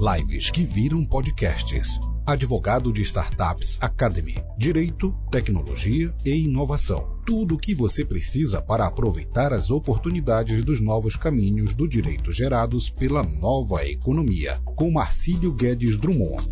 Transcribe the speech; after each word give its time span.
Lives 0.00 0.50
que 0.50 0.64
viram 0.64 1.04
podcasts. 1.04 2.00
Advogado 2.26 2.90
de 2.90 3.02
Startups 3.02 3.76
Academy. 3.82 4.42
Direito, 4.56 5.14
tecnologia 5.30 6.10
e 6.24 6.44
inovação. 6.44 7.20
Tudo 7.26 7.56
o 7.56 7.58
que 7.58 7.74
você 7.74 8.02
precisa 8.02 8.62
para 8.62 8.86
aproveitar 8.86 9.52
as 9.52 9.70
oportunidades 9.70 10.64
dos 10.64 10.80
novos 10.80 11.16
caminhos 11.16 11.74
do 11.74 11.86
direito 11.86 12.32
gerados 12.32 12.88
pela 12.88 13.22
nova 13.22 13.86
economia. 13.86 14.58
Com 14.74 14.90
Marcílio 14.90 15.52
Guedes 15.52 15.98
Drummond. 15.98 16.48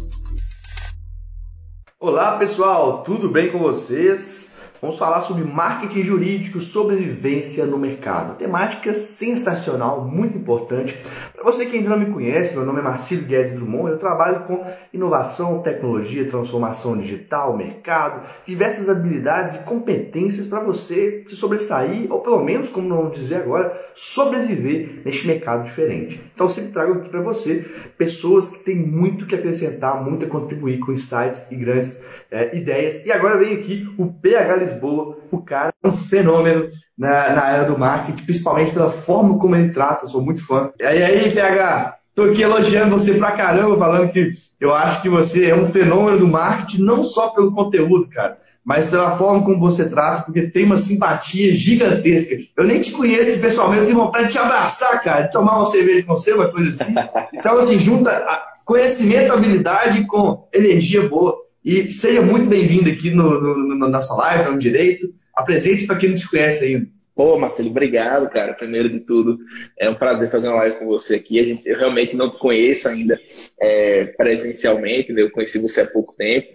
Olá 1.99 2.39
pessoal, 2.39 3.03
tudo 3.03 3.31
bem 3.31 3.51
com 3.51 3.61
vocês? 3.61 4.58
Vamos 4.81 4.97
falar 4.97 5.21
sobre 5.23 5.43
marketing 5.43 6.03
jurídico, 6.03 6.61
sobrevivência 6.61 7.67
no 7.67 7.77
mercado. 7.77 8.37
Temática 8.37 8.95
sensacional, 8.95 10.05
muito 10.05 10.39
importante. 10.39 10.97
Para 11.35 11.43
você 11.43 11.67
que 11.67 11.77
ainda 11.77 11.91
não 11.91 11.99
me 11.99 12.13
conhece, 12.13 12.57
meu 12.57 12.65
nome 12.65 12.79
é 12.79 12.83
Marcelo 12.83 13.23
Guedes 13.23 13.55
Drummond. 13.55 13.91
Eu 13.91 13.99
trabalho 13.99 14.45
com 14.45 14.65
inovação, 14.93 15.63
tecnologia, 15.63 16.29
transformação 16.29 16.97
digital, 16.97 17.57
mercado, 17.57 18.25
diversas 18.47 18.89
habilidades 18.89 19.57
e 19.57 19.65
competências 19.65 20.47
para 20.47 20.61
você 20.61 21.25
se 21.29 21.35
sobressair, 21.35 22.07
ou 22.13 22.21
pelo 22.21 22.45
menos, 22.45 22.71
como 22.71 22.89
vamos 22.89 23.19
dizer 23.19 23.37
agora, 23.37 23.77
sobreviver 23.95 25.03
neste 25.05 25.27
mercado 25.27 25.65
diferente. 25.65 26.21
Então, 26.35 26.49
sempre 26.49 26.73
trago 26.73 26.95
aqui 26.95 27.09
para 27.09 27.21
você 27.21 27.65
pessoas 27.97 28.49
que 28.49 28.65
têm 28.65 28.77
muito 28.77 29.27
que 29.27 29.35
acrescentar, 29.35 30.05
muito 30.05 30.25
a 30.25 30.29
contribuir 30.29 30.79
com 30.79 30.93
insights 30.93 31.51
e 31.51 31.57
grandes 31.57 32.01
é, 32.31 32.57
ideias. 32.57 33.05
E 33.05 33.13
agora 33.13 33.39
vem 33.39 33.55
aqui 33.55 33.89
o 33.99 34.07
PH 34.07 34.48
Lisboa, 34.57 35.19
o 35.31 35.43
cara 35.43 35.73
é 35.83 35.89
um 35.89 35.93
fenômeno 35.93 36.69
na, 36.97 37.31
na 37.31 37.51
era 37.51 37.65
do 37.65 37.79
marketing, 37.79 38.25
principalmente 38.25 38.73
pela 38.73 38.91
forma 38.91 39.39
como 39.39 39.55
ele 39.55 39.73
trata, 39.73 40.07
sou 40.07 40.21
muito 40.21 40.45
fã. 40.45 40.71
E 40.81 40.85
aí, 40.85 41.31
PH, 41.31 41.97
tô 42.15 42.25
aqui 42.25 42.43
elogiando 42.43 42.91
você 42.91 43.15
pra 43.15 43.33
caramba, 43.33 43.77
falando 43.77 44.11
que 44.11 44.33
eu 44.61 44.75
acho 44.75 45.01
que 45.03 45.09
você 45.09 45.51
é 45.51 45.55
um 45.55 45.67
fenômeno 45.67 46.19
do 46.19 46.27
marketing, 46.27 46.83
não 46.83 47.05
só 47.05 47.29
pelo 47.29 47.53
conteúdo, 47.53 48.09
cara, 48.09 48.39
mas 48.65 48.87
pela 48.87 49.11
forma 49.17 49.43
como 49.45 49.61
você 49.61 49.89
trata, 49.89 50.25
porque 50.25 50.51
tem 50.51 50.65
uma 50.65 50.77
simpatia 50.77 51.55
gigantesca. 51.55 52.37
Eu 52.57 52.65
nem 52.65 52.81
te 52.81 52.93
conheço 52.93 53.41
pessoalmente, 53.41 53.83
eu 53.83 53.87
tenho 53.87 53.99
vontade 53.99 54.27
de 54.27 54.33
te 54.33 54.39
abraçar, 54.39 55.03
cara, 55.03 55.23
de 55.23 55.33
tomar 55.33 55.57
uma 55.57 55.67
cerveja 55.67 56.05
com 56.05 56.17
você, 56.17 56.35
uma 56.35 56.51
coisa 56.51 56.71
assim. 56.71 56.95
Então, 57.33 57.67
que 57.67 57.79
junta 57.79 58.27
conhecimento, 58.67 59.33
habilidade 59.33 60.05
com 60.05 60.47
energia 60.53 61.09
boa. 61.09 61.48
E 61.69 61.91
seja 61.91 62.23
muito 62.23 62.49
bem-vindo 62.49 62.89
aqui 62.89 63.11
no, 63.11 63.39
no, 63.43 63.59
no, 63.59 63.89
nossa 63.91 64.15
live, 64.15 64.45
é 64.45 64.49
um 64.49 64.57
direito. 64.57 65.13
Apresente 65.37 65.87
para 65.87 65.97
quem 65.97 66.09
não 66.09 66.17
te 66.17 66.27
conhece 66.27 66.65
ainda. 66.65 66.87
Pô, 67.15 67.39
Marcelo, 67.39 67.69
obrigado, 67.69 68.31
cara. 68.31 68.55
Primeiro 68.55 68.89
de 68.89 69.01
tudo, 69.01 69.39
é 69.79 69.87
um 69.91 69.95
prazer 69.95 70.31
fazer 70.31 70.49
uma 70.49 70.61
live 70.61 70.79
com 70.79 70.87
você 70.87 71.17
aqui. 71.17 71.39
A 71.39 71.45
gente, 71.45 71.69
eu 71.69 71.77
realmente 71.77 72.17
não 72.17 72.31
te 72.31 72.39
conheço 72.39 72.89
ainda 72.89 73.21
é, 73.61 74.07
presencialmente, 74.17 75.13
né? 75.13 75.21
eu 75.21 75.31
conheci 75.31 75.59
você 75.59 75.83
há 75.83 75.87
pouco 75.87 76.15
tempo, 76.17 76.49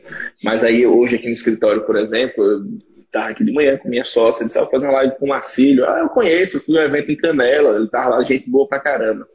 mas 0.43 0.63
aí 0.63 0.83
hoje 0.83 1.17
aqui 1.17 1.27
no 1.27 1.33
escritório, 1.33 1.85
por 1.85 1.95
exemplo, 1.95 2.43
eu 2.43 2.63
estava 3.05 3.27
aqui 3.27 3.45
de 3.45 3.53
manhã 3.53 3.77
com 3.77 3.89
minha 3.89 4.03
sócia, 4.03 4.47
disse, 4.47 4.57
ah, 4.57 4.61
vou 4.61 4.71
fazer 4.71 4.87
uma 4.87 4.95
live 4.95 5.15
com 5.19 5.25
o 5.27 5.29
Marcílio. 5.29 5.85
Ah, 5.85 5.99
eu 5.99 6.09
conheço, 6.09 6.59
fui 6.59 6.75
um 6.75 6.81
evento 6.81 7.11
em 7.11 7.17
Canela, 7.17 7.77
ele 7.77 7.87
tava 7.87 8.15
lá, 8.15 8.23
gente 8.23 8.49
boa 8.49 8.67
pra 8.67 8.79
caramba. 8.79 9.27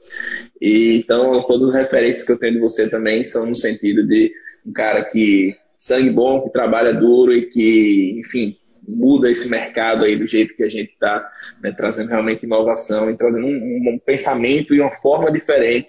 E, 0.61 0.99
então, 0.99 1.41
todas 1.45 1.69
as 1.69 1.77
referências 1.77 2.27
que 2.27 2.33
eu 2.33 2.39
tenho 2.39 2.55
de 2.55 2.59
você 2.59 2.91
também 2.91 3.25
são 3.25 3.47
no 3.47 3.55
sentido 3.55 4.05
de 4.05 4.33
um 4.67 4.73
cara 4.73 5.05
que 5.05 5.57
sangue 5.79 6.11
bom, 6.11 6.43
que 6.43 6.51
trabalha 6.51 6.93
duro 6.93 7.33
e 7.33 7.43
que, 7.43 8.19
enfim, 8.19 8.57
muda 8.89 9.31
esse 9.31 9.51
mercado 9.51 10.05
aí 10.05 10.17
do 10.17 10.27
jeito 10.27 10.57
que 10.57 10.63
a 10.63 10.69
gente 10.69 10.93
está, 10.93 11.29
né, 11.63 11.73
trazendo 11.73 12.09
realmente 12.09 12.47
inovação 12.47 13.11
e 13.11 13.17
trazendo 13.17 13.47
um, 13.47 13.51
um, 13.51 14.01
pensamento 14.05 14.75
e 14.75 14.81
uma 14.81 14.93
forma 14.93 15.31
diferente 15.31 15.89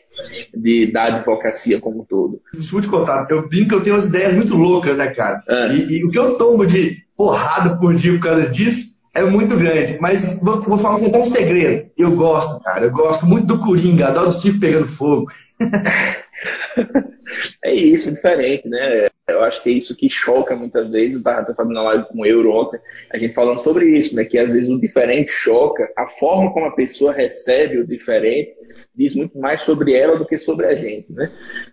de, 0.53 0.91
da 0.91 1.05
advocacia 1.05 1.79
como 1.79 2.01
um 2.01 2.05
todo. 2.05 2.41
Desculpa 2.53 2.85
te 2.85 2.89
contar, 2.89 3.27
eu 3.29 3.47
brinco 3.47 3.69
que 3.69 3.75
eu 3.75 3.81
tenho 3.81 3.95
umas 3.95 4.05
ideias 4.05 4.33
muito 4.33 4.55
loucas, 4.55 4.97
né, 4.97 5.07
cara? 5.07 5.41
É. 5.47 5.73
E, 5.73 5.97
e, 5.97 6.05
o 6.05 6.11
que 6.11 6.19
eu 6.19 6.35
tomo 6.35 6.65
de 6.65 6.97
porrada 7.15 7.77
por 7.77 7.95
dia 7.95 8.11
por 8.13 8.19
causa 8.19 8.49
disso 8.49 8.99
é 9.15 9.23
muito 9.23 9.57
grande. 9.57 9.97
Mas 9.99 10.39
vou, 10.41 10.61
vou 10.61 10.77
falar 10.77 11.05
até 11.05 11.17
um 11.17 11.25
segredo. 11.25 11.89
Eu 11.97 12.15
gosto, 12.15 12.61
cara, 12.61 12.85
eu 12.85 12.91
gosto 12.91 13.25
muito 13.25 13.47
do 13.47 13.59
Coringa, 13.59 14.07
adoro 14.07 14.27
o 14.27 14.31
circo 14.31 14.59
pegando 14.59 14.85
fogo. 14.85 15.31
é 17.63 17.73
isso, 17.73 18.11
diferente, 18.11 18.67
né? 18.67 19.09
Eu 19.31 19.43
acho 19.43 19.63
que 19.63 19.69
é 19.69 19.73
isso 19.73 19.95
que 19.95 20.09
choca 20.09 20.55
muitas 20.55 20.89
vezes. 20.89 21.15
Eu 21.15 21.19
estava 21.19 21.53
fazendo 21.53 21.73
uma 21.73 21.83
live 21.83 22.05
com 22.05 22.19
o 22.19 22.25
Euro 22.25 22.51
ontem, 22.51 22.79
a 23.11 23.17
gente 23.17 23.33
falando 23.33 23.59
sobre 23.59 23.89
isso, 23.97 24.15
né? 24.15 24.25
Que 24.25 24.37
às 24.37 24.53
vezes 24.53 24.69
o 24.69 24.79
diferente 24.79 25.31
choca, 25.31 25.91
a 25.97 26.07
forma 26.07 26.51
como 26.53 26.65
a 26.65 26.75
pessoa 26.75 27.11
recebe 27.11 27.77
o 27.77 27.87
diferente 27.87 28.57
diz 28.95 29.15
muito 29.15 29.39
mais 29.39 29.61
sobre 29.61 29.93
ela 29.93 30.17
do 30.17 30.25
que 30.25 30.37
sobre 30.37 30.65
a 30.65 30.75
gente, 30.75 31.11
né? 31.11 31.31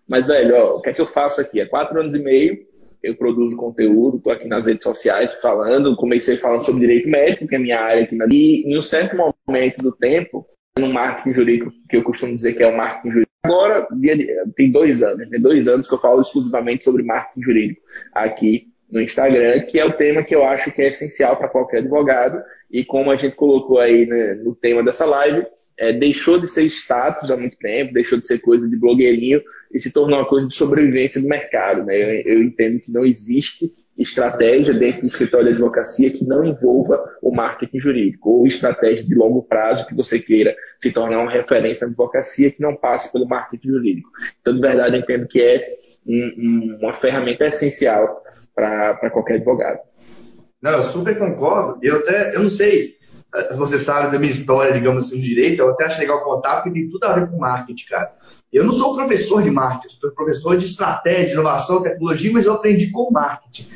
Mas, 0.09 0.28
velho, 0.28 0.55
ó, 0.55 0.77
o 0.77 0.81
que 0.81 0.91
é 0.91 0.93
que 0.93 1.00
eu 1.00 1.06
faço 1.06 1.41
aqui? 1.41 1.61
Há 1.61 1.69
quatro 1.69 1.99
anos 1.99 2.15
e 2.15 2.19
meio 2.21 2.65
eu 3.03 3.15
produzo 3.15 3.56
conteúdo, 3.56 4.16
estou 4.16 4.33
aqui 4.33 4.49
nas 4.49 4.66
redes 4.66 4.83
sociais 4.83 5.34
falando, 5.41 5.97
comecei 5.97 6.37
falando 6.37 6.65
sobre 6.65 6.81
direito 6.81 7.09
médico, 7.09 7.47
que 7.47 7.55
é 7.55 7.59
a 7.59 7.61
minha 7.61 7.81
área 7.81 8.03
aqui 8.03 8.16
na... 8.16 8.27
E 8.31 8.65
em 8.66 8.77
um 8.77 8.83
certo 8.83 9.16
momento 9.47 9.78
do 9.78 9.93
tempo, 9.93 10.47
no 10.78 10.89
marketing 10.89 11.34
jurídico, 11.34 11.72
que 11.89 11.97
eu 11.97 12.03
costumo 12.03 12.34
dizer 12.34 12.55
que 12.55 12.62
é 12.62 12.66
o 12.66 12.77
marketing 12.77 13.11
jurídico, 13.11 13.26
Agora, 13.47 13.87
tem 14.55 14.71
dois 14.71 15.03
anos, 15.03 15.29
tem 15.29 15.41
dois 15.41 15.69
anos 15.69 15.89
que 15.89 15.95
eu 15.95 16.01
falo 16.01 16.21
exclusivamente 16.21 16.84
sobre 16.84 17.03
marketing 17.03 17.43
jurídico 17.43 17.83
aqui 18.12 18.69
no 18.91 19.01
Instagram, 19.01 19.61
que 19.62 19.79
é 19.79 19.84
o 19.84 19.93
tema 19.93 20.23
que 20.23 20.34
eu 20.34 20.45
acho 20.45 20.73
que 20.73 20.83
é 20.83 20.89
essencial 20.89 21.37
para 21.37 21.49
qualquer 21.49 21.79
advogado. 21.79 22.43
E 22.71 22.84
como 22.84 23.11
a 23.11 23.17
gente 23.17 23.34
colocou 23.34 23.79
aí 23.79 24.07
né, 24.07 24.34
no 24.34 24.55
tema 24.55 24.83
dessa 24.83 25.05
live, 25.05 25.47
é, 25.79 25.93
deixou 25.93 26.39
de 26.39 26.49
ser 26.49 26.65
status 26.65 27.31
há 27.31 27.37
muito 27.37 27.59
tempo, 27.59 27.93
deixou 27.93 28.19
de 28.21 28.27
ser 28.27 28.41
coisa 28.41 28.69
de 28.69 28.77
blogueirinho 28.77 29.43
e 29.73 29.78
se 29.78 29.93
tornou 29.93 30.19
uma 30.19 30.28
coisa 30.28 30.49
de 30.49 30.55
sobrevivência 30.55 31.21
do 31.21 31.28
mercado. 31.28 31.84
Né? 31.84 31.97
Eu, 31.97 32.34
eu 32.34 32.43
entendo 32.43 32.81
que 32.81 32.91
não 32.91 33.05
existe 33.05 33.73
estratégia 33.99 34.75
dentro 34.75 35.01
do 35.01 35.07
escritório 35.07 35.47
de 35.47 35.53
advocacia 35.53 36.11
que 36.11 36.27
não 36.27 36.45
envolva 36.45 37.03
o 37.23 37.34
marketing 37.34 37.79
jurídico, 37.79 38.31
ou 38.31 38.47
estratégia 38.47 39.05
de 39.05 39.15
longo 39.15 39.43
prazo 39.43 39.87
que 39.87 39.95
você 39.95 40.19
queira 40.19 40.55
se 40.79 40.93
tornar 40.93 41.19
uma 41.19 41.31
referência 41.31 41.87
na 41.87 41.91
advocacia 41.91 42.51
que 42.51 42.61
não 42.61 42.77
passe 42.77 43.12
pelo 43.12 43.27
marketing 43.27 43.69
jurídico. 43.69 44.11
Então, 44.41 44.55
de 44.55 44.61
verdade, 44.61 44.97
eu 44.97 45.01
entendo 45.01 45.27
que 45.27 45.41
é 45.41 45.77
um, 46.07 46.33
um, 46.39 46.79
uma 46.83 46.93
ferramenta 46.93 47.47
essencial 47.47 48.23
para 48.55 49.11
qualquer 49.11 49.34
advogado. 49.34 49.81
Não, 50.61 50.73
eu 50.73 50.83
super 50.83 51.19
concordo. 51.19 51.78
Eu 51.83 51.99
até, 51.99 52.34
eu 52.34 52.43
não 52.43 52.51
sei, 52.51 52.97
você 53.57 53.78
sabe 53.78 54.13
da 54.13 54.19
minha 54.19 54.33
história, 54.33 54.73
digamos 54.73 55.07
assim, 55.07 55.21
de 55.21 55.28
direito, 55.28 55.61
eu 55.61 55.71
até 55.71 55.84
acho 55.84 56.01
legal 56.01 56.25
contar, 56.25 56.57
porque 56.57 56.73
tem 56.73 56.89
tudo 56.89 57.05
a 57.05 57.15
ver 57.15 57.31
com 57.31 57.39
marketing, 57.39 57.87
cara. 57.87 58.13
Eu 58.56 58.65
não 58.65 58.72
sou 58.72 58.94
professor 58.94 59.43
de 59.43 59.50
marketing, 59.50 59.97
sou 60.00 60.11
professor 60.12 60.56
de 60.56 60.65
estratégia, 60.65 61.34
inovação, 61.34 61.83
tecnologia, 61.83 62.33
mas 62.33 62.47
eu 62.47 62.55
aprendi 62.55 62.91
com 62.91 63.11
marketing. 63.11 63.67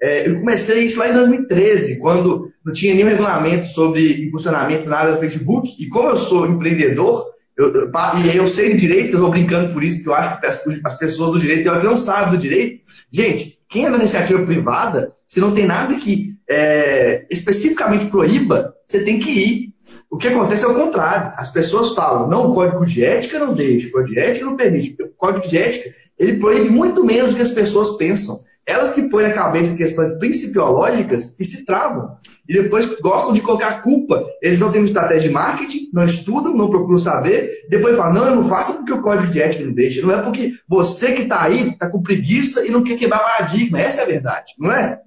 É, 0.00 0.26
eu 0.26 0.38
comecei 0.38 0.84
isso 0.84 0.98
lá 0.98 1.10
em 1.10 1.12
2013, 1.12 1.98
quando 1.98 2.50
não 2.64 2.72
tinha 2.72 2.94
nenhum 2.94 3.08
regulamento 3.08 3.66
sobre 3.66 4.24
impulsionamento 4.24 4.88
nada 4.88 5.12
do 5.12 5.18
Facebook, 5.18 5.76
e 5.78 5.88
como 5.88 6.08
eu 6.08 6.16
sou 6.16 6.46
empreendedor, 6.46 7.26
eu, 7.54 7.70
eu, 7.70 7.92
e 8.24 8.34
eu 8.34 8.48
sei 8.48 8.72
de 8.72 8.80
direito, 8.80 9.10
eu 9.10 9.16
estou 9.16 9.30
brincando 9.30 9.74
por 9.74 9.84
isso, 9.84 9.98
porque 9.98 10.08
eu 10.08 10.14
acho 10.14 10.40
que 10.40 10.46
as, 10.46 10.62
as 10.86 10.98
pessoas 10.98 11.32
do 11.32 11.38
direito, 11.38 11.68
elas 11.68 11.84
não 11.84 11.98
sabem 11.98 12.30
do 12.30 12.38
direito. 12.38 12.80
Gente, 13.12 13.58
quem 13.68 13.84
é 13.84 13.90
da 13.90 13.98
iniciativa 13.98 14.42
privada, 14.42 15.12
se 15.26 15.38
não 15.38 15.52
tem 15.52 15.66
nada 15.66 15.94
que 15.96 16.34
é, 16.48 17.26
especificamente 17.30 18.06
proíba, 18.06 18.74
você 18.86 19.04
tem 19.04 19.18
que 19.18 19.30
ir. 19.30 19.74
O 20.10 20.18
que 20.18 20.26
acontece 20.26 20.64
é 20.64 20.68
o 20.68 20.74
contrário. 20.74 21.32
As 21.36 21.52
pessoas 21.52 21.94
falam, 21.94 22.28
não, 22.28 22.50
o 22.50 22.54
código 22.54 22.84
de 22.84 23.04
ética 23.04 23.38
não 23.38 23.54
deixa, 23.54 23.88
o 23.88 23.92
código 23.92 24.14
de 24.14 24.20
ética 24.20 24.44
não 24.44 24.56
permite. 24.56 25.00
O 25.00 25.08
código 25.16 25.46
de 25.46 25.56
ética, 25.56 25.94
ele 26.18 26.40
proíbe 26.40 26.68
muito 26.68 27.04
menos 27.04 27.30
do 27.30 27.36
que 27.36 27.42
as 27.42 27.50
pessoas 27.50 27.96
pensam. 27.96 28.40
Elas 28.66 28.90
que 28.90 29.08
põem 29.08 29.28
na 29.28 29.32
cabeça 29.32 29.76
questões 29.76 30.18
principiológicas 30.18 31.38
e 31.38 31.44
se 31.44 31.64
travam. 31.64 32.16
E 32.48 32.52
depois 32.52 32.86
gostam 33.00 33.32
de 33.32 33.40
colocar 33.40 33.82
culpa. 33.82 34.26
Eles 34.42 34.58
não 34.58 34.72
têm 34.72 34.80
uma 34.80 34.86
estratégia 34.86 35.28
de 35.28 35.34
marketing, 35.34 35.90
não 35.92 36.04
estudam, 36.04 36.56
não 36.56 36.68
procuram 36.68 36.98
saber. 36.98 37.48
Depois 37.68 37.96
falam, 37.96 38.12
não, 38.12 38.26
eu 38.26 38.36
não 38.36 38.48
faço 38.48 38.78
porque 38.78 38.92
o 38.92 39.02
código 39.02 39.30
de 39.30 39.40
ética 39.40 39.64
não 39.64 39.72
deixa. 39.72 40.02
Não 40.02 40.12
é 40.12 40.20
porque 40.22 40.52
você 40.68 41.12
que 41.12 41.22
está 41.22 41.42
aí, 41.42 41.68
está 41.68 41.88
com 41.88 42.02
preguiça 42.02 42.66
e 42.66 42.70
não 42.70 42.82
quer 42.82 42.96
quebrar 42.96 43.20
paradigma. 43.20 43.80
Essa 43.80 44.02
é 44.02 44.04
a 44.04 44.08
verdade, 44.08 44.54
não 44.58 44.72
é? 44.72 45.00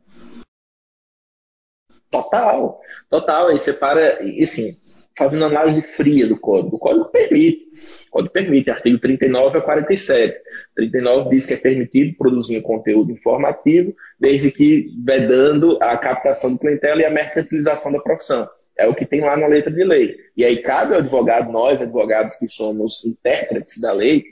Total, 2.09 2.79
total. 3.09 3.47
Aí 3.49 3.59
você 3.59 3.73
para, 3.73 4.23
e 4.23 4.43
assim, 4.43 4.77
fazendo 5.17 5.45
análise 5.45 5.81
fria 5.81 6.27
do 6.27 6.39
código. 6.39 6.75
O 6.75 6.79
código 6.79 7.05
permite. 7.05 7.65
O 8.07 8.11
código 8.11 8.33
permite, 8.33 8.69
artigo 8.69 8.99
39 8.99 9.57
a 9.57 9.61
47. 9.61 10.39
39 10.75 11.29
diz 11.29 11.45
que 11.45 11.53
é 11.53 11.57
permitido 11.57 12.17
produzir 12.17 12.57
um 12.57 12.61
conteúdo 12.61 13.11
informativo, 13.11 13.95
desde 14.19 14.51
que 14.51 14.87
vedando 15.03 15.77
a 15.81 15.97
captação 15.97 16.53
do 16.53 16.59
clientela 16.59 17.01
e 17.01 17.05
a 17.05 17.11
mercantilização 17.11 17.91
da 17.91 17.99
profissão. 17.99 18.47
É 18.75 18.87
o 18.87 18.95
que 18.95 19.05
tem 19.05 19.21
lá 19.21 19.37
na 19.37 19.45
letra 19.45 19.71
de 19.71 19.83
lei. 19.83 20.15
E 20.35 20.43
aí 20.43 20.57
cabe 20.57 20.93
ao 20.93 20.99
advogado, 20.99 21.51
nós 21.51 21.79
advogados 21.79 22.35
que 22.37 22.49
somos 22.49 23.05
intérpretes 23.05 23.79
da 23.79 23.93
lei, 23.93 24.23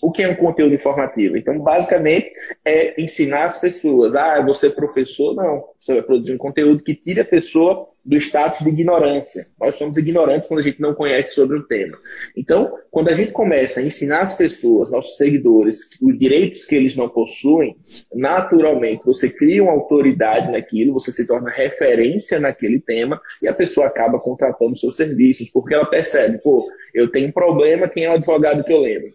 o 0.00 0.10
que 0.10 0.22
é 0.22 0.28
um 0.28 0.34
conteúdo 0.34 0.74
informativo? 0.74 1.36
Então, 1.36 1.58
basicamente, 1.58 2.32
é 2.64 2.98
ensinar 3.00 3.44
as 3.44 3.60
pessoas. 3.60 4.14
Ah, 4.14 4.40
você 4.40 4.68
é 4.68 4.70
professor? 4.70 5.34
Não. 5.34 5.64
Você 5.78 5.94
vai 5.94 6.02
produzir 6.02 6.32
um 6.32 6.38
conteúdo 6.38 6.82
que 6.82 6.94
tire 6.94 7.20
a 7.20 7.24
pessoa 7.26 7.89
do 8.04 8.16
status 8.16 8.64
de 8.64 8.70
ignorância. 8.70 9.46
Nós 9.60 9.76
somos 9.76 9.96
ignorantes 9.96 10.48
quando 10.48 10.60
a 10.60 10.62
gente 10.62 10.80
não 10.80 10.94
conhece 10.94 11.34
sobre 11.34 11.58
um 11.58 11.62
tema. 11.62 11.98
Então, 12.36 12.72
quando 12.90 13.08
a 13.08 13.14
gente 13.14 13.32
começa 13.32 13.80
a 13.80 13.82
ensinar 13.82 14.20
as 14.20 14.34
pessoas, 14.34 14.90
nossos 14.90 15.16
seguidores, 15.16 15.90
os 16.00 16.18
direitos 16.18 16.64
que 16.64 16.74
eles 16.74 16.96
não 16.96 17.08
possuem, 17.08 17.76
naturalmente 18.14 19.04
você 19.04 19.28
cria 19.28 19.62
uma 19.62 19.72
autoridade 19.72 20.50
naquilo, 20.50 20.94
você 20.94 21.12
se 21.12 21.26
torna 21.26 21.50
referência 21.50 22.40
naquele 22.40 22.80
tema 22.80 23.20
e 23.42 23.48
a 23.48 23.54
pessoa 23.54 23.86
acaba 23.86 24.18
contratando 24.18 24.76
seus 24.76 24.96
serviços, 24.96 25.50
porque 25.50 25.74
ela 25.74 25.86
percebe, 25.86 26.38
pô, 26.38 26.68
eu 26.94 27.08
tenho 27.08 27.28
um 27.28 27.32
problema, 27.32 27.88
quem 27.88 28.04
é 28.04 28.10
o 28.10 28.14
advogado 28.14 28.64
que 28.64 28.72
eu 28.72 28.80
lembro? 28.80 29.12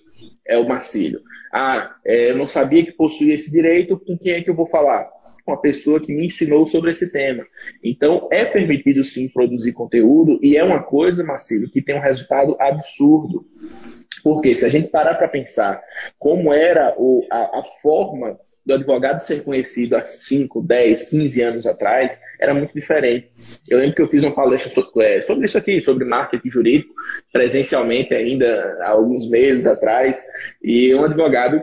É 0.48 0.58
o 0.58 0.68
Marcílio. 0.68 1.22
Ah, 1.52 1.96
é, 2.06 2.32
eu 2.32 2.38
não 2.38 2.46
sabia 2.46 2.84
que 2.84 2.92
possuía 2.92 3.34
esse 3.34 3.50
direito, 3.50 3.98
com 3.98 4.18
quem 4.18 4.34
é 4.34 4.42
que 4.42 4.50
eu 4.50 4.56
vou 4.56 4.68
falar? 4.68 5.10
Com 5.46 5.54
a 5.54 5.58
pessoa 5.58 6.02
que 6.02 6.14
me 6.14 6.26
ensinou 6.26 6.66
sobre 6.66 6.92
esse 6.92 7.12
tema. 7.12 7.46
Então, 7.84 8.28
é 8.32 8.44
permitido 8.44 9.04
sim 9.04 9.30
produzir 9.30 9.74
conteúdo 9.74 10.40
e 10.42 10.58
é 10.58 10.64
uma 10.64 10.82
coisa, 10.82 11.24
Marcelo, 11.24 11.70
que 11.70 11.82
tem 11.82 11.96
um 11.96 12.02
resultado 12.02 12.58
absurdo. 12.60 13.46
Porque 14.24 14.56
se 14.56 14.66
a 14.66 14.70
gente 14.70 14.90
parar 14.90 15.14
para 15.16 15.28
pensar 15.28 15.82
como 16.18 16.52
era 16.52 16.96
o, 16.98 17.24
a, 17.32 17.60
a 17.60 17.64
forma 17.82 18.40
do 18.66 18.74
advogado 18.74 19.20
ser 19.20 19.44
conhecido 19.44 19.96
há 19.96 20.02
5, 20.02 20.64
10, 20.64 21.10
15 21.12 21.42
anos 21.44 21.68
atrás, 21.68 22.18
era 22.40 22.52
muito 22.52 22.74
diferente. 22.74 23.30
Eu 23.68 23.78
lembro 23.78 23.96
que 23.96 24.02
eu 24.02 24.10
fiz 24.10 24.24
uma 24.24 24.34
palestra 24.34 24.72
sobre, 24.72 25.22
sobre 25.22 25.46
isso 25.46 25.58
aqui, 25.60 25.80
sobre 25.80 26.04
marketing 26.04 26.50
jurídico, 26.50 26.92
presencialmente 27.32 28.16
ainda 28.16 28.76
há 28.82 28.90
alguns 28.90 29.30
meses 29.30 29.68
atrás, 29.68 30.26
e 30.64 30.96
um 30.96 31.06
advogado 31.06 31.62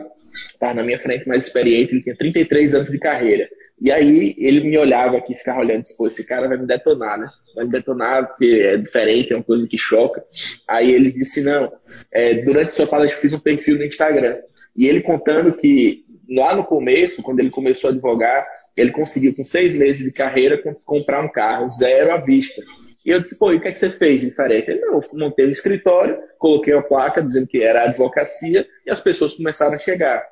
na 0.73 0.83
minha 0.83 0.97
frente 0.97 1.27
mais 1.27 1.45
experiente, 1.45 1.91
ele 1.91 2.01
tinha 2.01 2.15
33 2.15 2.75
anos 2.75 2.89
de 2.89 2.97
carreira. 2.97 3.49
E 3.83 3.91
aí 3.91 4.33
ele 4.37 4.61
me 4.61 4.77
olhava 4.77 5.17
aqui, 5.17 5.35
ficava 5.35 5.59
olhando, 5.59 5.81
disse, 5.81 5.97
pô, 5.97 6.07
esse 6.07 6.25
cara 6.25 6.47
vai 6.47 6.57
me 6.57 6.65
detonar, 6.65 7.19
né? 7.19 7.29
Vai 7.53 7.65
me 7.65 7.71
detonar 7.71 8.29
porque 8.29 8.45
é 8.63 8.77
diferente, 8.77 9.33
é 9.33 9.35
uma 9.35 9.43
coisa 9.43 9.67
que 9.67 9.77
choca. 9.77 10.23
Aí 10.65 10.89
ele 10.89 11.11
disse, 11.11 11.43
não, 11.43 11.69
é, 12.09 12.35
durante 12.35 12.73
sua 12.73 12.87
palestra 12.87 13.19
fiz 13.19 13.33
um 13.33 13.39
perfil 13.39 13.77
no 13.77 13.83
Instagram. 13.83 14.37
E 14.73 14.87
ele 14.87 15.01
contando 15.01 15.51
que 15.51 16.05
lá 16.29 16.55
no 16.55 16.63
começo, 16.63 17.21
quando 17.21 17.41
ele 17.41 17.49
começou 17.49 17.89
a 17.89 17.93
advogar, 17.93 18.47
ele 18.77 18.91
conseguiu 18.91 19.35
com 19.35 19.43
seis 19.43 19.73
meses 19.73 20.05
de 20.05 20.13
carreira 20.13 20.63
comprar 20.85 21.21
um 21.21 21.29
carro, 21.29 21.69
zero 21.69 22.13
à 22.13 22.17
vista. 22.17 22.63
E 23.05 23.09
eu 23.09 23.19
disse, 23.19 23.37
pô, 23.37 23.51
e 23.51 23.57
o 23.57 23.61
que, 23.61 23.67
é 23.67 23.71
que 23.73 23.79
você 23.79 23.89
fez 23.89 24.21
de 24.21 24.27
diferente? 24.27 24.71
Ele, 24.71 24.79
não, 24.79 25.03
montei 25.11 25.45
um 25.45 25.51
escritório, 25.51 26.17
coloquei 26.39 26.73
uma 26.73 26.83
placa 26.83 27.21
dizendo 27.21 27.47
que 27.47 27.61
era 27.61 27.83
advocacia 27.83 28.65
e 28.85 28.89
as 28.89 29.01
pessoas 29.01 29.33
começaram 29.33 29.75
a 29.75 29.77
chegar. 29.77 30.25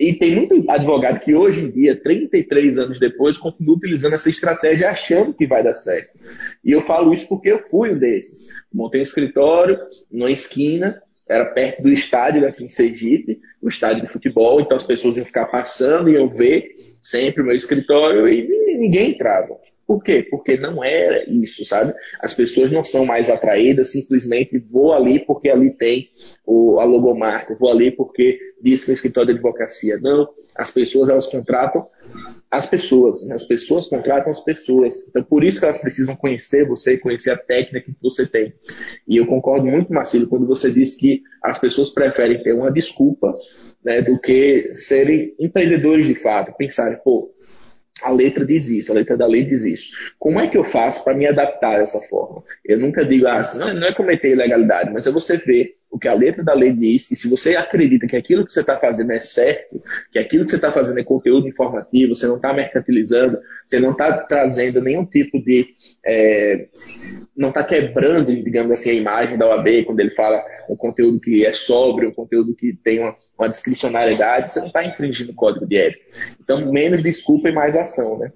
E 0.00 0.14
tem 0.14 0.34
muito 0.34 0.64
advogado 0.70 1.20
que 1.20 1.34
hoje 1.34 1.66
em 1.66 1.70
dia, 1.70 1.94
33 1.94 2.78
anos 2.78 2.98
depois, 2.98 3.36
continua 3.36 3.76
utilizando 3.76 4.14
essa 4.14 4.30
estratégia 4.30 4.88
achando 4.88 5.34
que 5.34 5.46
vai 5.46 5.62
dar 5.62 5.74
certo. 5.74 6.18
E 6.64 6.72
eu 6.72 6.80
falo 6.80 7.12
isso 7.12 7.28
porque 7.28 7.52
eu 7.52 7.58
fui 7.68 7.92
um 7.92 7.98
desses. 7.98 8.48
Montei 8.72 9.00
um 9.00 9.02
escritório 9.02 9.78
numa 10.10 10.30
esquina, 10.30 11.02
era 11.28 11.44
perto 11.44 11.82
do 11.82 11.92
estádio 11.92 12.48
aqui 12.48 12.64
em 12.64 12.68
Sergipe, 12.70 13.42
o 13.60 13.68
estádio 13.68 14.00
de 14.06 14.10
futebol, 14.10 14.62
então 14.62 14.74
as 14.74 14.86
pessoas 14.86 15.18
iam 15.18 15.26
ficar 15.26 15.44
passando, 15.44 16.08
iam 16.08 16.30
ver 16.30 16.96
sempre 17.02 17.42
o 17.42 17.46
meu 17.46 17.54
escritório 17.54 18.26
e 18.26 18.78
ninguém 18.78 19.10
entrava. 19.10 19.58
Por 19.90 20.04
quê? 20.04 20.22
Porque 20.22 20.56
não 20.56 20.84
era 20.84 21.28
isso, 21.28 21.64
sabe? 21.64 21.92
As 22.20 22.32
pessoas 22.32 22.70
não 22.70 22.84
são 22.84 23.04
mais 23.04 23.28
atraídas, 23.28 23.90
simplesmente 23.90 24.56
vou 24.70 24.92
ali 24.92 25.18
porque 25.18 25.48
ali 25.48 25.72
tem 25.72 26.10
o, 26.46 26.78
a 26.78 26.84
logomarca, 26.84 27.56
vou 27.58 27.68
ali 27.68 27.90
porque 27.90 28.38
diz 28.62 28.84
que 28.84 28.92
é 28.92 28.94
escritório 28.94 29.32
de 29.32 29.40
advocacia. 29.40 29.98
Não, 29.98 30.28
as 30.54 30.70
pessoas 30.70 31.08
elas 31.08 31.26
contratam 31.26 31.88
as 32.48 32.66
pessoas, 32.66 33.26
né? 33.26 33.34
as 33.34 33.42
pessoas 33.42 33.88
contratam 33.88 34.30
as 34.30 34.38
pessoas. 34.38 35.08
Então, 35.08 35.24
por 35.24 35.42
isso 35.42 35.58
que 35.58 35.64
elas 35.64 35.78
precisam 35.78 36.14
conhecer 36.14 36.68
você, 36.68 36.96
conhecer 36.96 37.32
a 37.32 37.36
técnica 37.36 37.90
que 37.90 37.98
você 38.00 38.24
tem. 38.24 38.54
E 39.08 39.16
eu 39.16 39.26
concordo 39.26 39.66
muito, 39.66 39.92
Marcelo, 39.92 40.28
quando 40.28 40.46
você 40.46 40.70
diz 40.70 40.96
que 40.96 41.20
as 41.42 41.58
pessoas 41.58 41.90
preferem 41.90 42.40
ter 42.40 42.52
uma 42.52 42.70
desculpa 42.70 43.36
né, 43.84 44.02
do 44.02 44.20
que 44.20 44.72
serem 44.72 45.34
empreendedores 45.40 46.06
de 46.06 46.14
fato, 46.14 46.56
pensarem, 46.56 46.96
pô, 47.02 47.34
a 48.04 48.10
letra 48.10 48.44
diz 48.44 48.68
isso, 48.68 48.92
a 48.92 48.94
letra 48.94 49.16
da 49.16 49.26
lei 49.26 49.44
diz 49.44 49.64
isso. 49.64 49.92
Como 50.18 50.40
é 50.40 50.48
que 50.48 50.56
eu 50.56 50.64
faço 50.64 51.04
para 51.04 51.14
me 51.14 51.26
adaptar 51.26 51.78
dessa 51.78 52.00
forma? 52.08 52.42
Eu 52.64 52.78
nunca 52.78 53.04
digo, 53.04 53.26
ah, 53.26 53.42
não, 53.56 53.74
não 53.74 53.86
é 53.86 53.94
cometer 53.94 54.32
ilegalidade, 54.32 54.92
mas 54.92 55.06
é 55.06 55.10
você 55.10 55.36
ver 55.36 55.79
o 55.90 55.98
que 55.98 56.06
a 56.06 56.14
letra 56.14 56.44
da 56.44 56.54
lei 56.54 56.72
diz, 56.72 57.10
e 57.10 57.16
se 57.16 57.28
você 57.28 57.56
acredita 57.56 58.06
que 58.06 58.16
aquilo 58.16 58.46
que 58.46 58.52
você 58.52 58.60
está 58.60 58.78
fazendo 58.78 59.10
é 59.12 59.18
certo, 59.18 59.82
que 60.12 60.18
aquilo 60.18 60.44
que 60.44 60.50
você 60.50 60.56
está 60.56 60.72
fazendo 60.72 60.98
é 61.00 61.04
conteúdo 61.04 61.48
informativo, 61.48 62.14
você 62.14 62.26
não 62.26 62.36
está 62.36 62.52
mercantilizando, 62.52 63.38
você 63.66 63.80
não 63.80 63.90
está 63.90 64.18
trazendo 64.18 64.80
nenhum 64.80 65.04
tipo 65.04 65.42
de. 65.42 65.74
É, 66.06 66.68
não 67.36 67.48
está 67.48 67.64
quebrando, 67.64 68.26
digamos 68.26 68.70
assim, 68.70 68.90
a 68.90 68.94
imagem 68.94 69.36
da 69.36 69.48
OAB 69.48 69.84
quando 69.84 70.00
ele 70.00 70.10
fala 70.10 70.44
um 70.68 70.76
conteúdo 70.76 71.20
que 71.20 71.44
é 71.44 71.52
sóbrio, 71.52 72.10
um 72.10 72.14
conteúdo 72.14 72.54
que 72.54 72.72
tem 72.84 73.00
uma, 73.00 73.16
uma 73.36 73.48
discricionariedade, 73.48 74.52
você 74.52 74.60
não 74.60 74.68
está 74.68 74.84
infringindo 74.84 75.32
o 75.32 75.34
código 75.34 75.66
de 75.66 75.76
ética. 75.76 76.04
Então, 76.40 76.70
menos 76.70 77.02
desculpa 77.02 77.48
e 77.48 77.52
mais 77.52 77.76
ação, 77.76 78.18
né? 78.18 78.32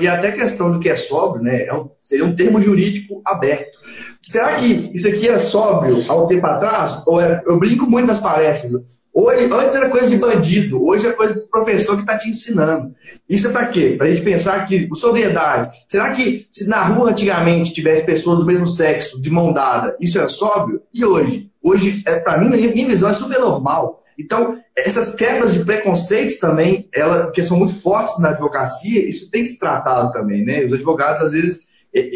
E 0.00 0.08
até 0.08 0.32
questão 0.32 0.72
do 0.72 0.80
que 0.80 0.88
é 0.88 0.96
sóbrio, 0.96 1.44
né? 1.44 1.66
É 1.66 1.72
um, 1.72 1.88
seria 2.00 2.24
um 2.24 2.34
termo 2.34 2.60
jurídico 2.60 3.22
aberto. 3.24 3.78
Será 4.20 4.56
que 4.56 4.74
isso 4.74 5.06
aqui 5.06 5.28
é 5.28 5.38
sóbrio 5.38 6.04
há 6.08 6.16
um 6.16 6.26
tempo 6.26 6.44
atrás? 6.46 7.00
Ou 7.06 7.20
é, 7.20 7.42
eu 7.46 7.60
brinco 7.60 7.88
muito 7.88 8.08
nas 8.08 8.18
palestras. 8.18 8.98
Hoje, 9.14 9.48
antes 9.52 9.74
era 9.74 9.88
coisa 9.88 10.10
de 10.10 10.16
bandido, 10.16 10.84
hoje 10.84 11.06
é 11.06 11.12
coisa 11.12 11.34
do 11.34 11.48
professor 11.48 11.94
que 11.94 12.02
está 12.02 12.18
te 12.18 12.28
ensinando. 12.28 12.92
Isso 13.28 13.48
é 13.48 13.50
para 13.52 13.66
quê? 13.66 13.94
Para 13.96 14.06
a 14.06 14.10
gente 14.10 14.22
pensar 14.22 14.66
que, 14.66 14.88
sobriedade, 14.94 15.76
será 15.86 16.12
que 16.12 16.46
se 16.50 16.68
na 16.68 16.84
rua 16.84 17.10
antigamente 17.10 17.72
tivesse 17.72 18.04
pessoas 18.04 18.40
do 18.40 18.46
mesmo 18.46 18.66
sexo, 18.66 19.20
de 19.20 19.30
mão 19.30 19.52
dada, 19.52 19.96
isso 20.00 20.18
era 20.18 20.28
sóbrio? 20.28 20.82
E 20.92 21.04
hoje? 21.04 21.50
Hoje, 21.62 22.02
é, 22.06 22.20
para 22.20 22.38
mim, 22.38 22.48
na 22.48 22.56
minha 22.56 22.86
visão, 22.86 23.08
é 23.08 23.12
super 23.12 23.38
normal. 23.38 24.02
Então, 24.18 24.58
essas 24.76 25.14
quebras 25.14 25.54
de 25.54 25.64
preconceitos 25.64 26.38
também, 26.38 26.88
ela, 26.92 27.30
que 27.30 27.42
são 27.42 27.56
muito 27.56 27.80
fortes 27.80 28.18
na 28.18 28.30
advocacia, 28.30 29.08
isso 29.08 29.30
tem 29.30 29.42
que 29.42 29.50
ser 29.50 29.58
tratado 29.58 30.12
também, 30.12 30.44
né? 30.44 30.64
Os 30.64 30.72
advogados, 30.72 31.20
às 31.20 31.32
vezes, 31.32 31.68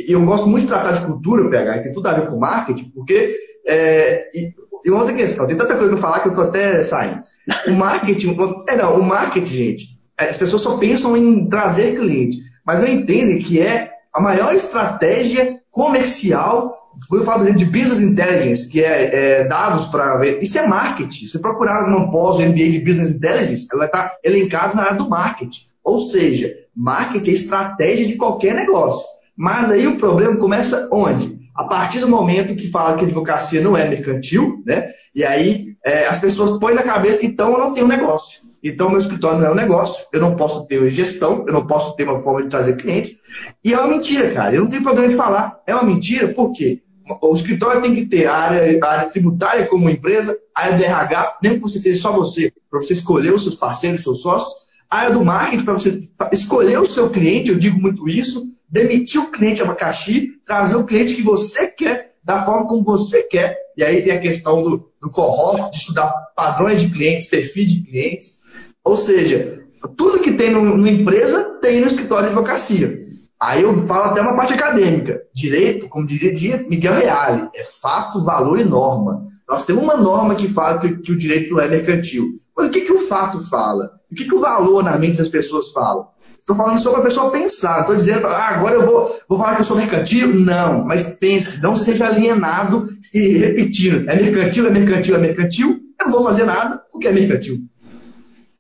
eu 0.08 0.20
gosto 0.24 0.48
muito 0.48 0.62
de 0.62 0.68
tratar 0.68 0.92
de 0.92 1.06
cultura, 1.06 1.48
PH, 1.48 1.82
tem 1.82 1.92
tudo 1.92 2.08
a 2.08 2.14
ver 2.14 2.28
com 2.28 2.38
marketing, 2.38 2.90
porque. 2.94 3.36
É, 3.64 4.28
e, 4.34 4.52
e 4.84 4.90
outra 4.90 5.14
questão, 5.14 5.46
tem 5.46 5.56
tanta 5.56 5.76
coisa 5.76 5.92
para 5.92 6.02
falar 6.02 6.20
que 6.20 6.28
eu 6.28 6.32
estou 6.32 6.48
até 6.48 6.82
saindo. 6.82 7.22
O 7.68 7.70
marketing, 7.70 8.36
é 8.68 8.76
não, 8.76 8.98
o 8.98 9.02
marketing, 9.04 9.54
gente, 9.54 9.98
as 10.18 10.36
pessoas 10.36 10.62
só 10.62 10.76
pensam 10.78 11.16
em 11.16 11.48
trazer 11.48 11.94
cliente, 11.94 12.38
mas 12.66 12.80
não 12.80 12.88
entendem 12.88 13.38
que 13.38 13.60
é 13.60 13.92
a 14.12 14.20
maior 14.20 14.52
estratégia 14.52 15.61
comercial 15.72 16.78
eu 17.10 17.24
falo 17.24 17.50
de 17.52 17.64
business 17.64 18.00
intelligence, 18.00 18.68
que 18.68 18.82
é, 18.82 19.40
é 19.40 19.44
dados 19.44 19.86
para 19.86 20.16
ver. 20.18 20.42
Isso 20.42 20.58
é 20.58 20.66
marketing. 20.66 21.26
Se 21.26 21.38
procurar 21.38 21.90
no 21.90 22.10
pós 22.10 22.38
MBA 22.38 22.70
de 22.70 22.80
business 22.80 23.14
intelligence, 23.14 23.66
ela 23.72 23.86
está 23.86 24.14
elencada 24.22 24.74
na 24.74 24.82
área 24.82 24.96
do 24.96 25.08
marketing. 25.08 25.62
Ou 25.82 26.00
seja, 26.00 26.52
marketing 26.76 27.30
é 27.30 27.34
estratégia 27.34 28.06
de 28.06 28.16
qualquer 28.16 28.54
negócio. 28.54 29.06
Mas 29.36 29.70
aí 29.70 29.86
o 29.86 29.96
problema 29.96 30.36
começa 30.36 30.88
onde? 30.92 31.40
A 31.54 31.64
partir 31.64 32.00
do 32.00 32.08
momento 32.08 32.54
que 32.54 32.70
fala 32.70 32.96
que 32.96 33.04
a 33.04 33.06
advocacia 33.06 33.60
não 33.60 33.76
é 33.76 33.88
mercantil, 33.88 34.62
né? 34.64 34.90
E 35.14 35.24
aí 35.24 35.74
é, 35.84 36.06
as 36.06 36.18
pessoas 36.18 36.58
põem 36.58 36.74
na 36.74 36.82
cabeça 36.82 37.24
então 37.24 37.52
eu 37.52 37.58
não 37.58 37.72
tenho 37.72 37.88
negócio. 37.88 38.40
Então 38.62 38.88
meu 38.88 38.98
escritório 38.98 39.38
não 39.38 39.48
é 39.48 39.50
um 39.50 39.56
negócio, 39.56 40.06
eu 40.12 40.20
não 40.20 40.36
posso 40.36 40.66
ter 40.66 40.88
gestão, 40.90 41.44
eu 41.46 41.52
não 41.52 41.66
posso 41.66 41.96
ter 41.96 42.04
uma 42.04 42.20
forma 42.20 42.42
de 42.42 42.48
trazer 42.48 42.76
clientes. 42.76 43.18
E 43.64 43.72
é 43.72 43.78
uma 43.78 43.88
mentira, 43.88 44.30
cara. 44.32 44.54
Eu 44.54 44.62
não 44.62 44.70
tenho 44.70 44.82
problema 44.82 45.08
de 45.08 45.16
falar. 45.16 45.60
É 45.66 45.74
uma 45.74 45.84
mentira, 45.84 46.28
por 46.28 46.52
quê? 46.52 46.82
O 47.20 47.34
escritório 47.34 47.82
tem 47.82 47.94
que 47.94 48.06
ter 48.06 48.26
a 48.26 48.34
área, 48.34 48.78
a 48.80 48.88
área 48.88 49.10
tributária 49.10 49.66
como 49.66 49.90
empresa, 49.90 50.38
a 50.56 50.62
área 50.62 50.76
do 50.76 50.84
RH, 50.84 51.38
mesmo 51.42 51.56
que 51.58 51.62
você 51.62 51.78
seja 51.80 52.00
só 52.00 52.12
você, 52.12 52.52
para 52.70 52.80
você 52.80 52.92
escolher 52.92 53.34
os 53.34 53.42
seus 53.42 53.56
parceiros, 53.56 53.98
os 54.00 54.04
seus 54.04 54.22
sócios, 54.22 54.52
a 54.88 54.98
área 54.98 55.10
do 55.10 55.24
marketing 55.24 55.64
para 55.64 55.74
você 55.74 55.98
escolher 56.32 56.78
o 56.78 56.86
seu 56.86 57.10
cliente, 57.10 57.50
eu 57.50 57.58
digo 57.58 57.80
muito 57.80 58.08
isso, 58.08 58.46
demitir 58.68 59.20
o 59.20 59.30
cliente 59.30 59.62
abacaxi, 59.62 60.34
trazer 60.44 60.76
o 60.76 60.84
cliente 60.84 61.14
que 61.14 61.22
você 61.22 61.66
quer, 61.66 62.14
da 62.22 62.44
forma 62.44 62.68
como 62.68 62.84
você 62.84 63.22
quer. 63.24 63.58
E 63.76 63.82
aí 63.82 64.02
tem 64.02 64.12
a 64.12 64.20
questão 64.20 64.62
do, 64.62 64.92
do 65.00 65.10
cohort, 65.10 65.72
de 65.72 65.78
estudar 65.78 66.12
padrões 66.36 66.80
de 66.80 66.90
clientes, 66.90 67.26
perfil 67.26 67.66
de 67.66 67.82
clientes. 67.82 68.41
Ou 68.84 68.96
seja, 68.96 69.64
tudo 69.96 70.22
que 70.22 70.32
tem 70.32 70.52
numa 70.52 70.88
empresa 70.88 71.44
tem 71.60 71.80
no 71.80 71.86
escritório 71.86 72.28
de 72.28 72.34
advocacia. 72.34 72.98
Aí 73.40 73.62
eu 73.62 73.86
falo 73.88 74.04
até 74.04 74.20
uma 74.20 74.36
parte 74.36 74.52
acadêmica. 74.52 75.20
Direito, 75.34 75.88
como 75.88 76.06
diria 76.06 76.64
Miguel 76.68 76.94
Reale, 76.94 77.48
é 77.56 77.64
fato, 77.64 78.24
valor 78.24 78.60
e 78.60 78.64
norma. 78.64 79.22
Nós 79.48 79.64
temos 79.64 79.82
uma 79.82 79.96
norma 79.96 80.36
que 80.36 80.46
fala 80.46 80.78
que, 80.78 80.96
que 80.98 81.10
o 81.10 81.18
direito 81.18 81.58
é 81.58 81.66
mercantil. 81.66 82.28
Mas 82.56 82.68
o 82.68 82.70
que, 82.70 82.82
que 82.82 82.92
o 82.92 82.98
fato 82.98 83.40
fala? 83.48 83.90
O 84.10 84.14
que, 84.14 84.26
que 84.26 84.34
o 84.34 84.38
valor 84.38 84.84
na 84.84 84.96
mente 84.96 85.18
das 85.18 85.28
pessoas 85.28 85.72
fala? 85.72 86.06
Estou 86.38 86.54
falando 86.54 86.78
só 86.78 86.90
para 86.90 87.00
a 87.00 87.04
pessoa 87.04 87.30
pensar. 87.32 87.80
Estou 87.80 87.96
dizendo, 87.96 88.26
ah, 88.28 88.48
agora 88.48 88.74
eu 88.74 88.86
vou, 88.86 89.20
vou 89.28 89.38
falar 89.38 89.56
que 89.56 89.62
eu 89.62 89.64
sou 89.64 89.76
mercantil? 89.76 90.34
Não, 90.34 90.84
mas 90.84 91.18
pense, 91.18 91.60
não 91.60 91.74
seja 91.74 92.06
alienado 92.06 92.82
e 93.12 93.38
repetindo. 93.38 94.08
É 94.08 94.14
mercantil, 94.14 94.66
é 94.66 94.70
mercantil, 94.70 95.16
é 95.16 95.18
mercantil. 95.18 95.80
Eu 96.00 96.06
não 96.06 96.12
vou 96.12 96.22
fazer 96.22 96.44
nada 96.44 96.80
porque 96.92 97.08
é 97.08 97.12
mercantil. 97.12 97.58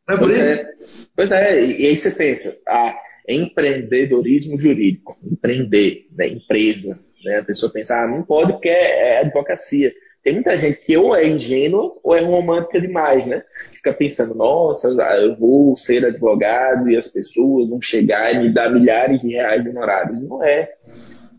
Não 0.08 0.14
é 0.14 0.18
por 0.18 0.28
pois, 0.28 0.38
é, 0.38 0.72
pois 1.16 1.32
é, 1.32 1.64
e 1.64 1.86
aí 1.86 1.96
você 1.96 2.10
pensa, 2.10 2.60
ah, 2.68 2.94
empreendedorismo 3.28 4.58
jurídico, 4.58 5.16
empreender, 5.22 6.06
né, 6.12 6.28
empresa. 6.28 6.98
Né? 7.24 7.38
A 7.38 7.44
pessoa 7.44 7.72
pensa, 7.72 8.02
ah, 8.02 8.08
não 8.08 8.22
pode 8.22 8.52
porque 8.52 8.68
é, 8.68 9.14
é 9.14 9.18
advocacia. 9.20 9.92
Tem 10.22 10.34
muita 10.34 10.56
gente 10.56 10.78
que 10.78 10.96
ou 10.96 11.16
é 11.16 11.26
ingênua 11.26 11.98
ou 12.02 12.14
é 12.14 12.20
romântica 12.20 12.80
demais, 12.80 13.26
né? 13.26 13.42
Fica 13.72 13.92
pensando, 13.92 14.36
nossa, 14.36 14.88
eu 15.20 15.36
vou 15.36 15.74
ser 15.74 16.04
advogado 16.06 16.88
e 16.88 16.96
as 16.96 17.08
pessoas 17.08 17.68
vão 17.68 17.82
chegar 17.82 18.32
e 18.32 18.38
me 18.38 18.48
dar 18.48 18.70
milhares 18.70 19.20
de 19.20 19.32
reais 19.32 19.64
de 19.64 19.70
honorários. 19.70 20.22
Não 20.22 20.44
é. 20.44 20.74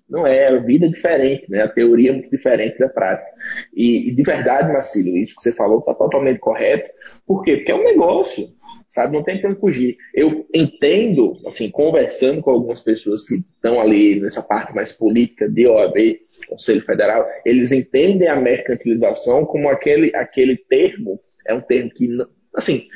Não 0.10 0.28
é, 0.28 0.48
a 0.48 0.60
vida 0.60 0.86
é 0.86 0.90
diferente, 0.90 1.50
né? 1.50 1.62
A 1.62 1.68
teoria 1.68 2.10
é 2.10 2.14
muito 2.14 2.30
diferente 2.30 2.78
da 2.78 2.90
prática. 2.90 3.30
E, 3.74 4.10
e 4.10 4.16
de 4.16 4.24
verdade, 4.24 4.72
Marcílio, 4.72 5.18
isso 5.18 5.36
que 5.36 5.42
você 5.42 5.54
falou 5.54 5.80
está 5.80 5.94
totalmente 5.94 6.40
correto. 6.40 6.90
Por 7.26 7.44
quê? 7.44 7.58
Porque 7.58 7.72
é 7.72 7.76
um 7.76 7.84
negócio, 7.84 8.50
sabe? 8.90 9.14
Não 9.14 9.24
tem 9.24 9.42
como 9.42 9.60
fugir. 9.60 9.98
Eu 10.14 10.46
entendo, 10.54 11.40
assim, 11.48 11.70
conversando 11.70 12.42
com 12.42 12.52
algumas 12.52 12.82
pessoas 12.82 13.26
que 13.26 13.36
estão 13.36 13.80
ali 13.80 14.20
nessa 14.20 14.42
parte 14.42 14.76
mais 14.76 14.92
política 14.92 15.50
de 15.50 15.66
OAB, 15.68 16.20
Conselho 16.48 16.82
Federal, 16.82 17.26
eles 17.46 17.72
entendem 17.72 18.28
a 18.28 18.36
mercantilização 18.36 19.46
como 19.46 19.70
aquele, 19.70 20.16
aquele 20.16 20.58
termo, 20.58 21.20
é 21.48 21.54
um 21.54 21.62
termo 21.62 21.90
que, 21.90 22.10
assim, 22.56 22.88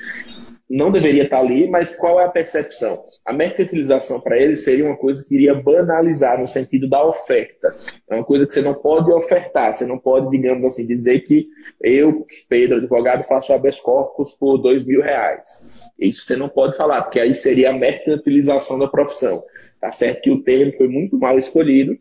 não 0.69 0.91
deveria 0.91 1.23
estar 1.23 1.39
ali, 1.39 1.69
mas 1.69 1.95
qual 1.95 2.19
é 2.19 2.25
a 2.25 2.29
percepção? 2.29 3.05
A 3.25 3.31
mercantilização 3.31 4.19
para 4.19 4.37
eles 4.37 4.63
seria 4.63 4.85
uma 4.85 4.97
coisa 4.97 5.23
que 5.25 5.35
iria 5.35 5.53
banalizar 5.53 6.39
no 6.39 6.47
sentido 6.47 6.89
da 6.89 7.05
oferta. 7.05 7.75
É 8.09 8.15
uma 8.15 8.23
coisa 8.23 8.45
que 8.45 8.53
você 8.53 8.61
não 8.61 8.73
pode 8.73 9.11
ofertar, 9.11 9.73
você 9.73 9.85
não 9.85 9.97
pode, 9.97 10.29
digamos 10.29 10.65
assim, 10.65 10.85
dizer 10.85 11.21
que 11.21 11.47
eu, 11.81 12.25
Pedro, 12.49 12.77
advogado, 12.77 13.23
faço 13.23 13.53
habeas 13.53 13.79
corpus 13.79 14.33
por 14.33 14.57
dois 14.57 14.83
mil 14.85 15.01
reais. 15.01 15.65
Isso 15.97 16.23
você 16.23 16.35
não 16.35 16.49
pode 16.49 16.75
falar, 16.75 17.03
porque 17.03 17.19
aí 17.19 17.33
seria 17.33 17.69
a 17.69 17.73
mercantilização 17.73 18.77
da 18.77 18.87
profissão. 18.87 19.43
Tá 19.79 19.91
certo 19.91 20.21
que 20.21 20.31
o 20.31 20.43
termo 20.43 20.75
foi 20.75 20.87
muito 20.87 21.17
mal 21.17 21.37
escolhido, 21.37 21.97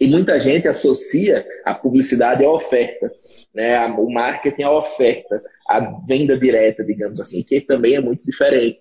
e 0.00 0.08
muita 0.08 0.40
gente 0.40 0.66
associa 0.66 1.46
a 1.64 1.72
publicidade 1.72 2.44
à 2.44 2.50
oferta, 2.50 3.12
né? 3.54 3.86
o 3.86 4.10
marketing 4.10 4.62
à 4.62 4.72
oferta, 4.72 5.42
à 5.68 5.80
venda 6.06 6.38
direta, 6.38 6.84
digamos 6.84 7.20
assim, 7.20 7.42
que 7.42 7.60
também 7.60 7.94
é 7.94 8.00
muito 8.00 8.24
diferente. 8.24 8.80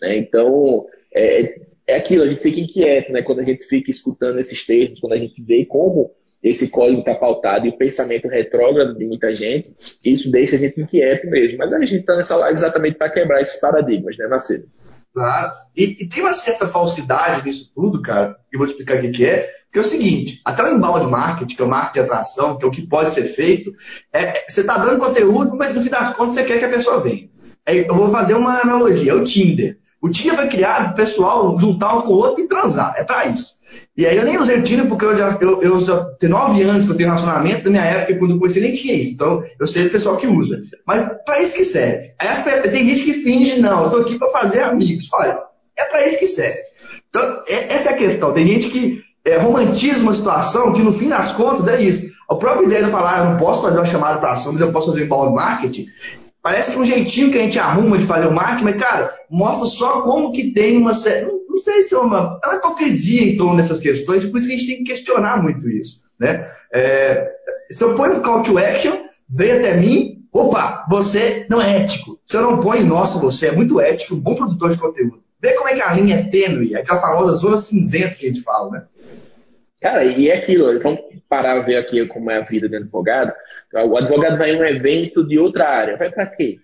Né? 0.00 0.16
Então, 0.18 0.86
é, 1.14 1.60
é 1.86 1.96
aquilo, 1.96 2.24
a 2.24 2.26
gente 2.26 2.42
fica 2.42 2.60
inquieto 2.60 3.12
né? 3.12 3.22
quando 3.22 3.40
a 3.40 3.44
gente 3.44 3.64
fica 3.64 3.90
escutando 3.90 4.38
esses 4.38 4.66
termos, 4.66 5.00
quando 5.00 5.14
a 5.14 5.18
gente 5.18 5.42
vê 5.42 5.64
como 5.64 6.12
esse 6.42 6.70
código 6.70 7.00
está 7.00 7.14
pautado 7.14 7.66
e 7.66 7.68
o 7.68 7.76
pensamento 7.76 8.26
retrógrado 8.26 8.96
de 8.96 9.04
muita 9.04 9.34
gente, 9.34 9.74
isso 10.02 10.30
deixa 10.30 10.56
a 10.56 10.58
gente 10.58 10.80
inquieto 10.80 11.28
mesmo. 11.28 11.58
Mas 11.58 11.72
a 11.72 11.80
gente 11.80 11.96
está 11.96 12.16
nessa 12.16 12.36
live 12.36 12.54
exatamente 12.54 12.96
para 12.96 13.10
quebrar 13.10 13.42
esses 13.42 13.60
paradigmas, 13.60 14.16
né, 14.16 14.26
Macedo? 14.26 14.66
Claro. 15.12 15.52
E, 15.76 16.04
e, 16.04 16.08
tem 16.08 16.22
uma 16.22 16.32
certa 16.32 16.66
falsidade 16.66 17.44
nisso 17.44 17.70
tudo, 17.74 18.00
cara, 18.00 18.36
e 18.52 18.56
vou 18.56 18.66
explicar 18.66 18.96
o 18.96 19.00
que, 19.00 19.10
que 19.10 19.26
é, 19.26 19.50
que 19.72 19.78
é 19.78 19.82
o 19.82 19.84
seguinte, 19.84 20.40
até 20.44 20.64
o 20.64 20.74
embalde 20.74 21.06
marketing, 21.06 21.54
que 21.54 21.62
é 21.62 21.64
o 21.64 21.68
marketing 21.68 21.92
de 21.92 22.00
atração, 22.00 22.56
que 22.56 22.64
é 22.64 22.68
o 22.68 22.70
que 22.70 22.86
pode 22.86 23.12
ser 23.12 23.24
feito, 23.24 23.72
é, 24.12 24.44
você 24.48 24.62
está 24.62 24.76
dando 24.78 24.98
conteúdo, 24.98 25.56
mas 25.56 25.74
no 25.74 25.80
fim 25.80 25.90
das 25.90 26.16
contas 26.16 26.34
você 26.34 26.44
quer 26.44 26.58
que 26.58 26.64
a 26.64 26.70
pessoa 26.70 27.00
venha. 27.00 27.28
É, 27.64 27.88
eu 27.88 27.94
vou 27.94 28.10
fazer 28.10 28.34
uma 28.34 28.60
analogia, 28.60 29.12
é 29.12 29.14
o 29.14 29.22
Tinder. 29.22 29.78
O 30.02 30.08
Tinder 30.08 30.34
foi 30.34 30.48
criado 30.48 30.92
o 30.92 30.94
pessoal 30.94 31.58
juntar 31.60 31.94
um 31.98 32.02
com 32.02 32.12
o 32.12 32.16
outro 32.16 32.42
e 32.42 32.48
transar, 32.48 32.94
é 32.96 33.04
para 33.04 33.26
isso. 33.26 33.60
E 33.96 34.06
aí 34.06 34.16
eu 34.16 34.24
nem 34.24 34.38
usei 34.38 34.58
o 34.58 34.62
Tinder 34.62 34.88
porque 34.88 35.04
eu 35.04 35.16
já, 35.16 35.38
eu, 35.40 35.62
eu 35.62 35.80
já 35.80 36.02
tenho 36.18 36.32
nove 36.32 36.62
anos 36.62 36.84
que 36.84 36.90
eu 36.90 36.96
tenho 36.96 37.10
relacionamento, 37.10 37.64
da 37.64 37.70
minha 37.70 37.84
época, 37.84 38.18
quando 38.18 38.32
eu 38.32 38.38
comecei, 38.38 38.62
nem 38.62 38.72
tinha 38.72 38.94
isso. 38.94 39.12
Então, 39.12 39.44
eu 39.58 39.66
sei 39.66 39.84
do 39.84 39.90
pessoal 39.90 40.16
que 40.16 40.26
usa. 40.26 40.62
Mas 40.86 41.08
para 41.24 41.42
isso 41.42 41.54
que 41.54 41.64
serve. 41.64 42.12
Tem 42.72 42.88
gente 42.88 43.04
que 43.04 43.12
finge, 43.12 43.60
não, 43.60 43.84
eu 43.84 43.90
tô 43.90 43.96
aqui 43.98 44.18
para 44.18 44.30
fazer 44.30 44.62
amigos. 44.62 45.08
Olha, 45.12 45.40
é 45.76 45.84
para 45.84 46.08
isso 46.08 46.18
que 46.18 46.26
serve. 46.26 46.58
Então, 47.08 47.42
é, 47.46 47.74
essa 47.74 47.90
é 47.90 47.92
a 47.92 47.98
questão. 47.98 48.32
Tem 48.32 48.46
gente 48.46 48.70
que 48.70 49.02
é, 49.24 49.36
romantiza 49.36 50.02
uma 50.02 50.14
situação 50.14 50.72
que, 50.72 50.82
no 50.82 50.92
fim 50.92 51.08
das 51.08 51.32
contas, 51.32 51.66
é 51.68 51.82
isso. 51.82 52.06
A 52.28 52.34
própria 52.36 52.66
ideia 52.66 52.84
de 52.84 52.90
falar, 52.90 53.18
eu 53.18 53.24
não 53.32 53.38
posso 53.38 53.62
fazer 53.62 53.78
uma 53.78 53.86
chamada 53.86 54.18
para 54.18 54.32
ação, 54.32 54.52
mas 54.52 54.62
eu 54.62 54.72
posso 54.72 54.88
fazer 54.88 55.02
um 55.02 55.04
inbound 55.04 55.34
marketing, 55.34 55.86
Parece 56.42 56.70
que 56.70 56.78
é 56.78 56.80
um 56.80 56.84
jeitinho 56.84 57.30
que 57.30 57.38
a 57.38 57.42
gente 57.42 57.58
arruma 57.58 57.98
de 57.98 58.06
fazer 58.06 58.26
o 58.26 58.34
marketing, 58.34 58.64
mas, 58.64 58.80
cara, 58.80 59.14
mostra 59.28 59.66
só 59.66 60.00
como 60.00 60.32
que 60.32 60.52
tem 60.52 60.78
uma 60.78 60.92
Não, 60.92 61.40
não 61.50 61.58
sei 61.58 61.82
se 61.82 61.94
é 61.94 61.98
uma, 61.98 62.40
é 62.42 62.48
uma 62.48 62.56
hipocrisia 62.56 63.30
em 63.30 63.36
torno 63.36 63.56
dessas 63.56 63.78
questões, 63.78 64.24
por 64.24 64.38
isso 64.38 64.48
que 64.48 64.54
a 64.54 64.56
gente 64.56 64.66
tem 64.66 64.78
que 64.78 64.90
questionar 64.90 65.42
muito 65.42 65.68
isso. 65.68 66.00
Né? 66.18 66.50
É, 66.72 67.30
se 67.70 67.84
eu 67.84 67.94
ponho 67.94 68.16
um 68.16 68.22
call 68.22 68.42
to 68.42 68.56
action, 68.56 68.92
vem 69.28 69.52
até 69.52 69.76
mim, 69.76 70.24
opa, 70.32 70.86
você 70.88 71.46
não 71.50 71.60
é 71.60 71.82
ético. 71.82 72.18
Se 72.24 72.38
eu 72.38 72.42
não 72.42 72.60
ponho, 72.60 72.86
nossa, 72.86 73.18
você 73.18 73.48
é 73.48 73.52
muito 73.52 73.78
ético, 73.78 74.16
bom 74.16 74.34
produtor 74.34 74.70
de 74.70 74.78
conteúdo. 74.78 75.22
Vê 75.42 75.52
como 75.52 75.68
é 75.68 75.74
que 75.74 75.82
a 75.82 75.92
linha 75.92 76.16
é 76.16 76.22
tênue, 76.22 76.74
aquela 76.74 77.00
famosa 77.00 77.36
zona 77.36 77.58
cinzenta 77.58 78.14
que 78.14 78.26
a 78.26 78.28
gente 78.28 78.42
fala, 78.42 78.70
né? 78.70 78.82
Cara, 79.80 80.04
e 80.04 80.28
é 80.28 80.36
aquilo, 80.36 80.78
vamos 80.80 81.00
parar 81.28 81.52
a 81.52 81.62
ver 81.62 81.76
aqui 81.76 82.04
como 82.06 82.30
é 82.30 82.36
a 82.36 82.44
vida 82.44 82.68
do 82.68 82.76
advogado. 82.76 83.32
O 83.72 83.96
advogado 83.96 84.36
vai 84.36 84.52
em 84.52 84.58
um 84.58 84.64
evento 84.64 85.26
de 85.26 85.38
outra 85.38 85.68
área, 85.68 85.96
vai 85.96 86.10
para 86.10 86.26
quê? 86.26 86.58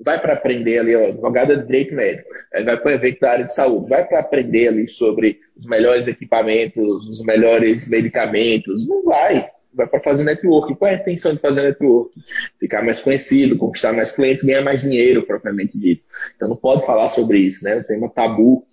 Vai 0.00 0.20
para 0.20 0.34
aprender 0.34 0.78
ali, 0.78 0.94
ó, 0.94 1.08
advogado 1.08 1.52
é 1.52 1.56
de 1.56 1.66
direito 1.66 1.94
médico, 1.94 2.28
vai 2.64 2.76
para 2.76 2.90
um 2.90 2.94
evento 2.94 3.20
da 3.20 3.30
área 3.32 3.44
de 3.44 3.52
saúde, 3.52 3.88
vai 3.88 4.06
para 4.06 4.20
aprender 4.20 4.68
ali 4.68 4.86
sobre 4.86 5.40
os 5.56 5.66
melhores 5.66 6.06
equipamentos, 6.06 7.08
os 7.08 7.24
melhores 7.24 7.88
medicamentos, 7.88 8.86
não 8.86 9.04
vai. 9.04 9.50
Vai 9.74 9.86
para 9.86 10.00
fazer 10.00 10.24
network. 10.24 10.74
Qual 10.76 10.90
é 10.90 10.94
a 10.94 10.98
intenção 10.98 11.34
de 11.34 11.40
fazer 11.40 11.62
network? 11.62 12.12
Ficar 12.58 12.82
mais 12.82 13.00
conhecido, 13.00 13.58
conquistar 13.58 13.92
mais 13.92 14.12
clientes, 14.12 14.42
ganhar 14.42 14.62
mais 14.62 14.80
dinheiro, 14.80 15.24
propriamente 15.24 15.78
dito. 15.78 16.02
Então 16.34 16.48
não 16.48 16.56
pode 16.56 16.86
falar 16.86 17.08
sobre 17.08 17.38
isso, 17.38 17.64
né? 17.64 17.80
Tem 17.80 18.02
um 18.02 18.08
tabu, 18.08 18.66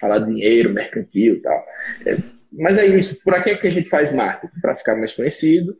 falar 0.00 0.20
de 0.20 0.34
dinheiro, 0.34 0.70
mercantil 0.72 1.34
e 1.34 1.40
tal. 1.40 1.64
É, 2.06 2.18
mas 2.52 2.78
é 2.78 2.86
isso. 2.86 3.20
Que, 3.22 3.50
é 3.50 3.56
que 3.56 3.66
a 3.66 3.70
gente 3.70 3.88
faz 3.88 4.12
marketing? 4.12 4.60
Para 4.60 4.76
ficar 4.76 4.96
mais 4.96 5.14
conhecido, 5.14 5.76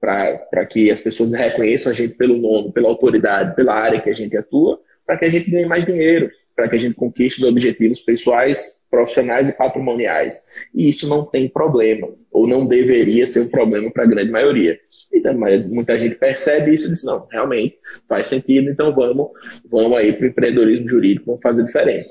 para 0.00 0.66
que 0.66 0.90
as 0.90 1.00
pessoas 1.00 1.32
reconheçam 1.32 1.90
a 1.90 1.94
gente 1.94 2.14
pelo 2.14 2.36
nome, 2.36 2.72
pela 2.72 2.88
autoridade, 2.88 3.54
pela 3.54 3.74
área 3.74 4.00
que 4.00 4.10
a 4.10 4.14
gente 4.14 4.36
atua, 4.36 4.80
para 5.06 5.16
que 5.16 5.24
a 5.24 5.28
gente 5.28 5.50
ganhe 5.50 5.66
mais 5.66 5.84
dinheiro, 5.84 6.30
para 6.54 6.68
que 6.68 6.76
a 6.76 6.78
gente 6.78 6.94
conquiste 6.94 7.42
os 7.42 7.48
objetivos 7.48 8.00
pessoais, 8.00 8.80
profissionais 8.90 9.48
e 9.48 9.52
patrimoniais. 9.52 10.42
E 10.74 10.88
isso 10.88 11.08
não 11.08 11.24
tem 11.24 11.48
problema, 11.48 12.08
ou 12.30 12.46
não 12.46 12.66
deveria 12.66 13.26
ser 13.26 13.40
um 13.40 13.48
problema 13.48 13.90
para 13.90 14.04
a 14.04 14.06
grande 14.06 14.30
maioria. 14.30 14.78
Então, 15.12 15.34
mas 15.34 15.72
muita 15.72 15.98
gente 15.98 16.16
percebe 16.16 16.74
isso 16.74 16.88
e 16.88 16.90
diz, 16.90 17.04
não, 17.04 17.26
realmente 17.30 17.78
faz 18.08 18.26
sentido, 18.26 18.68
então 18.68 18.94
vamos, 18.94 19.28
vamos 19.70 19.96
aí 19.96 20.12
para 20.12 20.26
o 20.26 20.28
empreendedorismo 20.28 20.88
jurídico, 20.88 21.26
vamos 21.26 21.42
fazer 21.42 21.64
diferente. 21.64 22.08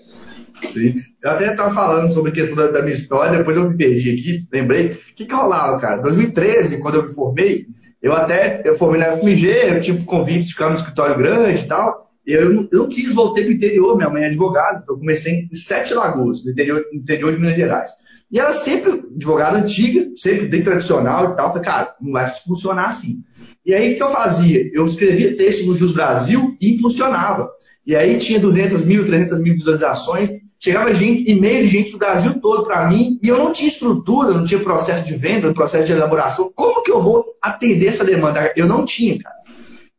Sim. 0.63 0.93
Eu 1.22 1.32
até 1.32 1.51
estava 1.51 1.74
falando 1.74 2.12
sobre 2.12 2.32
a 2.32 2.34
questão 2.34 2.55
da, 2.55 2.72
da, 2.72 2.82
minha 2.82 2.96
história, 2.96 3.38
depois 3.38 3.58
eu 3.58 3.70
me 3.70 3.77
perdi 3.77 4.12
aqui, 4.12 4.41
lembrei. 4.51 4.88
O 4.88 5.15
que, 5.15 5.25
que 5.25 5.34
rolava, 5.34 5.79
cara? 5.79 6.00
Em 6.00 6.01
2013, 6.01 6.79
quando 6.79 6.96
eu 6.96 7.03
me 7.03 7.13
formei, 7.13 7.67
eu 8.01 8.13
até 8.13 8.62
eu 8.65 8.77
formei 8.77 9.00
na 9.00 9.13
FMG, 9.13 9.48
eu 9.70 9.79
tive 9.79 10.03
convite 10.05 10.48
de 10.48 10.53
ficar 10.53 10.70
no 10.70 10.75
escritório 10.75 11.17
grande 11.17 11.63
e 11.63 11.67
tal. 11.67 12.12
Eu, 12.25 12.53
não, 12.53 12.67
eu 12.72 12.79
não 12.79 12.88
quis, 12.88 13.13
voltei 13.13 13.43
para 13.43 13.51
o 13.51 13.55
interior, 13.55 13.98
minha 13.98 14.10
mãe 14.10 14.24
é 14.24 14.27
advogada, 14.27 14.84
eu 14.88 14.98
comecei 14.98 15.48
em 15.51 15.55
Sete 15.55 15.93
Lagoas, 15.93 16.43
no 16.46 16.51
interior, 16.51 16.84
no 16.91 17.00
interior 17.00 17.34
de 17.34 17.39
Minas 17.39 17.55
Gerais. 17.55 17.91
E 18.32 18.39
ela 18.39 18.51
sempre, 18.51 18.93
advogada 19.13 19.58
antiga, 19.58 20.10
sempre 20.15 20.48
bem 20.48 20.63
tradicional 20.63 21.32
e 21.32 21.36
tal, 21.36 21.50
falei, 21.50 21.63
cara, 21.63 21.96
não 22.01 22.13
vai 22.13 22.29
funcionar 22.29 22.88
assim. 22.88 23.22
E 23.65 23.74
aí 23.74 23.93
o 23.93 23.98
que 23.98 24.03
eu 24.03 24.10
fazia? 24.10 24.70
Eu 24.74 24.86
escrevia 24.86 25.38
texto 25.38 25.65
no 25.65 25.75
Jus 25.75 25.93
Brasil 25.93 26.58
e 26.60 26.75
impulsionava. 26.75 27.48
E 27.86 27.96
aí 27.96 28.17
tinha 28.17 28.39
200 28.39 28.84
mil, 28.86 29.05
300 29.05 29.39
mil 29.41 29.55
visualizações, 29.55 30.29
chegava 30.63 30.93
gente, 30.93 31.29
e-mail 31.29 31.63
de 31.63 31.67
gente 31.67 31.91
do 31.91 31.98
Brasil 31.98 32.39
todo 32.39 32.63
para 32.63 32.88
mim, 32.88 33.20
e 33.22 33.27
eu 33.27 33.38
não 33.38 33.51
tinha 33.51 33.67
estrutura, 33.67 34.32
não 34.32 34.46
tinha 34.46 34.62
processo 34.62 35.03
de 35.03 35.13
venda, 35.13 35.53
processo 35.53 35.84
de 35.84 35.91
elaboração. 35.91 36.50
Como 36.55 36.82
que 36.82 36.91
eu 36.91 37.01
vou 37.01 37.25
atender 37.41 37.88
essa 37.88 38.05
demanda? 38.05 38.53
Eu 38.55 38.65
não 38.65 38.86
tinha, 38.86 39.20
cara. 39.20 39.36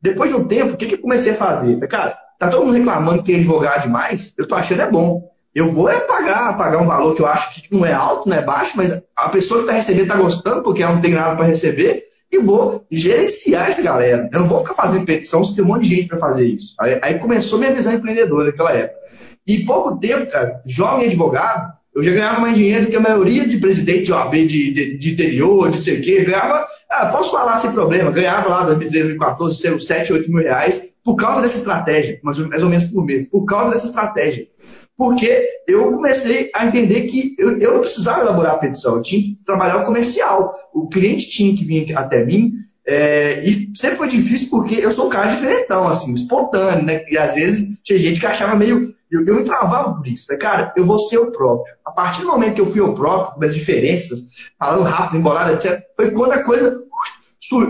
Depois 0.00 0.30
de 0.30 0.36
um 0.36 0.48
tempo, 0.48 0.72
o 0.72 0.76
que, 0.76 0.86
que 0.86 0.94
eu 0.94 1.00
comecei 1.00 1.32
a 1.32 1.36
fazer? 1.36 1.78
Cara, 1.86 2.16
tá 2.38 2.48
todo 2.48 2.64
mundo 2.64 2.78
reclamando 2.78 3.18
que 3.18 3.26
tem 3.26 3.36
advogado 3.36 3.82
demais, 3.82 4.32
eu 4.38 4.48
tô 4.48 4.54
achando 4.54 4.80
é 4.80 4.90
bom. 4.90 5.30
Eu 5.54 5.70
vou 5.70 5.88
é 5.88 6.00
pagar, 6.00 6.56
pagar 6.56 6.82
um 6.82 6.86
valor 6.86 7.14
que 7.14 7.20
eu 7.20 7.26
acho 7.26 7.62
que 7.62 7.72
não 7.72 7.84
é 7.84 7.92
alto, 7.92 8.28
não 8.28 8.36
é 8.36 8.42
baixo, 8.42 8.72
mas 8.74 9.02
a 9.14 9.28
pessoa 9.28 9.60
que 9.60 9.66
está 9.66 9.74
recebendo 9.74 10.04
está 10.04 10.16
gostando, 10.16 10.62
porque 10.62 10.82
ela 10.82 10.94
não 10.94 11.00
tem 11.00 11.12
nada 11.12 11.36
para 11.36 11.44
receber, 11.44 12.02
e 12.32 12.38
vou 12.38 12.84
gerenciar 12.90 13.68
essa 13.68 13.82
galera. 13.82 14.28
Eu 14.32 14.40
não 14.40 14.48
vou 14.48 14.58
ficar 14.58 14.74
fazendo 14.74 15.06
petição 15.06 15.44
se 15.44 15.54
tem 15.54 15.62
um 15.62 15.68
monte 15.68 15.82
de 15.82 15.94
gente 15.94 16.08
para 16.08 16.18
fazer 16.18 16.46
isso. 16.46 16.74
Aí, 16.80 16.98
aí, 17.02 17.18
começou 17.18 17.58
minha 17.58 17.72
visão 17.72 17.92
empreendedora 17.92 18.46
naquela 18.46 18.72
época. 18.72 19.03
E 19.46 19.64
pouco 19.64 19.98
tempo, 19.98 20.30
cara, 20.30 20.60
jovem 20.66 21.06
advogado, 21.06 21.72
eu 21.94 22.02
já 22.02 22.10
ganhava 22.10 22.40
mais 22.40 22.56
dinheiro 22.56 22.84
do 22.84 22.90
que 22.90 22.96
a 22.96 23.00
maioria 23.00 23.46
de 23.46 23.58
presidente 23.58 24.04
de 24.04 24.12
OAB 24.12 24.32
de, 24.32 24.72
de, 24.72 24.98
de 24.98 25.12
interior, 25.12 25.70
de 25.70 25.80
sei 25.80 26.00
o 26.00 26.02
quê. 26.02 26.24
Ganhava, 26.24 26.66
ah, 26.90 27.06
posso 27.06 27.30
falar 27.30 27.58
sem 27.58 27.72
problema, 27.72 28.10
ganhava 28.10 28.48
lá 28.48 28.72
em 28.72 28.78
2014, 28.78 29.80
7, 29.80 30.12
8 30.12 30.30
mil 30.30 30.42
reais 30.42 30.90
por 31.04 31.16
causa 31.16 31.42
dessa 31.42 31.58
estratégia, 31.58 32.18
mais 32.22 32.38
ou, 32.38 32.48
mais 32.48 32.62
ou 32.62 32.68
menos 32.68 32.84
por 32.84 33.04
mês, 33.04 33.28
por 33.28 33.44
causa 33.44 33.70
dessa 33.70 33.86
estratégia 33.86 34.48
porque 34.96 35.44
eu 35.66 35.90
comecei 35.92 36.50
a 36.54 36.66
entender 36.66 37.02
que 37.02 37.34
eu, 37.38 37.58
eu 37.58 37.74
não 37.74 37.80
precisava 37.80 38.20
elaborar 38.20 38.54
a 38.54 38.58
petição, 38.58 38.96
eu 38.96 39.02
tinha 39.02 39.20
que 39.20 39.44
trabalhar 39.44 39.78
o 39.78 39.84
comercial. 39.84 40.54
O 40.72 40.88
cliente 40.88 41.28
tinha 41.28 41.54
que 41.54 41.64
vir 41.64 41.96
até 41.96 42.24
mim 42.24 42.52
É, 42.86 43.42
e 43.48 43.72
sempre 43.74 43.96
foi 43.96 44.08
difícil 44.08 44.50
porque 44.50 44.74
eu 44.74 44.92
sou 44.92 45.06
um 45.06 45.10
cara 45.10 45.30
diferentão, 45.30 45.88
assim, 45.88 46.12
espontâneo, 46.12 46.84
né? 46.84 47.02
E 47.08 47.16
às 47.16 47.34
vezes 47.34 47.78
tinha 47.82 47.98
gente 47.98 48.20
que 48.20 48.26
achava 48.26 48.56
meio. 48.56 48.93
Eu, 49.10 49.22
me 49.22 49.44
travava 49.44 49.94
por 49.94 50.06
isso, 50.06 50.26
né? 50.30 50.36
Cara, 50.36 50.72
eu 50.76 50.84
vou 50.84 50.98
ser 50.98 51.18
o 51.18 51.30
próprio. 51.30 51.74
A 51.84 51.92
partir 51.92 52.22
do 52.22 52.28
momento 52.28 52.54
que 52.54 52.60
eu 52.60 52.66
fui 52.66 52.80
o 52.80 52.94
próprio, 52.94 53.46
as 53.46 53.54
diferenças, 53.54 54.30
falando 54.58 54.84
rápido, 54.84 55.18
embolado, 55.18 55.52
etc., 55.52 55.82
foi 55.94 56.10
quando 56.10 56.32
a 56.32 56.42
coisa 56.42 56.82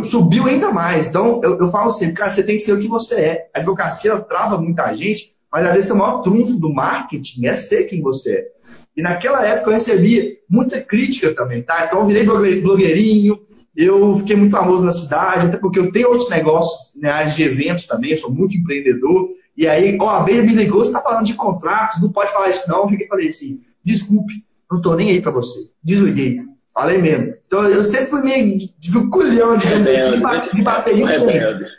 subiu 0.04 0.46
ainda 0.46 0.70
mais. 0.70 1.06
Então, 1.06 1.40
eu, 1.42 1.58
eu 1.58 1.70
falo 1.70 1.90
sempre, 1.90 2.14
cara, 2.14 2.30
você 2.30 2.42
tem 2.42 2.56
que 2.56 2.62
ser 2.62 2.72
o 2.72 2.80
que 2.80 2.88
você 2.88 3.14
é. 3.16 3.50
A 3.54 3.58
advocacia 3.58 4.16
trava 4.20 4.58
muita 4.58 4.94
gente, 4.94 5.34
mas 5.52 5.66
às 5.66 5.74
vezes 5.74 5.90
o 5.90 5.96
maior 5.96 6.22
trunfo 6.22 6.58
do 6.58 6.72
marketing 6.72 7.46
é 7.46 7.54
ser 7.54 7.84
quem 7.84 8.00
você 8.00 8.32
é. 8.32 8.46
E 8.96 9.02
naquela 9.02 9.44
época 9.44 9.70
eu 9.70 9.74
recebia 9.74 10.36
muita 10.48 10.80
crítica 10.80 11.34
também, 11.34 11.62
tá? 11.62 11.86
Então 11.86 12.00
eu 12.00 12.06
virei 12.06 12.60
blogueirinho, 12.60 13.40
eu 13.76 14.16
fiquei 14.18 14.36
muito 14.36 14.52
famoso 14.52 14.84
na 14.84 14.92
cidade, 14.92 15.46
até 15.46 15.56
porque 15.56 15.80
eu 15.80 15.90
tenho 15.90 16.08
outros 16.08 16.30
negócios 16.30 16.92
na 17.00 17.14
área 17.14 17.30
de 17.30 17.42
eventos 17.42 17.86
também, 17.86 18.12
eu 18.12 18.18
sou 18.18 18.32
muito 18.32 18.56
empreendedor. 18.56 19.28
E 19.56 19.68
aí, 19.68 19.96
ó, 20.00 20.16
a 20.16 20.24
me 20.24 20.40
ligou, 20.40 20.82
você 20.82 20.90
está 20.90 21.00
falando 21.00 21.26
de 21.26 21.34
contratos, 21.34 22.02
não 22.02 22.10
pode 22.10 22.32
falar 22.32 22.50
isso 22.50 22.68
não. 22.68 22.90
Eu 22.90 23.08
falei 23.08 23.28
assim, 23.28 23.60
desculpe, 23.84 24.44
não 24.70 24.78
estou 24.78 24.96
nem 24.96 25.10
aí 25.10 25.20
para 25.20 25.30
você. 25.32 25.70
Desliguei. 25.82 26.40
Falei 26.74 26.98
mesmo. 26.98 27.34
Então 27.46 27.62
eu 27.68 27.84
sempre 27.84 28.06
fui 28.06 28.22
meio 28.22 28.58
de 28.58 29.10
culhão, 29.10 29.56
digamos 29.56 29.86
assim, 29.86 30.56
de 30.56 30.62
bater 30.64 30.96
de 30.96 31.06
frente. 31.06 31.74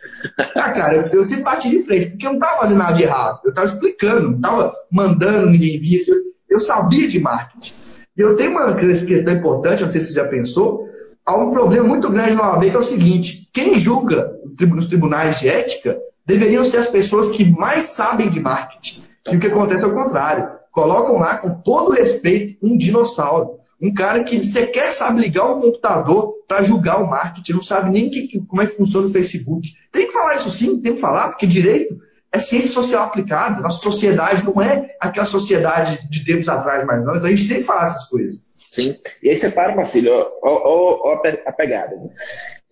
Ah, 0.55 0.71
cara, 0.71 1.09
eu, 1.13 1.23
sempre 1.23 1.43
bati 1.43 1.69
de 1.69 1.83
frente, 1.83 2.09
porque 2.11 2.25
eu 2.25 2.31
não 2.31 2.39
estava 2.39 2.61
fazendo 2.61 2.77
nada 2.77 2.93
de 2.93 3.03
errado. 3.03 3.41
Eu 3.43 3.49
estava 3.49 3.67
explicando, 3.67 4.29
não 4.29 4.35
estava 4.37 4.73
mandando 4.91 5.49
ninguém 5.49 5.79
vir. 5.79 6.05
Eu, 6.07 6.15
eu 6.49 6.59
sabia 6.59 7.07
de 7.07 7.19
marketing. 7.19 7.73
E 8.17 8.21
eu 8.21 8.37
tenho 8.37 8.51
uma 8.51 8.73
questão 8.73 9.33
importante, 9.33 9.83
não 9.83 9.89
sei 9.89 9.99
se 9.99 10.07
você 10.07 10.13
já 10.13 10.27
pensou, 10.27 10.87
há 11.25 11.35
um 11.35 11.51
problema 11.51 11.85
muito 11.85 12.09
grande 12.09 12.35
na 12.35 12.53
OAB 12.53 12.69
que 12.69 12.75
é 12.75 12.79
o 12.79 12.83
seguinte: 12.83 13.49
quem 13.53 13.77
julga 13.77 14.31
nos 14.69 14.87
tribunais 14.87 15.39
de 15.39 15.49
ética 15.49 15.97
deveriam 16.25 16.65
ser 16.65 16.77
as 16.77 16.87
pessoas 16.87 17.27
que 17.27 17.43
mais 17.43 17.85
sabem 17.85 18.29
de 18.29 18.39
marketing. 18.39 19.03
E 19.31 19.35
o 19.35 19.39
que 19.39 19.47
acontece 19.47 19.83
é 19.83 19.87
o 19.87 19.93
contrário. 19.93 20.49
Colocam 20.71 21.19
lá, 21.19 21.37
com 21.37 21.49
todo 21.61 21.91
respeito, 21.91 22.57
um 22.61 22.75
dinossauro. 22.75 23.59
Um 23.81 23.93
cara 23.93 24.23
que 24.23 24.43
sequer 24.43 24.91
sabe 24.91 25.21
ligar 25.21 25.45
um 25.45 25.59
computador 25.59 26.33
para 26.47 26.63
julgar 26.63 27.01
o 27.01 27.09
marketing, 27.09 27.53
não 27.53 27.61
sabe 27.61 27.89
nem 27.89 28.09
que, 28.09 28.39
como 28.47 28.61
é 28.61 28.65
que 28.65 28.75
funciona 28.75 29.07
o 29.07 29.11
Facebook. 29.11 29.67
Tem 29.91 30.07
que 30.07 30.13
falar 30.13 30.35
isso 30.35 30.49
sim, 30.49 30.79
tem 30.79 30.95
que 30.95 31.01
falar, 31.01 31.29
porque 31.29 31.45
direito 31.45 31.97
é 32.31 32.39
ciência 32.39 32.69
social 32.69 33.05
aplicada. 33.05 33.61
Nossa 33.61 33.81
sociedade 33.81 34.45
não 34.45 34.61
é 34.61 34.95
aquela 34.99 35.25
sociedade 35.25 36.07
de 36.09 36.25
tempos 36.25 36.49
atrás 36.49 36.83
mais 36.85 37.03
não. 37.03 37.15
Então 37.15 37.27
a 37.27 37.31
gente 37.31 37.47
tem 37.47 37.57
que 37.57 37.63
falar 37.63 37.85
essas 37.85 38.05
coisas. 38.05 38.43
Sim. 38.55 38.97
E 39.23 39.29
aí 39.29 39.35
você 39.35 39.49
para, 39.49 39.75
Marcílio, 39.75 40.11
ó, 40.13 40.29
ó, 40.43 41.21
a 41.45 41.51
pegada. 41.51 41.95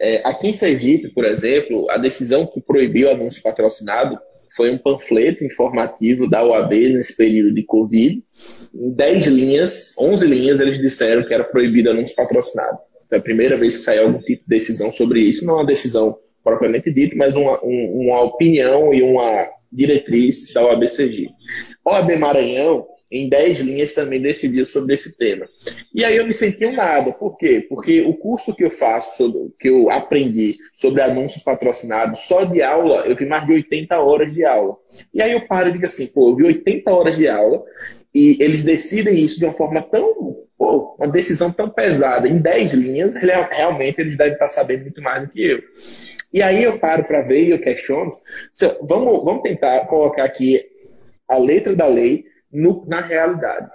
É, 0.04 0.22
aqui 0.26 0.50
em 0.50 0.54
Sergipe, 0.54 1.14
por 1.14 1.24
exemplo, 1.24 1.90
a 1.90 1.98
decisão 1.98 2.46
que 2.46 2.60
proibiu 2.60 3.08
o 3.08 3.12
anúncio 3.12 3.42
patrocinado 3.42 4.20
foi 4.54 4.70
um 4.70 4.78
panfleto 4.78 5.46
informativo 5.46 6.30
da 6.30 6.46
OAB 6.46 6.74
nesse 6.74 7.16
período 7.16 7.54
de 7.54 7.64
Covid. 7.64 8.22
Em 8.76 8.92
10 8.92 9.28
linhas, 9.28 9.98
11 9.98 10.28
linhas, 10.28 10.60
eles 10.60 10.78
disseram 10.78 11.24
que 11.24 11.34
era 11.34 11.46
proibido 11.46 11.90
anúncio 11.90 12.14
patrocinado. 12.18 12.80
Foi 13.08 13.18
a 13.18 13.22
primeira 13.22 13.56
vez 13.56 13.78
que 13.78 13.84
saiu 13.86 14.08
algum 14.08 14.20
tipo 14.20 14.44
de 14.44 14.50
decisão 14.50 14.92
sobre 14.92 15.22
isso. 15.22 15.46
Não 15.46 15.54
é 15.54 15.58
uma 15.60 15.66
decisão 15.66 16.18
propriamente 16.44 16.92
dito, 16.92 17.18
mas 17.18 17.38
uma, 17.38 17.64
um, 17.64 18.02
uma 18.04 18.22
opinião 18.24 18.94
e 18.94 19.02
uma 19.02 19.48
diretriz 19.72 20.52
da 20.54 20.66
OAB 20.66 20.86
Sergipe. 20.90 21.32
OAB 21.86 22.18
Maranhão, 22.18 22.86
em 23.14 23.30
10 23.30 23.60
linhas, 23.60 23.94
também 23.94 24.22
decidiu 24.22 24.66
sobre 24.66 24.96
esse 24.96 25.18
tema. 25.18 25.48
E 25.94 26.04
aí 26.04 26.18
eu 26.18 26.26
me 26.26 26.34
senti 26.34 26.66
um 26.66 26.76
nada. 26.76 27.12
Por 27.12 27.38
quê? 27.38 27.66
Porque 27.70 28.02
o 28.02 28.14
curso 28.16 28.56
que 28.56 28.64
eu 28.64 28.72
faço, 28.72 29.18
sobre, 29.18 29.54
que 29.60 29.70
eu 29.70 29.90
aprendi 29.92 30.58
sobre 30.76 31.02
anúncios 31.02 31.44
patrocinados, 31.44 32.22
só 32.22 32.44
de 32.44 32.62
aula, 32.62 33.06
eu 33.06 33.16
vi 33.16 33.26
mais 33.26 33.46
de 33.46 33.54
80 33.54 34.00
horas 34.00 34.34
de 34.34 34.44
aula. 34.44 34.78
E 35.14 35.22
aí 35.22 35.32
eu 35.32 35.48
paro 35.48 35.70
e 35.70 35.74
digo 35.74 35.86
assim, 35.86 36.08
pô, 36.08 36.30
eu 36.30 36.36
vi 36.36 36.44
80 36.46 36.92
horas 36.92 37.16
de 37.16 37.28
aula 37.28 37.64
e 38.14 38.38
eles 38.40 38.64
decidem 38.64 39.24
isso 39.24 39.38
de 39.38 39.46
uma 39.46 39.54
forma 39.54 39.82
tão 39.82 40.44
pô, 40.58 40.96
uma 40.98 41.08
decisão 41.08 41.52
tão 41.52 41.70
pesada 41.70 42.28
em 42.28 42.40
10 42.40 42.74
linhas, 42.74 43.16
realmente 43.16 44.00
eles 44.00 44.18
devem 44.18 44.34
estar 44.34 44.50
sabendo 44.50 44.84
muito 44.84 45.02
mais 45.02 45.24
do 45.24 45.30
que 45.30 45.46
eu. 45.46 45.62
E 46.34 46.42
aí 46.42 46.64
eu 46.64 46.80
paro 46.80 47.04
para 47.04 47.22
ver 47.22 47.44
e 47.44 47.52
eu 47.52 47.60
questiono. 47.60 48.12
Vamos, 48.82 49.24
vamos 49.24 49.44
tentar 49.44 49.86
colocar 49.86 50.24
aqui 50.24 50.66
a 51.28 51.38
letra 51.38 51.76
da 51.76 51.86
lei 51.86 52.26
no, 52.54 52.86
na 52.88 53.02
realidade. 53.02 53.70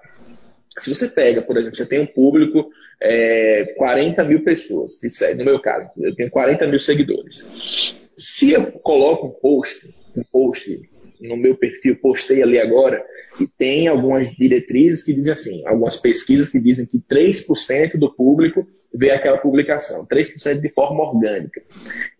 Se 0.79 0.94
você 0.94 1.09
pega, 1.09 1.42
por 1.42 1.57
exemplo, 1.57 1.76
você 1.76 1.87
tem 1.87 2.00
um 2.00 2.07
público, 2.07 2.70
é, 3.00 3.74
40 3.76 4.24
mil 4.24 4.44
pessoas, 4.44 4.98
no 5.37 5.44
meu 5.44 5.61
caso, 5.61 5.90
eu 5.98 6.14
tenho 6.14 6.31
40 6.31 6.66
mil 6.66 6.79
seguidores. 6.79 7.96
Se 8.16 8.53
eu 8.53 8.72
coloco 8.72 9.26
um 9.26 9.31
post, 9.31 9.92
um 10.16 10.22
post 10.22 10.81
no 11.20 11.37
meu 11.37 11.57
perfil, 11.57 11.96
postei 11.96 12.42
ali 12.42 12.59
agora, 12.59 13.05
e 13.40 13.46
tem 13.46 13.88
algumas 13.88 14.31
diretrizes 14.31 15.05
que 15.05 15.12
dizem 15.12 15.33
assim, 15.33 15.66
algumas 15.66 15.96
pesquisas 15.96 16.50
que 16.50 16.61
dizem 16.61 16.87
que 16.87 16.98
3% 16.98 17.96
do 17.96 18.12
público 18.14 18.66
vê 18.94 19.11
aquela 19.11 19.38
publicação, 19.38 20.07
3% 20.07 20.61
de 20.61 20.68
forma 20.70 21.03
orgânica. 21.03 21.62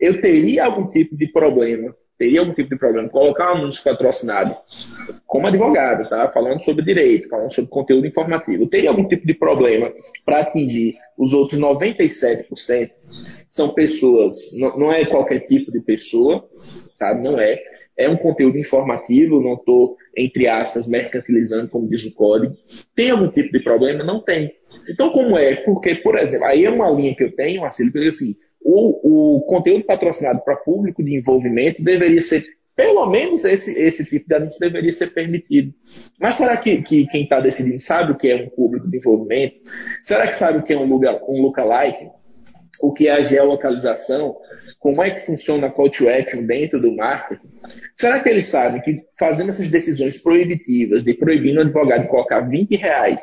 Eu 0.01 0.21
teria 0.21 0.65
algum 0.65 0.91
tipo 0.91 1.17
de 1.17 1.27
problema, 1.29 1.95
teria 2.19 2.41
algum 2.41 2.53
tipo 2.53 2.69
de 2.69 2.77
problema, 2.77 3.09
colocar 3.09 3.53
um 3.53 3.59
anúncio 3.59 3.83
patrocinado 3.83 4.55
como 5.25 5.47
advogado, 5.47 6.09
tá? 6.09 6.29
Falando 6.29 6.63
sobre 6.63 6.85
direito, 6.85 7.29
falando 7.29 7.55
sobre 7.55 7.71
conteúdo 7.71 8.07
informativo. 8.07 8.67
Teria 8.67 8.91
algum 8.91 9.07
tipo 9.07 9.27
de 9.27 9.35
problema 9.35 9.93
para 10.25 10.41
atingir 10.41 10.97
os 11.17 11.33
outros 11.33 11.61
97%? 11.61 12.91
São 13.49 13.73
pessoas, 13.73 14.59
não, 14.59 14.79
não 14.79 14.93
é 14.93 15.05
qualquer 15.07 15.41
tipo 15.41 15.71
de 15.71 15.81
pessoa, 15.81 16.49
sabe? 16.97 17.23
Não 17.23 17.39
é. 17.39 17.59
É 17.97 18.09
um 18.09 18.17
conteúdo 18.17 18.59
informativo, 18.59 19.41
não 19.41 19.55
estou, 19.55 19.97
entre 20.17 20.47
aspas, 20.47 20.87
mercantilizando, 20.87 21.69
como 21.69 21.89
diz 21.89 22.05
o 22.05 22.15
código. 22.15 22.57
Tem 22.95 23.11
algum 23.11 23.29
tipo 23.29 23.51
de 23.51 23.63
problema? 23.63 24.05
Não 24.05 24.21
tem. 24.23 24.53
Então, 24.89 25.11
como 25.11 25.37
é? 25.37 25.57
Porque, 25.57 25.97
por 25.97 26.17
exemplo, 26.17 26.47
aí 26.47 26.65
é 26.65 26.71
uma 26.71 26.91
linha 26.91 27.15
que 27.15 27.25
eu 27.25 27.35
tenho, 27.35 27.61
Marcelo, 27.61 27.89
eu 27.89 27.93
digo 27.95 28.09
assim, 28.09 28.37
o, 28.61 29.37
o 29.37 29.41
conteúdo 29.43 29.85
patrocinado 29.85 30.41
para 30.45 30.57
público 30.57 31.03
de 31.03 31.17
envolvimento 31.17 31.83
deveria 31.83 32.21
ser, 32.21 32.45
pelo 32.75 33.07
menos 33.07 33.45
esse, 33.45 33.81
esse 33.81 34.05
tipo 34.05 34.29
de 34.29 34.35
anúncio 34.35 34.61
deveria 34.61 34.93
ser 34.93 35.09
permitido. 35.09 35.73
Mas 36.21 36.37
será 36.37 36.57
que, 36.57 36.83
que 36.83 37.07
quem 37.07 37.23
está 37.23 37.41
decidindo 37.41 37.81
sabe 37.81 38.13
o 38.13 38.17
que 38.17 38.29
é 38.29 38.37
um 38.37 38.51
público 38.51 38.89
de 38.89 38.99
envolvimento? 38.99 39.57
Será 40.05 40.27
que 40.27 40.37
sabe 40.37 40.59
o 40.59 40.63
que 40.63 40.73
é 40.73 40.79
um, 40.79 40.87
lugar, 40.87 41.19
um 41.29 41.41
lookalike? 41.41 42.11
O 42.81 42.93
que 42.93 43.09
é 43.09 43.13
a 43.13 43.23
geolocalização? 43.23 44.37
Como 44.79 45.03
é 45.03 45.11
que 45.11 45.27
funciona 45.27 45.67
a 45.67 45.71
call 45.71 45.91
to 45.91 46.09
action 46.09 46.45
dentro 46.45 46.81
do 46.81 46.95
marketing? 46.95 47.49
Será 47.97 48.21
que 48.21 48.29
eles 48.29 48.47
sabem 48.47 48.81
que 48.81 49.03
fazendo 49.19 49.51
essas 49.51 49.69
decisões 49.69 50.23
proibitivas, 50.23 51.03
de 51.03 51.15
proibir 51.15 51.59
um 51.59 51.63
advogado 51.63 52.03
de 52.03 52.09
colocar 52.09 52.41
20 52.41 52.77
reais 52.77 53.23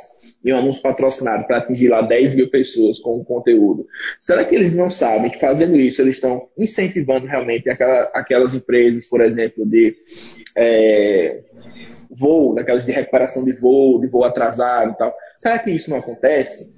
um 0.54 0.58
anúncio 0.58 0.82
patrocinado 0.82 1.46
para 1.46 1.58
atingir 1.58 1.88
lá 1.88 2.02
10 2.02 2.36
mil 2.36 2.50
pessoas 2.50 3.00
com 3.00 3.18
o 3.18 3.26
conteúdo. 3.26 3.88
Será 4.20 4.46
que 4.46 4.54
eles 4.54 4.76
não 4.76 4.90
sabem 4.90 5.32
que 5.32 5.40
fazendo 5.40 5.76
isso 5.76 6.02
eles 6.02 6.16
estão 6.16 6.48
incentivando 6.58 7.26
realmente 7.26 7.70
aquela, 7.70 8.04
aquelas 8.14 8.54
empresas, 8.54 9.06
por 9.06 9.22
exemplo, 9.22 9.66
de 9.66 9.96
é, 10.56 11.42
voo, 12.10 12.56
daquelas 12.56 12.86
de 12.86 12.92
recuperação 12.92 13.44
de 13.44 13.54
voo, 13.54 14.00
de 14.00 14.08
voo 14.08 14.24
atrasado 14.24 14.92
e 14.92 14.98
tal. 14.98 15.16
Será 15.40 15.60
que 15.60 15.72
isso 15.72 15.90
não 15.90 15.98
acontece? 15.98 16.74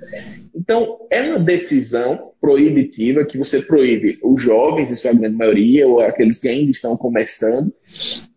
Então, 0.55 1.07
é 1.11 1.21
uma 1.21 1.39
decisão 1.39 2.31
proibitiva 2.39 3.25
que 3.25 3.37
você 3.37 3.61
proíbe 3.61 4.19
os 4.23 4.41
jovens, 4.41 4.91
em 4.91 4.95
sua 4.95 5.13
grande 5.13 5.35
maioria, 5.35 5.87
ou 5.87 5.99
aqueles 5.99 6.39
que 6.39 6.47
ainda 6.47 6.71
estão 6.71 6.95
começando, 6.97 7.73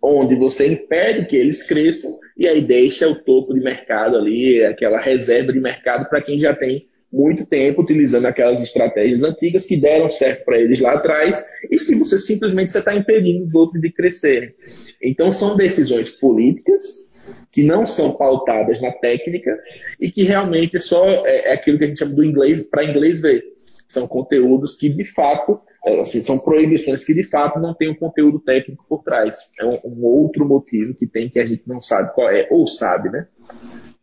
onde 0.02 0.34
você 0.36 0.66
impede 0.66 1.26
que 1.26 1.36
eles 1.36 1.62
cresçam 1.62 2.18
e 2.36 2.48
aí 2.48 2.60
deixa 2.60 3.08
o 3.08 3.14
topo 3.14 3.52
de 3.52 3.60
mercado 3.60 4.16
ali, 4.16 4.64
aquela 4.64 4.98
reserva 4.98 5.52
de 5.52 5.60
mercado 5.60 6.08
para 6.08 6.22
quem 6.22 6.38
já 6.38 6.54
tem 6.54 6.88
muito 7.12 7.44
tempo 7.44 7.82
utilizando 7.82 8.26
aquelas 8.26 8.62
estratégias 8.62 9.22
antigas 9.22 9.66
que 9.66 9.76
deram 9.76 10.10
certo 10.10 10.44
para 10.44 10.58
eles 10.58 10.80
lá 10.80 10.92
atrás 10.92 11.44
e 11.70 11.80
que 11.80 11.94
você 11.96 12.16
simplesmente 12.16 12.68
está 12.68 12.94
impedindo 12.94 13.44
os 13.44 13.54
outros 13.54 13.82
de 13.82 13.90
crescerem. 13.90 14.54
Então 15.02 15.32
são 15.32 15.56
decisões 15.56 16.08
políticas 16.08 17.09
que 17.50 17.62
não 17.62 17.84
são 17.84 18.12
pautadas 18.12 18.80
na 18.80 18.92
técnica 18.92 19.58
e 20.00 20.10
que 20.10 20.22
realmente 20.22 20.76
é 20.76 20.80
só 20.80 21.04
é, 21.26 21.52
aquilo 21.52 21.78
que 21.78 21.84
a 21.84 21.86
gente 21.86 21.98
chama 21.98 22.14
do 22.14 22.24
inglês 22.24 22.62
para 22.62 22.84
inglês 22.84 23.20
ver. 23.20 23.44
São 23.88 24.06
conteúdos 24.06 24.76
que 24.76 24.88
de 24.88 25.04
fato, 25.04 25.60
é, 25.84 26.00
assim, 26.00 26.20
são 26.20 26.38
proibições 26.38 27.04
que 27.04 27.14
de 27.14 27.24
fato 27.24 27.58
não 27.58 27.74
têm 27.74 27.90
um 27.90 27.96
conteúdo 27.96 28.38
técnico 28.38 28.84
por 28.88 29.02
trás. 29.02 29.50
É 29.58 29.64
um, 29.64 29.78
um 29.84 30.04
outro 30.04 30.46
motivo 30.46 30.94
que 30.94 31.06
tem 31.06 31.28
que 31.28 31.40
a 31.40 31.46
gente 31.46 31.62
não 31.66 31.82
sabe 31.82 32.14
qual 32.14 32.28
é, 32.30 32.46
ou 32.50 32.66
sabe, 32.68 33.10
né? 33.10 33.26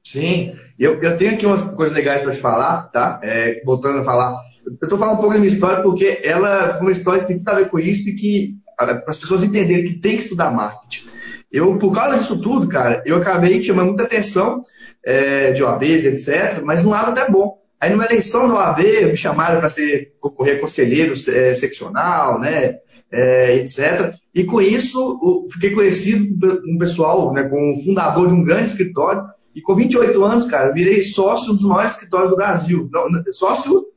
Sim, 0.03 0.53
eu, 0.79 1.01
eu 1.01 1.17
tenho 1.17 1.33
aqui 1.33 1.45
umas 1.45 1.63
coisas 1.75 1.95
legais 1.95 2.21
para 2.21 2.31
te 2.31 2.39
falar, 2.39 2.83
tá? 2.91 3.19
É, 3.23 3.61
voltando 3.65 3.99
a 3.99 4.03
falar, 4.03 4.37
eu 4.65 4.73
estou 4.73 4.97
falando 4.97 5.15
um 5.15 5.21
pouco 5.21 5.33
da 5.33 5.39
minha 5.39 5.47
história 5.51 5.83
porque 5.83 6.21
ela 6.23 6.77
é 6.77 6.81
uma 6.81 6.91
história 6.91 7.21
que 7.21 7.27
tem 7.27 7.37
tudo 7.37 7.49
a 7.49 7.55
ver 7.55 7.69
com 7.69 7.79
isso 7.79 8.03
e 8.07 8.15
que 8.15 8.61
as 8.77 9.17
pessoas 9.17 9.43
entenderem 9.43 9.83
que 9.83 9.99
tem 9.99 10.15
que 10.15 10.23
estudar 10.23 10.51
marketing. 10.51 11.16
Eu, 11.57 11.75
por 11.77 11.91
causa 11.91 12.19
disso 12.19 12.39
tudo, 12.39 12.67
cara, 12.67 13.01
eu 13.03 13.17
acabei 13.17 13.63
chamando 13.63 13.87
muita 13.87 14.03
atenção 14.03 14.61
é, 15.03 15.51
de 15.53 15.63
OABs, 15.63 16.05
etc., 16.05 16.61
mas 16.63 16.85
um 16.85 16.89
lado 16.89 17.09
até 17.09 17.31
bom. 17.31 17.57
Aí 17.81 17.89
numa 17.89 18.05
eleição 18.05 18.47
da 18.47 18.53
OAV, 18.53 19.05
me 19.05 19.17
chamaram 19.17 19.59
para 19.59 19.69
ser 19.69 20.13
concorrer 20.19 20.59
conselheiro 20.59 21.13
é, 21.29 21.55
seccional, 21.55 22.39
né, 22.39 22.77
é, 23.11 23.55
etc. 23.55 24.13
E 24.35 24.43
com 24.43 24.61
isso, 24.61 25.47
fiquei 25.51 25.71
conhecido 25.71 26.61
com 26.61 26.75
um 26.75 26.77
pessoal, 26.77 27.33
né, 27.33 27.43
com 27.43 27.71
o 27.71 27.83
fundador 27.83 28.27
de 28.27 28.35
um 28.35 28.43
grande 28.43 28.67
escritório. 28.67 29.23
E 29.55 29.61
com 29.61 29.73
28 29.73 30.23
anos, 30.23 30.45
cara, 30.45 30.71
virei 30.71 31.01
sócio 31.01 31.53
dos 31.53 31.63
maiores 31.63 31.93
escritórios 31.93 32.29
do 32.29 32.35
Brasil. 32.35 32.87
Não, 32.91 33.07
sócio 33.31 33.87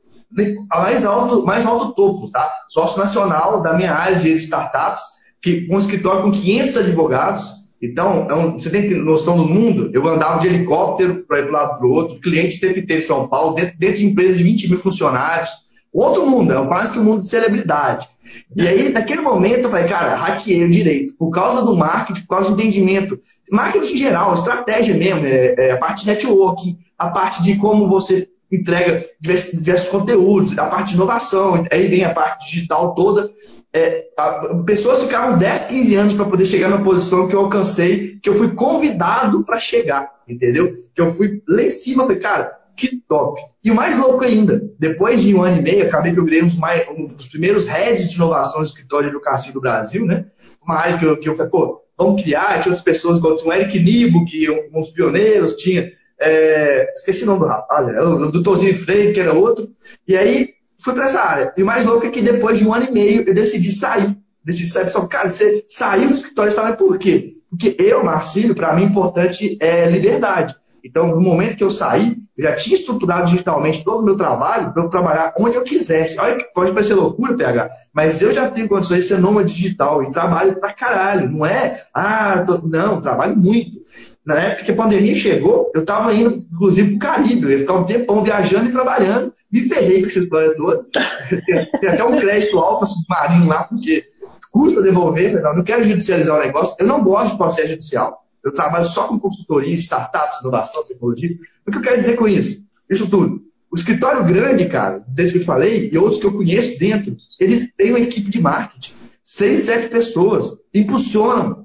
mais 0.71 1.05
alto, 1.05 1.45
mais 1.45 1.63
alto 1.65 1.93
topo, 1.93 2.31
tá? 2.31 2.49
Sócio 2.71 2.99
nacional 2.99 3.61
da 3.61 3.75
minha 3.75 3.93
área 3.93 4.17
de 4.17 4.31
startups, 4.33 5.03
que 5.41 5.67
um 5.71 5.79
escritório 5.79 6.23
com 6.23 6.31
500 6.31 6.77
advogados, 6.77 7.61
então, 7.81 8.27
é 8.29 8.33
um, 8.35 8.59
você 8.59 8.69
tem 8.69 8.91
noção 8.91 9.35
do 9.35 9.45
mundo? 9.45 9.89
Eu 9.91 10.07
andava 10.07 10.39
de 10.39 10.47
helicóptero 10.47 11.25
para 11.27 11.39
ir 11.39 11.43
para 11.43 11.51
lado 11.51 11.79
para 11.79 11.87
o 11.87 11.91
outro, 11.91 12.19
cliente 12.19 12.57
inteiro 12.57 12.85
em 12.87 13.01
São 13.01 13.27
Paulo, 13.27 13.55
dentro, 13.55 13.75
dentro 13.77 13.97
de 13.97 14.05
empresas 14.05 14.37
de 14.37 14.43
20 14.43 14.69
mil 14.69 14.77
funcionários. 14.77 15.49
Outro 15.91 16.25
mundo, 16.29 16.53
é 16.53 16.67
quase 16.67 16.93
que 16.93 16.99
um 16.99 17.03
mundo 17.03 17.21
de 17.21 17.27
celebridade. 17.27 18.07
E 18.55 18.65
aí, 18.65 18.89
naquele 18.89 19.21
momento, 19.21 19.63
eu 19.63 19.69
falei, 19.69 19.87
cara, 19.87 20.15
hackeei 20.15 20.63
o 20.63 20.69
direito. 20.69 21.15
Por 21.17 21.31
causa 21.31 21.63
do 21.63 21.75
marketing, 21.75 22.21
por 22.21 22.27
causa 22.27 22.51
do 22.51 22.61
entendimento. 22.61 23.19
Marketing 23.51 23.93
em 23.93 23.97
geral, 23.97 24.33
estratégia 24.33 24.95
mesmo, 24.95 25.25
é, 25.25 25.55
é 25.57 25.71
a 25.71 25.77
parte 25.77 26.05
de 26.05 26.11
networking, 26.11 26.77
a 26.97 27.09
parte 27.09 27.41
de 27.41 27.55
como 27.55 27.89
você 27.89 28.27
entrega 28.51 29.05
diversos, 29.19 29.59
diversos, 29.59 29.89
conteúdos, 29.89 30.57
a 30.57 30.65
parte 30.65 30.89
de 30.89 30.95
inovação, 30.95 31.63
aí 31.71 31.87
vem 31.87 32.03
a 32.03 32.13
parte 32.13 32.49
digital 32.49 32.93
toda. 32.93 33.31
É, 33.73 34.07
a, 34.17 34.61
pessoas 34.65 35.01
ficavam 35.03 35.37
10, 35.37 35.65
15 35.65 35.95
anos 35.95 36.13
para 36.13 36.25
poder 36.25 36.45
chegar 36.45 36.69
na 36.69 36.83
posição 36.83 37.27
que 37.27 37.35
eu 37.35 37.39
alcancei, 37.39 38.19
que 38.21 38.29
eu 38.29 38.33
fui 38.33 38.53
convidado 38.53 39.43
para 39.43 39.57
chegar, 39.57 40.11
entendeu? 40.27 40.71
Que 40.93 41.01
eu 41.01 41.09
fui 41.09 41.41
lá 41.47 41.63
em 41.63 41.69
cima, 41.69 42.03
falei, 42.03 42.19
cara, 42.19 42.61
que 42.75 42.97
top. 43.07 43.39
E 43.63 43.71
o 43.71 43.75
mais 43.75 43.97
louco 43.97 44.23
ainda, 44.23 44.61
depois 44.77 45.21
de 45.21 45.33
um 45.33 45.43
ano 45.43 45.59
e 45.59 45.61
meio, 45.61 45.85
acabei 45.85 46.11
que 46.11 46.19
eu 46.19 46.25
virei 46.25 46.41
um 46.41 46.47
dos, 46.47 46.57
mais, 46.57 46.87
um 46.89 47.07
dos 47.07 47.27
primeiros 47.27 47.65
heads 47.67 48.09
de 48.09 48.15
inovação 48.15 48.61
do 48.61 48.67
escritório 48.67 49.09
de 49.09 49.15
educação 49.15 49.53
do 49.53 49.61
Brasil, 49.61 50.05
né? 50.05 50.25
Uma 50.63 50.75
área 50.75 50.97
que 50.97 51.05
eu, 51.05 51.17
que 51.17 51.29
eu 51.29 51.35
falei, 51.35 51.51
pô, 51.51 51.81
vamos 51.97 52.21
criar, 52.21 52.59
tinha 52.59 52.71
outras 52.71 52.81
pessoas, 52.81 53.19
tinha 53.19 53.49
o 53.49 53.53
Eric 53.53 53.79
Nibo, 53.79 54.25
que 54.25 54.45
é 54.45 54.51
um, 54.51 54.79
uns 54.79 54.89
pioneiros, 54.89 55.55
tinha 55.55 55.91
é, 56.21 56.93
esqueci 56.95 57.23
o 57.23 57.27
nome 57.27 57.39
do 57.39 57.45
rapaz, 57.45 57.87
é, 57.87 58.01
o 58.01 58.31
doutorzinho 58.31 58.77
Freire, 58.77 59.13
que 59.13 59.19
era 59.19 59.33
outro. 59.33 59.69
E 60.07 60.15
aí 60.15 60.49
fui 60.81 60.93
para 60.93 61.05
essa 61.05 61.19
área. 61.19 61.53
E 61.57 61.63
o 61.63 61.65
mais 61.65 61.85
louco 61.85 62.05
é 62.05 62.09
que 62.09 62.21
depois 62.21 62.59
de 62.59 62.67
um 62.67 62.73
ano 62.73 62.87
e 62.89 62.91
meio 62.91 63.23
eu 63.27 63.33
decidi 63.33 63.71
sair. 63.71 64.17
Decidi 64.43 64.69
sair. 64.69 64.85
Pessoal, 64.85 65.07
cara, 65.07 65.29
você 65.29 65.63
saiu 65.67 66.09
do 66.09 66.15
escritório, 66.15 66.51
sabe 66.51 66.77
por 66.77 66.97
quê? 66.97 67.35
Porque 67.49 67.75
eu, 67.79 68.03
Marcílio, 68.03 68.55
para 68.55 68.73
mim, 68.73 68.83
importante 68.83 69.57
é 69.61 69.89
liberdade. 69.89 70.55
Então, 70.83 71.07
no 71.07 71.21
momento 71.21 71.57
que 71.57 71.63
eu 71.63 71.69
saí, 71.69 72.15
eu 72.35 72.43
já 72.43 72.55
tinha 72.55 72.75
estruturado 72.75 73.29
digitalmente 73.29 73.83
todo 73.83 74.01
o 74.01 74.05
meu 74.05 74.15
trabalho 74.15 74.73
para 74.73 74.83
eu 74.83 74.89
trabalhar 74.89 75.33
onde 75.37 75.55
eu 75.55 75.63
quisesse. 75.63 76.19
Olha 76.19 76.35
que 76.35 76.51
pode 76.53 76.71
parecer 76.71 76.95
loucura, 76.95 77.35
PH, 77.35 77.69
mas 77.93 78.21
eu 78.21 78.31
já 78.31 78.49
tenho 78.49 78.67
condições 78.67 79.03
de 79.03 79.09
ser 79.09 79.19
nômade 79.19 79.53
digital 79.53 80.01
e 80.01 80.11
trabalho 80.11 80.59
pra 80.59 80.73
caralho. 80.73 81.29
Não 81.29 81.45
é, 81.45 81.83
ah, 81.93 82.43
tô... 82.45 82.59
não, 82.67 82.99
trabalho 82.99 83.37
muito. 83.37 83.80
Na 84.25 84.35
época 84.35 84.65
que 84.65 84.71
a 84.71 84.75
pandemia 84.75 85.15
chegou, 85.15 85.71
eu 85.73 85.81
estava 85.81 86.13
indo, 86.13 86.45
inclusive, 86.51 86.95
para 86.95 86.95
o 86.95 86.99
Caribe. 86.99 87.43
Eu 87.43 87.51
ia 87.51 87.59
ficar 87.59 87.73
um 87.73 87.85
tempão 87.85 88.23
viajando 88.23 88.69
e 88.69 88.71
trabalhando. 88.71 89.33
Me 89.51 89.61
ferrei 89.67 90.01
com 90.01 90.07
essa 90.07 90.19
história 90.19 90.55
toda. 90.55 90.85
Tem 91.81 91.89
até 91.89 92.03
um 92.03 92.17
crédito 92.17 92.59
alto 92.59 92.85
submarino 92.85 93.47
lá, 93.47 93.63
porque 93.63 94.05
custa 94.51 94.81
devolver. 94.81 95.41
Não, 95.41 95.55
não 95.55 95.63
quero 95.63 95.83
judicializar 95.83 96.37
o 96.37 96.43
negócio. 96.43 96.75
Eu 96.79 96.85
não 96.85 97.03
gosto 97.03 97.31
de 97.31 97.37
processo 97.37 97.69
judicial. 97.69 98.23
Eu 98.43 98.53
trabalho 98.53 98.85
só 98.85 99.07
com 99.07 99.19
consultoria, 99.19 99.75
startups, 99.75 100.41
inovação, 100.41 100.85
tecnologia. 100.87 101.35
O 101.67 101.71
que 101.71 101.77
eu 101.79 101.81
quero 101.81 101.97
dizer 101.97 102.15
com 102.15 102.27
isso? 102.27 102.63
Isso 102.89 103.07
tudo. 103.07 103.41
O 103.71 103.75
escritório 103.75 104.23
grande, 104.25 104.65
cara, 104.65 105.03
desde 105.07 105.33
que 105.33 105.39
eu 105.39 105.45
falei, 105.45 105.89
e 105.91 105.97
outros 105.97 106.19
que 106.19 106.27
eu 106.27 106.33
conheço 106.33 106.77
dentro, 106.77 107.15
eles 107.39 107.69
têm 107.75 107.91
uma 107.91 107.99
equipe 107.99 108.29
de 108.29 108.41
marketing. 108.41 108.93
Seis, 109.23 109.61
sete 109.61 109.87
pessoas. 109.87 110.53
Impulsionam 110.73 111.60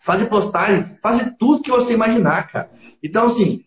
fazem 0.00 0.28
postagem, 0.28 0.96
fazem 1.02 1.32
tudo 1.38 1.62
que 1.62 1.70
você 1.70 1.92
imaginar, 1.92 2.50
cara. 2.50 2.70
Então, 3.02 3.26
assim, 3.26 3.62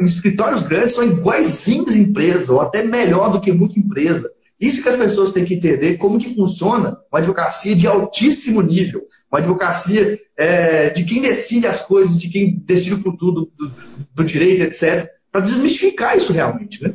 os 0.00 0.14
escritórios 0.14 0.62
grandes 0.62 0.94
são 0.94 1.04
iguaizinhos 1.04 1.96
empresas, 1.96 2.50
ou 2.50 2.60
até 2.60 2.82
melhor 2.82 3.30
do 3.30 3.40
que 3.40 3.52
muita 3.52 3.78
empresa. 3.78 4.30
Isso 4.60 4.82
que 4.82 4.88
as 4.88 4.96
pessoas 4.96 5.30
têm 5.30 5.44
que 5.44 5.54
entender 5.54 5.96
como 5.98 6.18
que 6.18 6.34
funciona 6.34 6.98
uma 7.12 7.20
advocacia 7.20 7.76
de 7.76 7.86
altíssimo 7.86 8.60
nível, 8.60 9.06
uma 9.30 9.38
advocacia 9.38 10.18
é, 10.36 10.90
de 10.90 11.04
quem 11.04 11.22
decide 11.22 11.68
as 11.68 11.80
coisas, 11.80 12.20
de 12.20 12.28
quem 12.28 12.58
decide 12.58 12.94
o 12.94 12.98
futuro 12.98 13.52
do, 13.56 13.68
do, 13.68 13.74
do 14.14 14.24
direito, 14.24 14.64
etc., 14.64 15.08
para 15.30 15.42
desmistificar 15.42 16.16
isso 16.16 16.32
realmente, 16.32 16.82
né? 16.82 16.92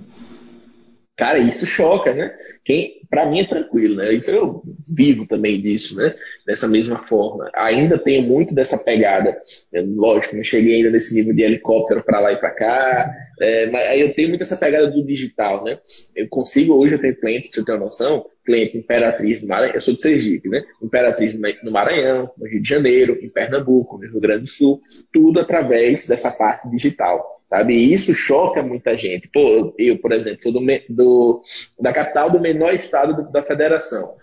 Cara, 1.15 1.39
isso 1.39 1.65
choca, 1.65 2.13
né? 2.13 2.33
Quem, 2.65 3.02
para 3.13 3.27
mim 3.27 3.41
é 3.41 3.45
tranquilo, 3.45 3.97
né? 3.97 4.11
Isso 4.11 4.31
eu 4.31 4.63
vivo 4.91 5.27
também 5.27 5.61
disso, 5.61 5.95
né? 5.95 6.15
Dessa 6.47 6.67
mesma 6.67 6.97
forma. 6.97 7.47
Ainda 7.53 7.95
tenho 7.95 8.23
muito 8.23 8.55
dessa 8.55 8.75
pegada. 8.75 9.39
Eu, 9.71 9.85
lógico, 9.85 10.35
não 10.35 10.43
cheguei 10.43 10.77
ainda 10.77 10.89
nesse 10.89 11.13
nível 11.13 11.31
de 11.31 11.43
helicóptero 11.43 12.03
para 12.03 12.19
lá 12.19 12.33
e 12.33 12.37
para 12.37 12.49
cá. 12.49 13.15
É, 13.39 13.69
mas 13.69 13.85
aí 13.85 14.01
eu 14.01 14.11
tenho 14.15 14.29
muito 14.29 14.41
essa 14.41 14.57
pegada 14.57 14.89
do 14.89 15.05
digital, 15.05 15.63
né? 15.63 15.77
Eu 16.15 16.27
consigo 16.27 16.73
hoje 16.73 16.95
eu 16.95 16.99
tenho 16.99 17.15
cliente, 17.15 17.49
você 17.53 17.63
ter 17.63 17.73
uma 17.73 17.81
noção, 17.81 18.25
cliente 18.43 18.79
Imperatriz 18.79 19.43
no 19.43 19.47
Maranhão, 19.47 19.75
eu 19.75 19.81
sou 19.81 19.95
de 19.95 20.01
Sergipe, 20.01 20.49
né? 20.49 20.63
Imperatriz 20.81 21.35
no 21.35 21.71
Maranhão, 21.71 22.31
no 22.35 22.47
Rio 22.47 22.63
de 22.63 22.67
Janeiro, 22.67 23.19
em 23.21 23.29
Pernambuco, 23.29 23.99
no 23.99 24.09
Rio 24.09 24.19
Grande 24.19 24.45
do 24.45 24.49
Sul, 24.49 24.81
tudo 25.13 25.39
através 25.39 26.07
dessa 26.07 26.31
parte 26.31 26.67
digital 26.67 27.32
sabe? 27.53 27.75
E 27.75 27.93
isso 27.93 28.15
choca 28.15 28.63
muita 28.63 28.97
gente. 28.97 29.29
Pô, 29.31 29.75
eu, 29.77 29.99
por 29.99 30.11
exemplo, 30.11 30.41
sou 30.41 30.51
do, 30.51 30.59
do 30.89 31.41
da 31.79 31.93
capital 31.93 32.31
do 32.31 32.39
menor 32.39 32.73
estado 32.73 33.15
do, 33.15 33.31
da 33.31 33.43
federação 33.43 34.15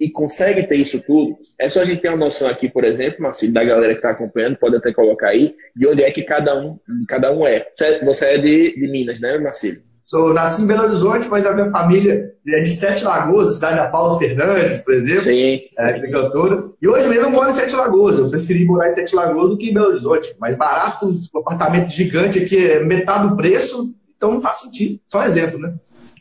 e 0.00 0.08
consegue 0.08 0.64
ter 0.64 0.76
isso 0.76 1.02
tudo, 1.04 1.36
é 1.58 1.68
só 1.68 1.80
a 1.80 1.84
gente 1.84 2.00
ter 2.00 2.08
uma 2.08 2.16
noção 2.16 2.48
aqui, 2.48 2.68
por 2.68 2.84
exemplo, 2.84 3.20
Marcelo, 3.20 3.52
da 3.52 3.64
galera 3.64 3.94
que 3.94 3.98
está 3.98 4.10
acompanhando, 4.10 4.56
pode 4.56 4.76
até 4.76 4.92
colocar 4.92 5.30
aí, 5.30 5.56
de 5.74 5.88
onde 5.88 6.04
é 6.04 6.10
que 6.12 6.22
cada 6.22 6.56
um, 6.56 6.78
cada 7.08 7.32
um 7.34 7.44
é. 7.44 7.66
Você 8.04 8.24
é 8.26 8.38
de, 8.38 8.76
de 8.76 8.86
Minas, 8.86 9.18
né, 9.18 9.36
Marcelo? 9.38 9.87
Sou, 10.10 10.32
nasci 10.32 10.62
em 10.62 10.66
Belo 10.66 10.84
Horizonte, 10.84 11.28
mas 11.28 11.44
a 11.44 11.52
minha 11.52 11.70
família 11.70 12.32
é 12.46 12.60
de 12.60 12.70
Sete 12.70 13.04
Lagoas, 13.04 13.56
cidade 13.56 13.76
da 13.76 13.88
Paula 13.88 14.18
Fernandes, 14.18 14.78
por 14.78 14.94
exemplo. 14.94 15.24
Sim. 15.24 15.60
É, 15.78 16.00
sim. 16.00 16.10
cantora. 16.10 16.70
E 16.80 16.88
hoje 16.88 17.08
mesmo 17.08 17.24
eu 17.26 17.30
moro 17.30 17.50
em 17.50 17.52
Sete 17.52 17.76
Lagoas. 17.76 18.18
Eu 18.18 18.30
preferi 18.30 18.64
morar 18.64 18.88
em 18.88 18.94
Sete 18.94 19.14
Lagoas 19.14 19.50
do 19.50 19.58
que 19.58 19.68
em 19.68 19.74
Belo 19.74 19.88
Horizonte. 19.88 20.34
Mais 20.40 20.56
barato, 20.56 21.06
um 21.06 21.38
apartamento 21.40 21.90
gigante 21.90 22.38
aqui 22.38 22.56
é 22.56 22.82
metade 22.84 23.28
do 23.28 23.36
preço, 23.36 23.94
então 24.16 24.32
não 24.32 24.40
faz 24.40 24.60
sentido. 24.60 24.98
Só 25.06 25.20
um 25.20 25.24
exemplo, 25.24 25.58
né? 25.58 25.74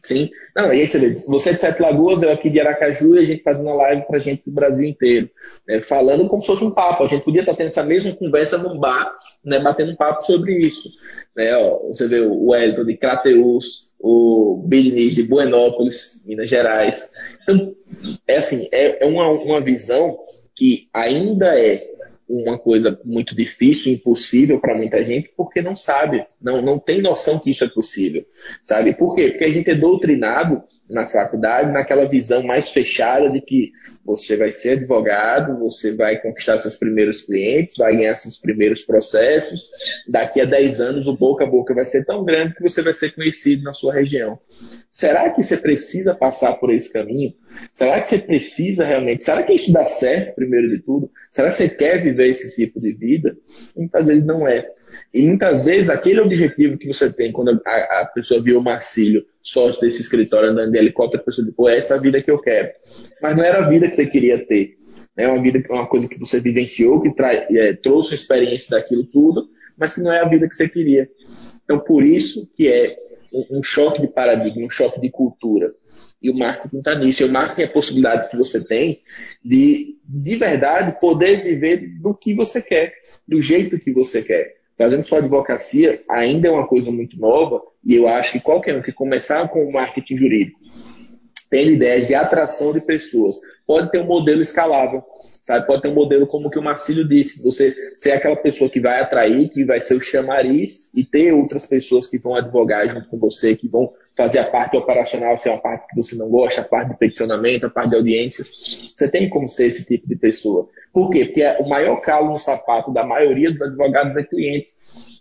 Sim. 0.08 0.32
Não, 0.56 0.74
e 0.74 0.80
aí 0.80 0.88
você 0.88 1.14
você 1.28 1.54
de 1.54 1.60
Sete 1.60 1.82
Lagoas, 1.82 2.24
eu 2.24 2.32
aqui 2.32 2.50
de 2.50 2.62
Aracaju, 2.62 3.16
e 3.16 3.20
a 3.20 3.26
gente 3.26 3.44
fazendo 3.44 3.68
uma 3.68 3.76
live 3.76 4.08
pra 4.08 4.20
gente 4.20 4.42
do 4.46 4.52
Brasil 4.54 4.88
inteiro. 4.88 5.30
Né, 5.68 5.82
falando 5.82 6.30
como 6.30 6.42
se 6.42 6.48
fosse 6.48 6.64
um 6.64 6.72
papo. 6.72 7.04
A 7.04 7.08
gente 7.08 7.26
podia 7.26 7.42
estar 7.42 7.54
tendo 7.54 7.68
essa 7.68 7.84
mesma 7.84 8.16
conversa 8.16 8.58
num 8.58 8.80
bar, 8.80 9.14
né, 9.44 9.60
batendo 9.60 9.92
um 9.92 9.98
papo 9.98 10.24
sobre 10.24 10.56
isso. 10.56 10.90
Né, 11.36 11.54
ó, 11.58 11.88
você 11.88 12.08
vê 12.08 12.22
o 12.22 12.46
Wellington 12.46 12.86
de 12.86 12.96
Crateus, 12.96 13.90
o 14.00 14.64
Billy 14.66 15.10
de 15.10 15.24
Buenópolis, 15.24 16.24
Minas 16.26 16.50
Gerais. 16.50 17.12
Então, 17.44 17.76
é 18.26 18.38
assim, 18.38 18.70
é, 18.72 19.04
é 19.04 19.06
uma, 19.06 19.28
uma 19.28 19.60
visão 19.60 20.18
que 20.56 20.88
ainda 20.94 21.60
é 21.60 21.86
uma 22.28 22.58
coisa 22.58 23.00
muito 23.06 23.36
difícil, 23.36 23.94
impossível 23.94 24.60
para 24.60 24.76
muita 24.76 25.04
gente, 25.04 25.32
porque 25.36 25.62
não 25.62 25.76
sabe, 25.76 26.26
não, 26.42 26.62
não 26.62 26.78
tem 26.78 27.02
noção 27.02 27.40
que 27.40 27.50
isso 27.50 27.64
é 27.64 27.70
possível, 27.70 28.26
sabe? 28.62 28.94
Por 28.94 29.16
quê? 29.16 29.30
Porque 29.30 29.46
a 29.46 29.50
gente 29.50 29.70
é 29.70 29.76
doutrinado 29.76 30.64
na 30.90 31.08
faculdade 31.08 31.72
naquela 31.72 32.06
visão 32.06 32.44
mais 32.44 32.70
fechada 32.70 33.30
de 33.30 33.42
que 33.42 33.72
você 34.06 34.38
vai 34.38 34.54
ser 34.54 34.78
advogado, 34.78 35.60
você 35.60 35.94
vai 35.94 36.18
conquistar 36.22 36.58
seus 36.60 36.78
primeiros 36.78 37.24
clientes, 37.24 37.76
vai 37.76 37.96
ganhar 37.96 38.16
seus 38.16 38.38
primeiros 38.38 38.82
processos. 38.82 39.70
Daqui 40.08 40.40
a 40.40 40.46
10 40.46 40.80
anos, 40.80 41.08
o 41.08 41.18
boca 41.18 41.44
a 41.44 41.48
boca 41.48 41.74
vai 41.74 41.86
ser 41.86 42.06
tão 42.06 42.24
grande 42.24 42.56
que 42.56 42.64
você 42.64 42.82
vai 42.82 42.94
ser 42.94 43.12
conhecido 43.14 43.64
na 43.64 43.74
sua 43.74 43.94
região. 43.94 44.40
Será 44.90 45.30
que 45.30 45.44
você 45.44 45.58
precisa 45.58 46.16
passar 46.16 46.54
por 46.54 46.74
esse 46.74 46.92
caminho? 46.92 47.34
Será 47.74 48.00
que 48.00 48.08
você 48.08 48.18
precisa 48.18 48.86
realmente? 48.86 49.26
Será 49.26 49.44
que 49.44 49.54
isso 49.54 49.74
dá 49.74 49.86
certo, 49.86 50.36
primeiro 50.36 50.70
de 50.70 50.80
tudo? 50.80 51.12
Será 51.34 51.50
que 51.50 51.56
você 51.56 51.70
quer 51.70 52.02
viver 52.02 52.30
esse 52.30 52.56
tipo 52.56 52.80
de 52.80 52.94
vida? 52.94 53.38
Muitas 53.76 54.08
vezes 54.08 54.26
não 54.26 54.48
é. 54.48 54.72
E 55.14 55.24
muitas 55.24 55.66
vezes 55.66 55.90
aquele 55.90 56.20
objetivo 56.20 56.78
que 56.78 56.88
você 56.88 57.12
tem 57.12 57.32
quando 57.32 57.62
a, 57.66 58.02
a 58.02 58.06
pessoa 58.14 58.42
viu 58.42 58.60
o 58.60 58.64
Marcílio, 58.64 59.26
sócio 59.42 59.82
desse 59.82 60.02
escritório 60.02 60.50
andando 60.50 60.72
de 60.72 60.78
helicóptero, 60.78 61.22
a 61.22 61.26
pessoa 61.26 61.46
diz, 61.46 61.56
pô, 61.56 61.70
é 61.70 61.78
essa 61.78 61.96
a 61.96 62.00
vida 62.00 62.22
que 62.22 62.30
eu 62.30 62.40
quero. 62.40 62.70
Mas 63.22 63.36
não 63.36 63.44
era 63.44 63.66
a 63.66 63.70
vida 63.70 63.88
que 63.88 63.96
você 63.96 64.06
queria 64.06 64.46
ter. 64.46 64.78
É 65.16 65.28
uma 65.28 65.42
vida, 65.42 65.64
uma 65.70 65.88
coisa 65.88 66.08
que 66.08 66.20
você 66.20 66.40
vivenciou, 66.40 67.02
que 67.02 67.12
é, 67.58 67.74
trouxe 67.74 68.14
experiência 68.14 68.78
daquilo 68.78 69.04
tudo, 69.06 69.50
mas 69.76 69.96
que 69.96 70.02
não 70.02 70.12
é 70.12 70.20
a 70.20 70.28
vida 70.28 70.48
que 70.48 70.56
você 70.56 70.70
queria. 70.70 71.10
Então, 71.64 71.80
por 71.80 72.04
isso 72.04 72.48
que 72.56 72.68
é 72.68 72.98
um, 73.34 73.60
um 73.60 73.64
choque 73.64 74.02
de 74.02 74.08
paradigma, 74.08 74.66
um 74.66 74.70
choque 74.70 75.02
de 75.02 75.10
cultura. 75.10 75.74
E 76.22 76.30
o 76.30 76.34
marketing 76.34 76.80
está 76.80 76.96
nisso. 76.96 77.24
E 77.24 77.26
o 77.26 77.32
marketing 77.32 77.62
é 77.62 77.66
a 77.66 77.72
possibilidade 77.72 78.30
que 78.30 78.38
você 78.38 78.64
tem 78.64 79.02
de, 79.44 79.98
de 80.04 80.36
verdade, 80.36 81.00
poder 81.00 81.44
viver 81.44 82.00
do 82.00 82.14
que 82.14 82.34
você 82.34 82.62
quer, 82.62 82.94
do 83.28 83.42
jeito 83.42 83.80
que 83.80 83.92
você 83.92 84.22
quer. 84.22 84.57
Fazendo 84.78 85.04
sua 85.04 85.20
advocacia 85.20 86.04
ainda 86.10 86.48
é 86.48 86.52
uma 86.52 86.68
coisa 86.68 86.92
muito 86.92 87.20
nova 87.20 87.62
e 87.84 87.96
eu 87.96 88.08
acho 88.08 88.34
que 88.34 88.40
qualquer 88.40 88.78
um 88.78 88.82
que 88.82 88.92
começar 88.92 89.48
com 89.48 89.64
o 89.66 89.72
marketing 89.72 90.18
jurídico, 90.18 90.60
tendo 91.50 91.72
ideias 91.72 92.06
de 92.06 92.14
atração 92.14 92.74
de 92.74 92.82
pessoas, 92.82 93.38
pode 93.66 93.90
ter 93.92 94.00
um 94.00 94.06
modelo 94.06 94.42
escalável. 94.42 95.04
Sabe? 95.44 95.66
Pode 95.66 95.82
ter 95.82 95.88
um 95.88 95.94
modelo 95.94 96.28
como 96.28 96.50
que 96.50 96.60
o 96.60 96.62
Marcílio 96.62 97.08
disse, 97.08 97.42
você 97.42 97.74
ser 97.96 98.12
aquela 98.12 98.36
pessoa 98.36 98.70
que 98.70 98.82
vai 98.82 99.00
atrair, 99.00 99.48
que 99.48 99.64
vai 99.64 99.80
ser 99.80 99.96
o 99.96 100.02
chamariz 100.02 100.90
e 100.94 101.06
ter 101.06 101.32
outras 101.32 101.66
pessoas 101.66 102.06
que 102.08 102.18
vão 102.18 102.36
advogar 102.36 102.90
junto 102.90 103.08
com 103.08 103.18
você, 103.18 103.56
que 103.56 103.66
vão 103.66 103.94
fazer 104.18 104.40
a 104.40 104.46
parte 104.46 104.76
operacional, 104.76 105.38
se 105.38 105.48
é 105.48 105.52
uma 105.52 105.62
parte 105.62 105.88
que 105.88 105.96
você 105.96 106.16
não 106.16 106.28
gosta, 106.28 106.62
a 106.62 106.64
parte 106.64 106.90
de 106.90 106.98
peticionamento, 106.98 107.68
a 107.68 107.70
parte 107.70 107.92
de 107.92 107.96
audiências. 107.98 108.52
Você 108.94 109.08
tem 109.08 109.30
como 109.30 109.48
ser 109.48 109.68
esse 109.68 109.86
tipo 109.86 110.10
de 110.10 110.16
pessoa. 110.16 110.68
Por 110.92 111.12
quê? 111.12 111.26
Porque 111.26 111.46
o 111.60 111.70
maior 111.70 112.02
calo 112.02 112.32
no 112.32 112.40
sapato 112.40 112.92
da 112.92 113.06
maioria 113.06 113.52
dos 113.52 113.62
advogados 113.62 114.18
é 114.18 114.24
cliente. 114.24 114.72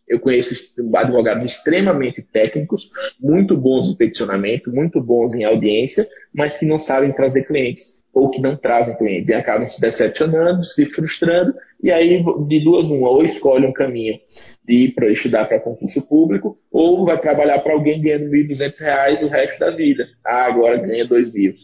Eu 0.08 0.18
conheço 0.18 0.72
advogados 0.94 1.44
extremamente 1.44 2.22
técnicos, 2.22 2.90
muito 3.20 3.56
bons 3.56 3.88
em 3.88 3.96
peticionamento, 3.96 4.72
muito 4.72 5.00
bons 5.00 5.34
em 5.34 5.44
audiência, 5.44 6.08
mas 6.32 6.58
que 6.58 6.64
não 6.64 6.78
sabem 6.78 7.12
trazer 7.12 7.44
clientes 7.44 7.96
ou 8.14 8.30
que 8.30 8.40
não 8.40 8.56
trazem 8.56 8.96
clientes 8.96 9.28
e 9.28 9.34
acabam 9.34 9.66
se 9.66 9.78
decepcionando, 9.78 10.64
se 10.64 10.86
frustrando, 10.86 11.52
e 11.82 11.90
aí 11.90 12.24
de 12.48 12.64
duas 12.64 12.90
uma, 12.90 13.10
ou 13.10 13.22
escolhe 13.22 13.66
um 13.66 13.72
caminho 13.74 14.18
de 14.66 14.74
ir 14.74 14.94
para 14.94 15.10
estudar 15.10 15.46
para 15.46 15.60
concurso 15.60 16.08
público, 16.08 16.58
ou 16.72 17.04
vai 17.04 17.18
trabalhar 17.18 17.60
para 17.60 17.72
alguém 17.72 18.02
ganhando 18.02 18.30
R$ 18.30 18.48
1.200 18.48 19.22
o 19.22 19.28
resto 19.28 19.60
da 19.60 19.70
vida. 19.70 20.08
Ah, 20.24 20.46
agora 20.46 20.78
ganha 20.78 21.04
R$ 21.04 21.10
2.000. 21.10 21.54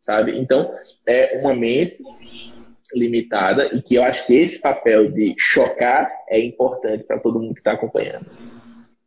Sabe? 0.00 0.38
Então, 0.38 0.72
é 1.06 1.38
uma 1.40 1.54
mente 1.54 1.98
limitada 2.94 3.68
e 3.74 3.82
que 3.82 3.96
eu 3.96 4.04
acho 4.04 4.26
que 4.26 4.34
esse 4.34 4.60
papel 4.60 5.10
de 5.10 5.34
chocar 5.36 6.10
é 6.28 6.40
importante 6.40 7.04
para 7.04 7.18
todo 7.18 7.40
mundo 7.40 7.54
que 7.54 7.60
está 7.60 7.72
acompanhando. 7.72 8.26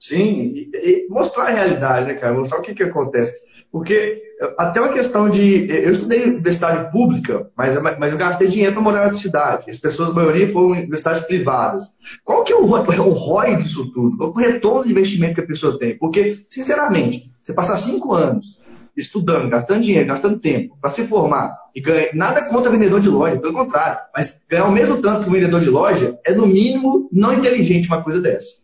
Sim, 0.02 0.52
e, 0.52 0.70
e 0.74 1.08
mostrar 1.10 1.44
a 1.44 1.52
realidade, 1.52 2.08
né, 2.08 2.16
cara? 2.16 2.34
Mostrar 2.34 2.58
o 2.58 2.62
que, 2.64 2.74
que 2.74 2.82
acontece. 2.82 3.34
Porque 3.72 4.20
até 4.58 4.82
uma 4.82 4.92
questão 4.92 5.30
de. 5.30 5.68
Eu 5.70 5.92
estudei 5.92 6.24
universidade 6.24 6.92
pública, 6.92 7.48
mas, 7.56 7.80
mas 7.80 8.12
eu 8.12 8.18
gastei 8.18 8.48
dinheiro 8.48 8.74
para 8.74 8.82
morar 8.82 9.06
na 9.06 9.14
cidade. 9.14 9.70
As 9.70 9.78
pessoas, 9.78 10.10
a 10.10 10.14
maioria, 10.14 10.52
foram 10.52 10.74
em 10.74 10.80
universidades 10.80 11.22
privadas. 11.22 11.96
Qual 12.26 12.44
que 12.44 12.52
é 12.52 12.56
o, 12.56 12.66
o 12.66 13.10
ROI 13.12 13.58
disso 13.58 13.92
tudo? 13.94 14.18
Qual 14.18 14.30
é 14.30 14.34
o 14.34 14.52
retorno 14.54 14.86
de 14.86 14.92
investimento 14.92 15.36
que 15.36 15.42
a 15.42 15.48
pessoa 15.48 15.78
tem? 15.78 15.96
Porque, 15.96 16.36
sinceramente, 16.48 17.32
você 17.42 17.54
passar 17.54 17.78
cinco 17.78 18.16
anos 18.16 18.60
estudando, 18.98 19.50
gastando 19.50 19.84
dinheiro, 19.84 20.08
gastando 20.08 20.40
tempo 20.40 20.76
para 20.82 20.90
se 20.90 21.04
formar 21.04 21.56
e 21.76 21.80
ganhar. 21.80 22.10
Nada 22.16 22.44
contra 22.50 22.72
vendedor 22.72 23.00
de 23.00 23.08
loja, 23.08 23.40
pelo 23.40 23.54
contrário. 23.54 24.00
Mas 24.14 24.44
ganhar 24.50 24.66
o 24.66 24.72
mesmo 24.72 25.00
tanto 25.00 25.24
que 25.24 25.30
o 25.30 25.32
vendedor 25.32 25.62
de 25.62 25.70
loja 25.70 26.20
é, 26.26 26.34
no 26.34 26.48
mínimo, 26.48 27.08
não 27.12 27.32
inteligente 27.32 27.88
uma 27.88 28.02
coisa 28.02 28.20
dessa. 28.20 28.64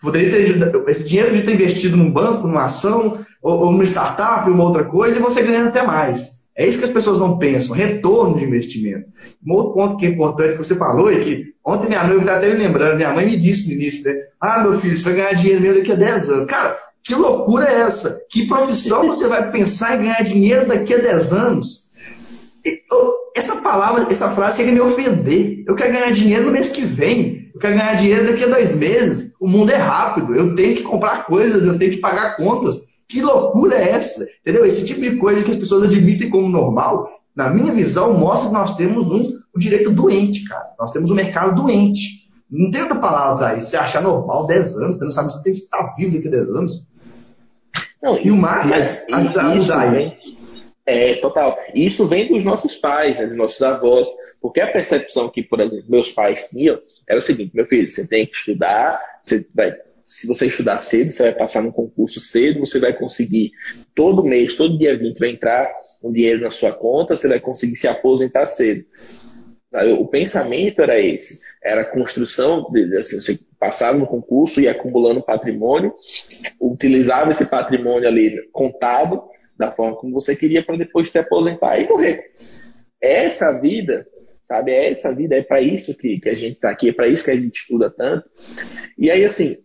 Poderia 0.00 0.30
ter 0.30 0.90
esse 0.90 1.04
dinheiro 1.04 1.28
poderia 1.28 1.46
ter 1.46 1.54
investido 1.54 1.96
num 1.96 2.12
banco, 2.12 2.46
numa 2.46 2.64
ação, 2.64 3.18
ou, 3.42 3.60
ou 3.60 3.72
numa 3.72 3.84
startup, 3.84 4.48
uma 4.50 4.64
outra 4.64 4.84
coisa, 4.84 5.18
e 5.18 5.22
você 5.22 5.42
ganhando 5.42 5.68
até 5.68 5.82
mais. 5.82 6.44
É 6.56 6.66
isso 6.66 6.78
que 6.78 6.84
as 6.84 6.90
pessoas 6.90 7.18
não 7.18 7.36
pensam, 7.36 7.74
retorno 7.74 8.38
de 8.38 8.44
investimento. 8.44 9.08
Um 9.44 9.52
outro 9.54 9.74
ponto 9.74 9.96
que 9.96 10.06
é 10.06 10.10
importante 10.10 10.52
que 10.52 10.58
você 10.58 10.76
falou 10.76 11.10
é 11.10 11.18
que 11.18 11.46
ontem 11.66 11.88
minha 11.88 12.04
mãe 12.04 12.18
está 12.18 12.36
até 12.36 12.48
me 12.48 12.56
lembrando, 12.56 12.96
minha 12.96 13.12
mãe 13.12 13.26
me 13.26 13.36
disse 13.36 13.66
no 13.66 13.74
início, 13.74 14.12
né? 14.12 14.20
Ah, 14.40 14.62
meu 14.62 14.78
filho, 14.78 14.96
você 14.96 15.04
vai 15.04 15.14
ganhar 15.14 15.32
dinheiro 15.32 15.60
mesmo 15.60 15.78
daqui 15.78 15.92
a 15.92 15.96
10 15.96 16.30
anos. 16.30 16.46
Cara, 16.46 16.78
que 17.02 17.14
loucura 17.14 17.66
é 17.66 17.80
essa? 17.80 18.20
Que 18.30 18.46
profissão 18.46 19.06
você 19.06 19.26
vai 19.26 19.50
pensar 19.50 19.96
em 19.96 20.04
ganhar 20.04 20.22
dinheiro 20.22 20.66
daqui 20.66 20.94
a 20.94 20.98
10 20.98 21.32
anos? 21.32 21.90
Essa 23.34 23.60
palavra, 23.60 24.06
essa 24.10 24.30
frase 24.30 24.58
chega 24.58 24.70
a 24.70 24.72
me 24.74 24.80
ofender. 24.80 25.64
Eu 25.66 25.74
quero 25.74 25.92
ganhar 25.92 26.12
dinheiro 26.12 26.46
no 26.46 26.52
mês 26.52 26.68
que 26.68 26.82
vem. 26.82 27.50
Eu 27.52 27.60
quero 27.60 27.76
ganhar 27.76 27.94
dinheiro 27.94 28.26
daqui 28.26 28.44
a 28.44 28.48
dois 28.48 28.76
meses. 28.76 29.32
O 29.40 29.48
mundo 29.48 29.70
é 29.70 29.76
rápido. 29.76 30.34
Eu 30.34 30.54
tenho 30.54 30.76
que 30.76 30.82
comprar 30.82 31.26
coisas, 31.26 31.66
eu 31.66 31.76
tenho 31.76 31.90
que 31.90 31.98
pagar 31.98 32.36
contas. 32.36 32.78
Que 33.08 33.20
loucura 33.20 33.74
é 33.74 33.90
essa? 33.90 34.24
Entendeu? 34.40 34.64
Esse 34.64 34.84
tipo 34.84 35.00
de 35.00 35.16
coisa 35.16 35.42
que 35.42 35.50
as 35.50 35.56
pessoas 35.56 35.82
admitem 35.82 36.30
como 36.30 36.48
normal, 36.48 37.08
na 37.34 37.50
minha 37.50 37.72
visão, 37.72 38.12
mostra 38.12 38.48
que 38.48 38.54
nós 38.54 38.76
temos 38.76 39.06
um, 39.06 39.32
um 39.54 39.58
direito 39.58 39.90
doente, 39.90 40.44
cara. 40.44 40.72
Nós 40.78 40.92
temos 40.92 41.10
um 41.10 41.14
mercado 41.14 41.60
doente. 41.60 42.28
Não 42.48 42.70
tem 42.70 42.82
outra 42.82 42.98
palavra 42.98 43.36
para 43.36 43.58
isso. 43.58 43.70
Você 43.70 43.76
achar 43.76 44.00
normal 44.00 44.46
10 44.46 44.76
anos, 44.76 44.96
você 44.96 45.04
não 45.04 45.10
sabe 45.10 45.32
se 45.32 45.38
você 45.38 45.44
tem 45.44 45.52
que 45.52 45.58
estar 45.58 45.94
vivo 45.96 46.14
daqui 46.14 46.28
a 46.28 46.30
10 46.30 46.50
anos. 46.50 46.88
Não, 48.00 48.18
e 48.18 48.30
o 48.30 48.36
mar 48.36 48.68
mas 48.68 49.06
ajuda 49.12 49.56
isso, 49.56 49.90
vem, 49.90 50.16
é, 50.86 51.14
total. 51.14 51.58
Isso 51.74 52.06
vem 52.06 52.28
dos 52.28 52.44
nossos 52.44 52.76
pais, 52.76 53.16
né, 53.16 53.26
dos 53.26 53.36
nossos 53.36 53.62
avós, 53.62 54.08
porque 54.40 54.60
a 54.60 54.70
percepção 54.70 55.30
que, 55.30 55.42
por 55.42 55.60
exemplo, 55.60 55.84
meus 55.88 56.12
pais 56.12 56.46
tinham 56.50 56.80
era 57.08 57.18
o 57.18 57.22
seguinte: 57.22 57.54
meu 57.54 57.66
filho, 57.66 57.90
você 57.90 58.06
tem 58.06 58.26
que 58.26 58.36
estudar, 58.36 59.00
você 59.22 59.46
vai 59.54 59.74
se 60.06 60.26
você 60.26 60.46
estudar 60.46 60.78
cedo, 60.78 61.10
você 61.10 61.22
vai 61.22 61.32
passar 61.32 61.62
no 61.62 61.72
concurso 61.72 62.20
cedo, 62.20 62.60
você 62.60 62.78
vai 62.78 62.92
conseguir 62.92 63.52
todo 63.94 64.22
mês, 64.22 64.54
todo 64.54 64.78
dia 64.78 64.96
20 64.96 65.18
vai 65.18 65.30
entrar 65.30 65.72
um 66.02 66.12
dinheiro 66.12 66.42
na 66.42 66.50
sua 66.50 66.72
conta, 66.72 67.16
você 67.16 67.26
vai 67.26 67.40
conseguir 67.40 67.76
se 67.76 67.88
aposentar 67.88 68.44
cedo. 68.44 68.84
O 69.98 70.06
pensamento 70.06 70.82
era 70.82 71.00
esse, 71.00 71.40
era 71.62 71.80
a 71.80 71.84
construção, 71.90 72.70
de, 72.70 72.96
assim, 72.96 73.18
você 73.20 73.40
passava 73.58 73.96
no 73.96 74.06
concurso 74.06 74.60
e 74.60 74.68
acumulando 74.68 75.22
patrimônio, 75.22 75.94
utilizava 76.60 77.30
esse 77.30 77.46
patrimônio 77.46 78.06
ali 78.06 78.46
contado 78.52 79.22
da 79.58 79.72
forma 79.72 79.96
como 79.96 80.12
você 80.12 80.34
queria 80.34 80.64
para 80.64 80.76
depois 80.76 81.10
se 81.10 81.18
aposentar 81.18 81.78
e 81.78 81.88
morrer. 81.88 82.32
Essa 83.00 83.60
vida 83.60 84.06
sabe? 84.44 84.72
Essa 84.72 85.14
vida, 85.14 85.36
é 85.36 85.42
para 85.42 85.60
isso 85.60 85.96
que, 85.96 86.20
que 86.20 86.28
a 86.28 86.34
gente 86.34 86.56
está 86.56 86.70
aqui, 86.70 86.90
é 86.90 86.92
para 86.92 87.08
isso 87.08 87.24
que 87.24 87.30
a 87.30 87.36
gente 87.36 87.56
estuda 87.56 87.90
tanto. 87.90 88.28
E 88.98 89.10
aí, 89.10 89.24
assim, 89.24 89.56